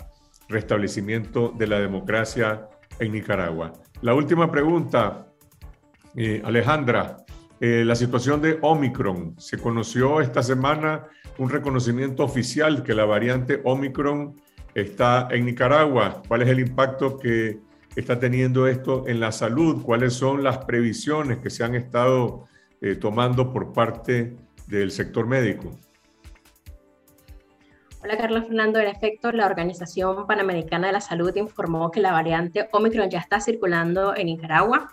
restablecimiento 0.49 1.53
de 1.55 1.67
la 1.67 1.79
democracia 1.79 2.71
en 2.99 3.13
Nicaragua. 3.13 3.75
La 4.01 4.15
última 4.15 4.51
pregunta, 4.51 5.27
eh, 6.15 6.41
Alejandra, 6.43 7.19
eh, 7.61 7.85
la 7.85 7.95
situación 7.95 8.41
de 8.41 8.59
Omicron. 8.63 9.35
Se 9.39 9.59
conoció 9.59 10.23
esta 10.23 10.43
semana 10.43 11.05
un 11.39 11.51
reconocimiento 11.51 12.25
oficial 12.25 12.83
que 12.83 12.95
la 12.95 13.05
variante 13.05 13.61
Omicron 13.65 14.41
está 14.75 15.29
en 15.31 15.47
Nicaragua. 15.47 16.23
¿Cuál 16.29 16.43
es 16.43 16.49
el 16.49 16.61
impacto 16.61 17.19
que 17.19 17.59
está 17.95 18.19
teniendo 18.19 18.67
esto 18.67 19.05
en 19.07 19.21
la 19.21 19.33
salud? 19.33 19.83
¿Cuáles 19.83 20.15
son 20.15 20.45
las 20.45 20.59
previsiones 20.59 21.39
que 21.39 21.51
se 21.51 21.65
han 21.65 21.75
estado 21.75 22.45
eh, 22.81 22.95
tomando 22.95 23.53
por 23.53 23.73
parte 23.73 24.37
del 24.67 24.91
sector 24.91 25.27
médico? 25.27 25.79
Hola 28.03 28.19
Carlos 28.19 28.45
Fernando, 28.45 28.79
en 28.79 28.89
efecto, 28.89 29.33
la 29.33 29.47
Organización 29.47 30.27
Panamericana 30.27 30.89
de 30.89 30.93
la 30.93 31.01
Salud 31.01 31.35
informó 31.35 31.91
que 31.91 32.01
la 32.01 32.13
variante 32.13 32.69
Omicron 32.71 33.09
ya 33.11 33.19
está 33.19 33.41
circulando 33.41 34.15
en 34.15 34.27
Nicaragua. 34.27 34.91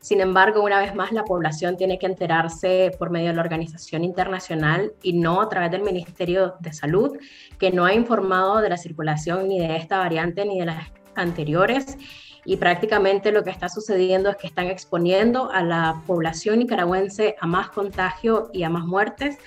Sin 0.00 0.20
embargo, 0.20 0.64
una 0.64 0.80
vez 0.80 0.94
más, 0.94 1.12
la 1.12 1.24
población 1.24 1.76
tiene 1.76 1.98
que 1.98 2.06
enterarse 2.06 2.92
por 2.98 3.10
medio 3.10 3.28
de 3.28 3.34
la 3.34 3.42
organización 3.42 4.04
internacional 4.04 4.94
y 5.02 5.12
no 5.12 5.42
a 5.42 5.48
través 5.48 5.70
del 5.70 5.82
Ministerio 5.82 6.54
de 6.60 6.72
Salud, 6.72 7.18
que 7.58 7.70
no 7.70 7.84
ha 7.84 7.92
informado 7.92 8.60
de 8.60 8.70
la 8.70 8.78
circulación 8.78 9.48
ni 9.48 9.60
de 9.60 9.76
esta 9.76 9.98
variante 9.98 10.44
ni 10.46 10.58
de 10.58 10.66
las 10.66 10.90
anteriores. 11.14 11.98
Y 12.44 12.56
prácticamente 12.56 13.32
lo 13.32 13.44
que 13.44 13.50
está 13.50 13.68
sucediendo 13.68 14.30
es 14.30 14.36
que 14.36 14.46
están 14.46 14.68
exponiendo 14.68 15.50
a 15.52 15.62
la 15.62 16.02
población 16.06 16.60
nicaragüense 16.60 17.36
a 17.38 17.46
más 17.46 17.68
contagio 17.70 18.50
y 18.52 18.62
a 18.62 18.70
más 18.70 18.84
muertes 18.84 19.38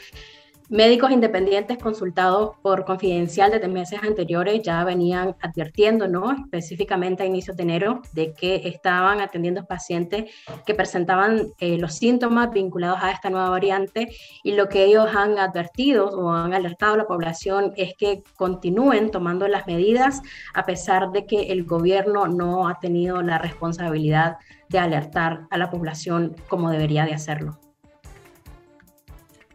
Médicos 0.70 1.10
independientes 1.10 1.80
consultados 1.80 2.52
por 2.62 2.86
Confidencial 2.86 3.50
desde 3.50 3.68
meses 3.68 4.02
anteriores 4.04 4.62
ya 4.62 4.84
venían 4.84 5.36
advirtiendo, 5.42 6.08
¿no? 6.08 6.32
específicamente 6.32 7.24
a 7.24 7.26
inicios 7.26 7.58
de 7.58 7.64
enero, 7.64 8.04
de 8.14 8.34
que 8.34 8.62
estaban 8.66 9.20
atendiendo 9.20 9.66
pacientes 9.66 10.32
que 10.68 10.76
presentaban 10.76 11.48
eh, 11.58 11.80
los 11.80 11.96
síntomas 11.96 12.52
vinculados 12.52 13.00
a 13.02 13.10
esta 13.10 13.32
nueva 13.32 13.50
variante 13.50 14.10
y 14.44 14.52
lo 14.52 14.70
que 14.70 14.84
ellos 14.84 15.08
han 15.12 15.40
advertido 15.40 16.06
o 16.10 16.32
han 16.32 16.54
alertado 16.54 16.94
a 16.94 16.98
la 16.98 17.08
población 17.08 17.74
es 17.76 17.96
que 17.98 18.22
continúen 18.38 19.10
tomando 19.10 19.48
las 19.48 19.66
medidas 19.66 20.22
a 20.54 20.68
pesar 20.68 21.12
de 21.12 21.26
que 21.26 21.52
el 21.52 21.66
gobierno 21.66 22.28
no 22.28 22.68
ha 22.68 22.80
tenido 22.80 23.24
la 23.24 23.40
responsabilidad 23.40 24.38
de 24.68 24.78
alertar 24.78 25.48
a 25.50 25.58
la 25.58 25.72
población 25.72 26.36
como 26.48 26.70
debería 26.70 27.06
de 27.06 27.16
hacerlo. 27.16 27.60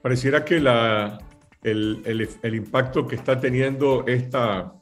Pareciera 0.04 0.44
que 0.44 0.56
el, 1.62 2.28
impacto 2.52 3.06
que 3.06 3.16
está 3.16 3.40
teniendo 3.40 4.04
esta, 4.06 4.74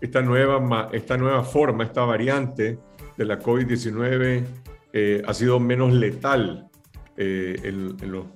esta, 0.00 0.22
nueva, 0.22 0.88
esta 0.92 1.16
nueva 1.16 1.42
forma, 1.42 1.82
esta 1.82 2.04
variante 2.04 2.78
de 3.16 3.24
la 3.24 3.40
COVID-19 3.40 4.44
eh, 4.92 5.22
ha 5.26 5.34
sido 5.34 5.58
menos 5.58 5.92
letal 5.92 6.70
eh, 7.16 7.56
en, 7.64 7.96
los, 8.08 8.26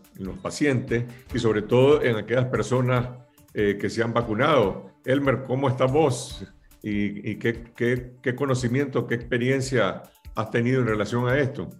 pacientes 0.42 1.04
y 1.32 1.38
sobre 1.38 1.62
todo 1.62 2.02
en 2.02 2.16
aquellas 2.16 2.46
personas 2.46 3.10
eh, 3.52 3.78
que 3.80 3.88
se 3.88 4.02
han 4.02 4.12
vacunado. 4.12 4.90
Elmer, 5.04 5.44
¿cómo 5.46 5.68
estás 5.68 5.92
vos? 5.92 6.44
¿Y, 6.82 7.36
qué, 7.36 7.70
qué, 7.76 8.14
qué 8.20 8.34
conocimiento, 8.34 9.06
qué 9.06 9.14
experiencia 9.14 10.02
has 10.34 10.50
tenido 10.50 10.80
en 10.80 10.88
relación 10.88 11.28
a 11.28 11.38
esto? 11.38 11.70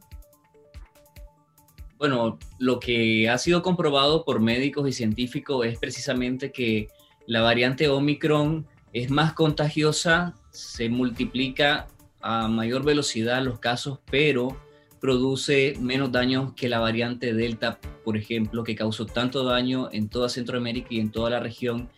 Bueno, 2.07 2.39
lo 2.59 2.81
que 2.81 3.31
ha 3.31 3.39
sido 3.39 3.63
comprobado 3.63 4.27
por 4.27 4.39
médicos 4.39 4.87
y 4.87 4.93
científicos 4.93 5.65
es 5.65 5.79
precisamente 5.79 6.53
que 6.53 6.89
la 7.27 7.41
variante 7.41 7.89
Omicron 7.89 8.67
es 8.93 9.09
más 9.09 9.33
contagiosa, 9.33 10.35
se 10.51 10.91
multiplica 10.91 11.87
a 12.21 12.47
mayor 12.49 12.85
velocidad 12.85 13.43
los 13.43 13.59
casos, 13.59 14.01
pero 14.11 14.55
produce 15.01 15.79
menos 15.81 16.13
daño 16.13 16.55
que 16.55 16.69
la 16.69 16.79
variante 16.79 17.33
Delta, 17.33 17.79
por 18.05 18.19
ejemplo, 18.19 18.65
que 18.65 18.75
causó 18.75 19.07
tanto 19.07 19.43
daño 19.43 19.89
en 19.91 20.11
toda 20.11 20.29
Centroamérica 20.29 20.89
y 20.91 21.01
en 21.01 21.11
toda 21.11 21.31
la 21.31 21.41
región 21.41 21.89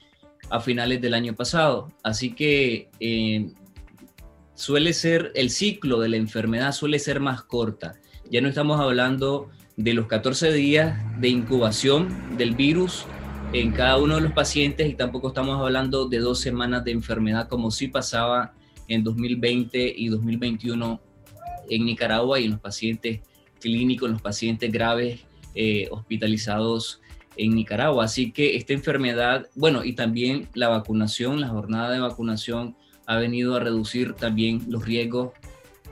a 0.51 0.61
finales 0.61 1.01
del 1.01 1.15
año 1.15 1.35
pasado. 1.35 1.91
Así 2.05 2.33
que 2.33 2.91
eh, 3.01 3.51
suele 4.55 4.93
ser, 4.93 5.33
el 5.35 5.51
ciclo 5.51 5.99
de 5.99 6.11
la 6.11 6.17
enfermedad 6.17 6.71
suele 6.71 7.01
ser 7.01 7.19
más 7.19 7.43
corta. 7.43 7.97
Ya 8.31 8.41
no 8.41 8.49
estamos 8.49 8.81
hablando 8.81 9.51
de 9.77 9.93
los 9.93 10.07
14 10.07 10.53
días 10.53 10.99
de 11.21 11.29
incubación 11.29 12.37
del 12.39 12.55
virus 12.55 13.05
en 13.53 13.73
cada 13.73 13.99
uno 13.99 14.17
de 14.17 14.23
los 14.23 14.33
pacientes 14.33 14.89
y 14.89 14.95
tampoco 14.95 15.29
estamos 15.29 15.61
hablando 15.61 16.09
de 16.09 16.19
dos 16.19 16.41
semanas 16.41 16.83
de 16.85 16.93
enfermedad 16.93 17.47
como 17.49 17.71
sí 17.71 17.89
pasaba 17.89 18.55
en 18.89 19.05
2020 19.05 19.95
y 19.95 20.09
2021 20.09 21.01
en 21.69 21.85
Nicaragua 21.85 22.41
y 22.41 22.47
en 22.47 22.53
los 22.53 22.61
pacientes 22.61 23.21
clínicos, 23.61 24.07
en 24.07 24.15
los 24.15 24.23
pacientes 24.23 24.73
graves 24.73 25.21
eh, 25.55 25.89
hospitalizados 25.91 27.03
en 27.37 27.55
Nicaragua. 27.55 28.05
Así 28.05 28.33
que 28.33 28.57
esta 28.57 28.73
enfermedad, 28.73 29.47
bueno, 29.55 29.85
y 29.85 29.93
también 29.93 30.49
la 30.55 30.69
vacunación, 30.69 31.41
la 31.41 31.49
jornada 31.49 31.91
de 31.91 32.01
vacunación 32.01 32.77
ha 33.07 33.19
venido 33.19 33.57
a 33.57 33.61
reducir 33.61 34.15
también 34.15 34.63
los 34.69 34.87
riesgos, 34.87 35.33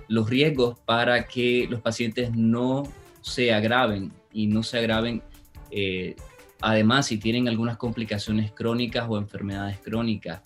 los 0.09 0.29
riesgos 0.31 0.79
para 0.81 1.27
que 1.27 1.67
los 1.69 1.81
pacientes 1.81 2.35
no 2.35 2.85
se 3.25 3.55
agraven 3.55 4.13
y 4.35 4.47
no 4.49 4.63
se 4.63 4.79
agraven. 4.79 5.23
Eh, 5.71 6.15
además, 6.61 7.07
si 7.07 7.17
tienen 7.17 7.49
algunas 7.49 7.79
complicaciones 7.79 8.53
crónicas 8.53 9.07
o 9.09 9.17
enfermedades 9.17 9.79
crónicas. 9.79 10.43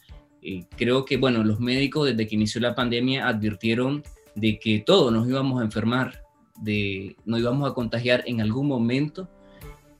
creo 0.77 1.05
que, 1.05 1.17
bueno, 1.17 1.43
los 1.43 1.59
médicos 1.59 2.07
desde 2.07 2.29
que 2.29 2.37
inició 2.37 2.61
la 2.61 2.77
pandemia 2.77 3.27
advirtieron 3.27 4.05
de 4.37 4.61
que 4.61 4.79
todos 4.79 5.13
nos 5.13 5.29
íbamos 5.29 5.61
a 5.61 5.65
enfermar, 5.65 6.23
de 6.61 7.17
nos 7.25 7.41
íbamos 7.41 7.69
a 7.69 7.75
contagiar 7.75 8.23
en 8.27 8.41
algún 8.41 8.69
momento, 8.69 9.29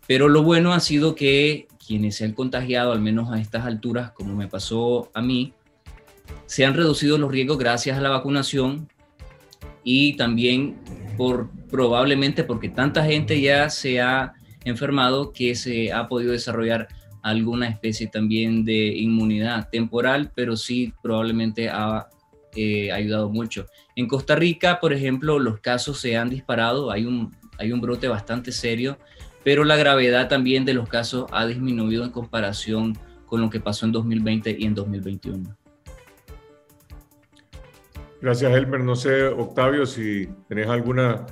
pero 0.07 0.29
lo 0.29 0.45
bueno 0.45 0.73
ha 0.73 0.79
sido 0.79 1.17
que 1.17 1.67
quienes 1.85 2.15
se 2.15 2.27
han 2.27 2.33
contagiado, 2.33 2.93
al 2.93 3.01
menos 3.01 3.33
a 3.33 3.41
estas 3.41 3.67
alturas, 3.67 4.13
como 4.13 4.37
me 4.37 4.47
pasó 4.47 5.11
a 5.15 5.21
mí, 5.21 5.53
se 6.47 6.65
han 6.65 6.75
reducido 6.75 7.19
los 7.19 7.33
riesgos 7.33 7.59
gracias 7.59 7.99
a 7.99 8.01
la 8.01 8.11
vacunación 8.11 8.89
y 9.83 10.17
también 10.17 10.79
por 11.17 11.51
probablemente 11.71 12.45
porque 12.45 12.69
tanta 12.69 13.05
gente 13.05 13.41
ya 13.41 13.71
se 13.71 14.01
ha 14.01 14.35
enfermado 14.65 15.33
que 15.33 15.55
se 15.55 15.93
ha 15.93 16.09
podido 16.09 16.33
desarrollar 16.33 16.89
alguna 17.23 17.69
especie 17.69 18.07
también 18.07 18.65
de 18.65 18.89
inmunidad 18.89 19.69
temporal, 19.71 20.33
pero 20.35 20.57
sí 20.57 20.93
probablemente 21.03 21.69
ha 21.69 22.09
eh, 22.55 22.91
ayudado 22.93 23.29
mucho. 23.29 23.67
En 23.97 24.09
Costa 24.09 24.35
Rica, 24.35 24.81
por 24.81 24.93
ejemplo, 24.93 25.39
los 25.39 25.61
casos 25.61 26.01
se 26.01 26.17
han 26.17 26.31
disparado, 26.31 26.91
hay 26.91 27.05
un, 27.05 27.37
hay 27.59 27.73
un 27.73 27.81
brote 27.81 28.09
bastante 28.09 28.53
serio, 28.53 28.99
pero 29.45 29.65
la 29.65 29.77
gravedad 29.77 30.29
también 30.29 30.65
de 30.65 30.75
los 30.75 30.89
casos 30.89 31.27
ha 31.33 31.47
disminuido 31.47 32.05
en 32.05 32.11
comparación 32.11 32.97
con 33.27 33.41
lo 33.41 33.51
que 33.51 33.61
pasó 33.61 33.87
en 33.87 33.93
2020 33.93 34.57
y 34.59 34.65
en 34.65 34.75
2021. 34.75 35.57
Gracias, 38.21 38.53
Elmer. 38.53 38.81
No 38.81 38.97
sé, 38.97 39.25
Octavio, 39.29 39.87
si 39.87 40.29
tenés 40.49 40.67
alguna, 40.67 41.27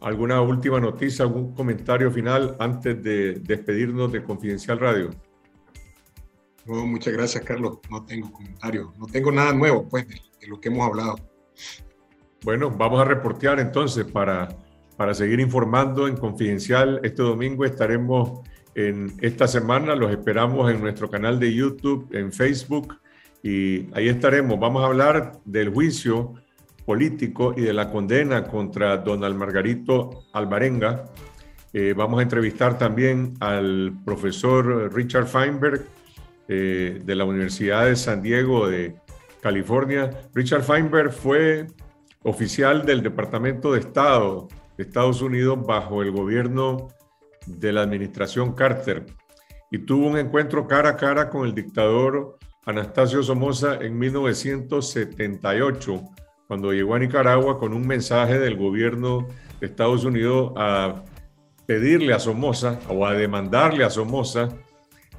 alguna 0.00 0.40
última 0.40 0.80
noticia, 0.80 1.24
algún 1.24 1.54
comentario 1.54 2.10
final 2.10 2.56
antes 2.58 3.02
de 3.02 3.34
despedirnos 3.34 4.10
de 4.12 4.22
Confidencial 4.22 4.78
Radio. 4.78 5.10
No, 6.66 6.86
muchas 6.86 7.12
gracias, 7.12 7.44
Carlos. 7.44 7.78
No 7.90 8.04
tengo 8.04 8.30
comentario. 8.32 8.92
No 8.98 9.06
tengo 9.06 9.32
nada 9.32 9.52
nuevo, 9.52 9.88
pues, 9.88 10.06
de, 10.08 10.46
lo 10.46 10.60
que 10.60 10.68
hemos 10.68 10.86
hablado. 10.86 11.16
Bueno, 12.44 12.70
vamos 12.70 13.00
a 13.00 13.04
reportear 13.04 13.60
entonces 13.60 14.04
para, 14.04 14.48
para 14.96 15.14
seguir 15.14 15.40
informando 15.40 16.08
en 16.08 16.16
Confidencial. 16.16 17.00
Este 17.02 17.22
domingo 17.22 17.64
estaremos 17.64 18.40
en 18.74 19.12
esta 19.20 19.48
semana, 19.48 19.94
los 19.94 20.10
esperamos 20.10 20.70
en 20.70 20.80
nuestro 20.80 21.10
canal 21.10 21.38
de 21.38 21.52
YouTube, 21.52 22.08
en 22.12 22.32
Facebook 22.32 22.98
y 23.42 23.92
ahí 23.94 24.08
estaremos. 24.08 24.58
Vamos 24.58 24.82
a 24.82 24.86
hablar 24.86 25.40
del 25.44 25.70
juicio 25.70 26.34
político 26.90 27.54
y 27.56 27.60
de 27.60 27.72
la 27.72 27.88
condena 27.88 28.42
contra 28.42 28.96
Donald 28.96 29.36
Margarito 29.36 30.24
Alvarenga. 30.32 31.04
Eh, 31.72 31.94
vamos 31.96 32.18
a 32.18 32.24
entrevistar 32.24 32.76
también 32.78 33.34
al 33.38 33.92
profesor 34.04 34.92
Richard 34.92 35.28
Feinberg 35.28 35.86
eh, 36.48 37.00
de 37.04 37.14
la 37.14 37.24
Universidad 37.24 37.86
de 37.86 37.94
San 37.94 38.22
Diego 38.22 38.68
de 38.68 38.96
California. 39.40 40.10
Richard 40.34 40.64
Feinberg 40.64 41.12
fue 41.12 41.68
oficial 42.24 42.84
del 42.84 43.04
Departamento 43.04 43.72
de 43.72 43.78
Estado 43.78 44.48
de 44.76 44.82
Estados 44.82 45.22
Unidos 45.22 45.64
bajo 45.64 46.02
el 46.02 46.10
gobierno 46.10 46.88
de 47.46 47.72
la 47.72 47.82
administración 47.82 48.52
Carter 48.52 49.06
y 49.70 49.78
tuvo 49.78 50.08
un 50.08 50.18
encuentro 50.18 50.66
cara 50.66 50.88
a 50.88 50.96
cara 50.96 51.30
con 51.30 51.46
el 51.46 51.54
dictador 51.54 52.36
Anastasio 52.66 53.22
Somoza 53.22 53.78
en 53.80 53.96
1978, 53.96 56.02
cuando 56.50 56.72
llegó 56.72 56.96
a 56.96 56.98
Nicaragua 56.98 57.60
con 57.60 57.72
un 57.72 57.86
mensaje 57.86 58.40
del 58.40 58.56
gobierno 58.56 59.28
de 59.60 59.68
Estados 59.68 60.04
Unidos 60.04 60.52
a 60.56 61.04
pedirle 61.64 62.12
a 62.12 62.18
Somoza 62.18 62.80
o 62.88 63.06
a 63.06 63.14
demandarle 63.14 63.84
a 63.84 63.90
Somoza 63.90 64.48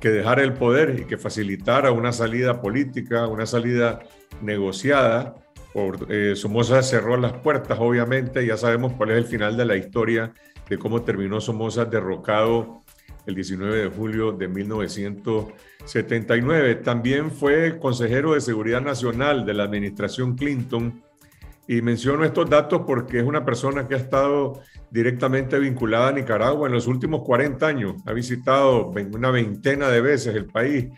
que 0.01 0.09
dejara 0.09 0.43
el 0.43 0.51
poder 0.51 0.99
y 0.99 1.05
que 1.05 1.17
facilitara 1.17 1.93
una 1.93 2.11
salida 2.11 2.61
política, 2.61 3.27
una 3.27 3.45
salida 3.45 3.99
negociada. 4.41 5.35
Por, 5.73 6.11
eh, 6.11 6.35
Somoza 6.35 6.83
cerró 6.83 7.15
las 7.15 7.31
puertas, 7.31 7.79
obviamente, 7.79 8.45
ya 8.45 8.57
sabemos 8.57 8.91
cuál 8.97 9.11
es 9.11 9.17
el 9.19 9.25
final 9.25 9.55
de 9.55 9.63
la 9.63 9.77
historia 9.77 10.33
de 10.67 10.77
cómo 10.77 11.03
terminó 11.03 11.39
Somoza 11.39 11.85
derrocado 11.85 12.81
el 13.25 13.35
19 13.35 13.83
de 13.83 13.87
julio 13.87 14.33
de 14.33 14.49
1979. 14.49 16.75
También 16.75 17.31
fue 17.31 17.79
consejero 17.79 18.33
de 18.33 18.41
Seguridad 18.41 18.81
Nacional 18.81 19.45
de 19.45 19.53
la 19.53 19.63
administración 19.63 20.35
Clinton. 20.35 21.01
Y 21.71 21.81
menciono 21.81 22.25
estos 22.25 22.49
datos 22.49 22.81
porque 22.85 23.19
es 23.19 23.23
una 23.23 23.45
persona 23.45 23.87
que 23.87 23.93
ha 23.93 23.97
estado 23.97 24.59
directamente 24.89 25.57
vinculada 25.57 26.09
a 26.09 26.11
Nicaragua 26.11 26.67
en 26.67 26.73
los 26.73 26.85
últimos 26.85 27.23
40 27.23 27.65
años. 27.65 27.93
Ha 28.05 28.11
visitado 28.11 28.87
una 28.89 29.31
veintena 29.31 29.87
de 29.87 30.01
veces 30.01 30.35
el 30.35 30.47
país, 30.47 30.89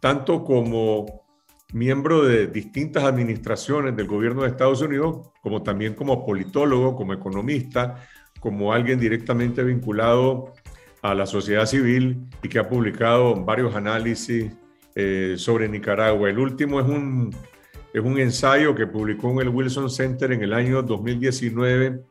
tanto 0.00 0.42
como 0.42 1.26
miembro 1.74 2.24
de 2.24 2.46
distintas 2.46 3.04
administraciones 3.04 3.94
del 3.94 4.06
gobierno 4.06 4.40
de 4.40 4.48
Estados 4.48 4.80
Unidos, 4.80 5.28
como 5.42 5.62
también 5.62 5.92
como 5.92 6.24
politólogo, 6.24 6.96
como 6.96 7.12
economista, 7.12 7.96
como 8.40 8.72
alguien 8.72 8.98
directamente 8.98 9.62
vinculado 9.62 10.54
a 11.02 11.14
la 11.14 11.26
sociedad 11.26 11.66
civil 11.66 12.26
y 12.42 12.48
que 12.48 12.58
ha 12.58 12.70
publicado 12.70 13.34
varios 13.44 13.74
análisis 13.74 14.50
eh, 14.94 15.34
sobre 15.36 15.68
Nicaragua. 15.68 16.30
El 16.30 16.38
último 16.38 16.80
es 16.80 16.86
un, 16.86 17.36
es 17.92 18.02
un 18.02 18.18
ensayo 18.18 18.74
que 18.74 18.86
publicó 18.86 19.30
en 19.32 19.40
el 19.40 19.48
Wilson 19.48 19.90
Center 19.90 20.32
en 20.32 20.42
el 20.42 20.54
año 20.54 20.82
2019 20.82 22.02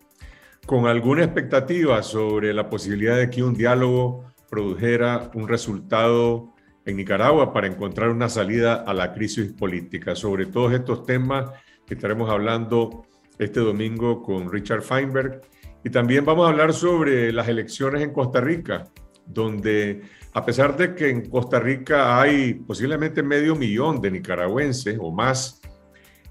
con 0.66 0.86
alguna 0.86 1.24
expectativa 1.24 2.04
sobre 2.04 2.54
la 2.54 2.70
posibilidad 2.70 3.18
de 3.18 3.30
que 3.30 3.42
un 3.42 3.56
diálogo 3.56 4.26
produjera 4.50 5.32
un 5.34 5.48
resultado 5.48 6.54
en 6.86 6.98
Nicaragua 6.98 7.52
para 7.54 7.68
encontrar 7.68 8.10
una 8.10 8.30
salida 8.30 8.76
a 8.76 8.94
la 8.94 9.14
crisis 9.14 9.54
política. 9.54 10.16
Sobre 10.16 10.46
todos 10.46 10.74
estos 10.74 11.06
temas 11.06 11.50
que 11.86 11.96
estaremos 11.96 12.30
hablando 12.30 13.06
este 13.40 13.60
domingo 13.60 14.22
con 14.22 14.52
Richard 14.52 14.84
Feinberg 14.84 15.42
y 15.84 15.90
también 15.90 16.26
vamos 16.26 16.46
a 16.46 16.50
hablar 16.52 16.74
sobre 16.74 17.32
las 17.34 17.48
elecciones 17.48 18.04
en 18.04 18.14
Costa 18.14 18.40
Rica, 18.40 18.84
donde 19.26 20.02
a 20.34 20.46
pesar 20.46 20.78
de 20.78 20.94
que 20.94 21.10
en 21.10 21.28
Costa 21.28 21.60
Rica 21.60 22.22
hay 22.22 22.54
posiblemente 22.54 23.24
medio 23.24 23.56
millón 23.56 24.00
de 24.00 24.12
nicaragüenses 24.12 24.98
o 25.00 25.12
más, 25.12 25.62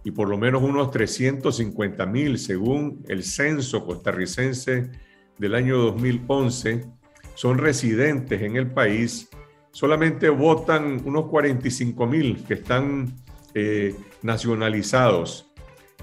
y 0.05 0.12
por 0.12 0.28
lo 0.28 0.38
menos 0.38 0.62
unos 0.62 0.90
350 0.90 2.07
mil 2.07 2.38
según 2.38 3.05
el 3.09 3.22
censo 3.22 3.84
costarricense 3.84 4.90
del 5.38 5.55
año 5.55 5.78
2011, 5.78 6.86
son 7.34 7.59
residentes 7.59 8.42
en 8.42 8.57
el 8.57 8.70
país, 8.70 9.28
solamente 9.72 10.28
votan 10.28 11.01
unos 11.05 11.26
45 11.26 12.07
mil 12.07 12.44
que 12.44 12.55
están 12.55 13.14
eh, 13.55 13.94
nacionalizados. 14.22 15.51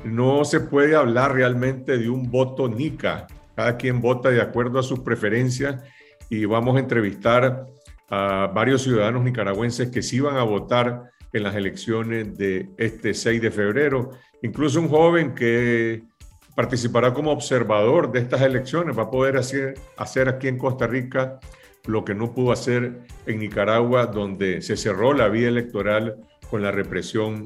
No 0.03 0.45
se 0.45 0.59
puede 0.59 0.95
hablar 0.95 1.33
realmente 1.33 1.97
de 1.97 2.09
un 2.09 2.29
voto 2.29 2.67
nica 2.67 3.27
cada 3.57 3.75
quien 3.75 4.01
vota 4.01 4.29
de 4.29 4.39
acuerdo 4.39 4.77
a 4.77 4.83
sus 4.83 4.99
preferencias 4.99 5.83
y 6.29 6.45
vamos 6.45 6.75
a 6.75 6.79
entrevistar 6.79 7.65
a 8.07 8.51
varios 8.53 8.83
ciudadanos 8.83 9.23
nicaragüenses 9.23 9.89
que 9.89 10.03
sí 10.03 10.19
van 10.19 10.37
a 10.37 10.43
votar 10.43 11.09
en 11.37 11.43
las 11.43 11.55
elecciones 11.55 12.37
de 12.37 12.69
este 12.77 13.13
6 13.13 13.41
de 13.41 13.51
febrero. 13.51 14.11
Incluso 14.41 14.79
un 14.79 14.89
joven 14.89 15.33
que 15.33 16.03
participará 16.55 17.13
como 17.13 17.31
observador 17.31 18.11
de 18.11 18.19
estas 18.19 18.41
elecciones 18.41 18.97
va 18.97 19.03
a 19.03 19.11
poder 19.11 19.37
hacer, 19.37 19.75
hacer 19.95 20.27
aquí 20.27 20.47
en 20.47 20.57
Costa 20.57 20.87
Rica 20.87 21.39
lo 21.85 22.03
que 22.03 22.13
no 22.13 22.33
pudo 22.33 22.51
hacer 22.51 23.01
en 23.25 23.39
Nicaragua, 23.39 24.07
donde 24.07 24.61
se 24.61 24.75
cerró 24.75 25.13
la 25.13 25.29
vía 25.29 25.47
electoral 25.47 26.17
con 26.49 26.61
la 26.61 26.71
represión 26.71 27.45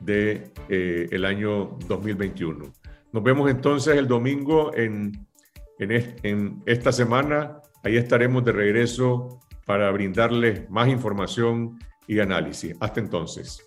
del 0.00 0.50
de, 0.68 1.08
eh, 1.10 1.26
año 1.26 1.76
2021. 1.86 2.72
Nos 3.12 3.22
vemos 3.22 3.50
entonces 3.50 3.96
el 3.96 4.08
domingo 4.08 4.74
en, 4.74 5.26
en, 5.78 6.16
en 6.22 6.62
esta 6.64 6.90
semana. 6.90 7.58
Ahí 7.84 7.96
estaremos 7.96 8.44
de 8.44 8.52
regreso 8.52 9.40
para 9.66 9.90
brindarles 9.90 10.68
más 10.70 10.88
información 10.88 11.78
y 12.06 12.20
análisis. 12.20 12.76
Hasta 12.80 13.00
entonces. 13.00 13.64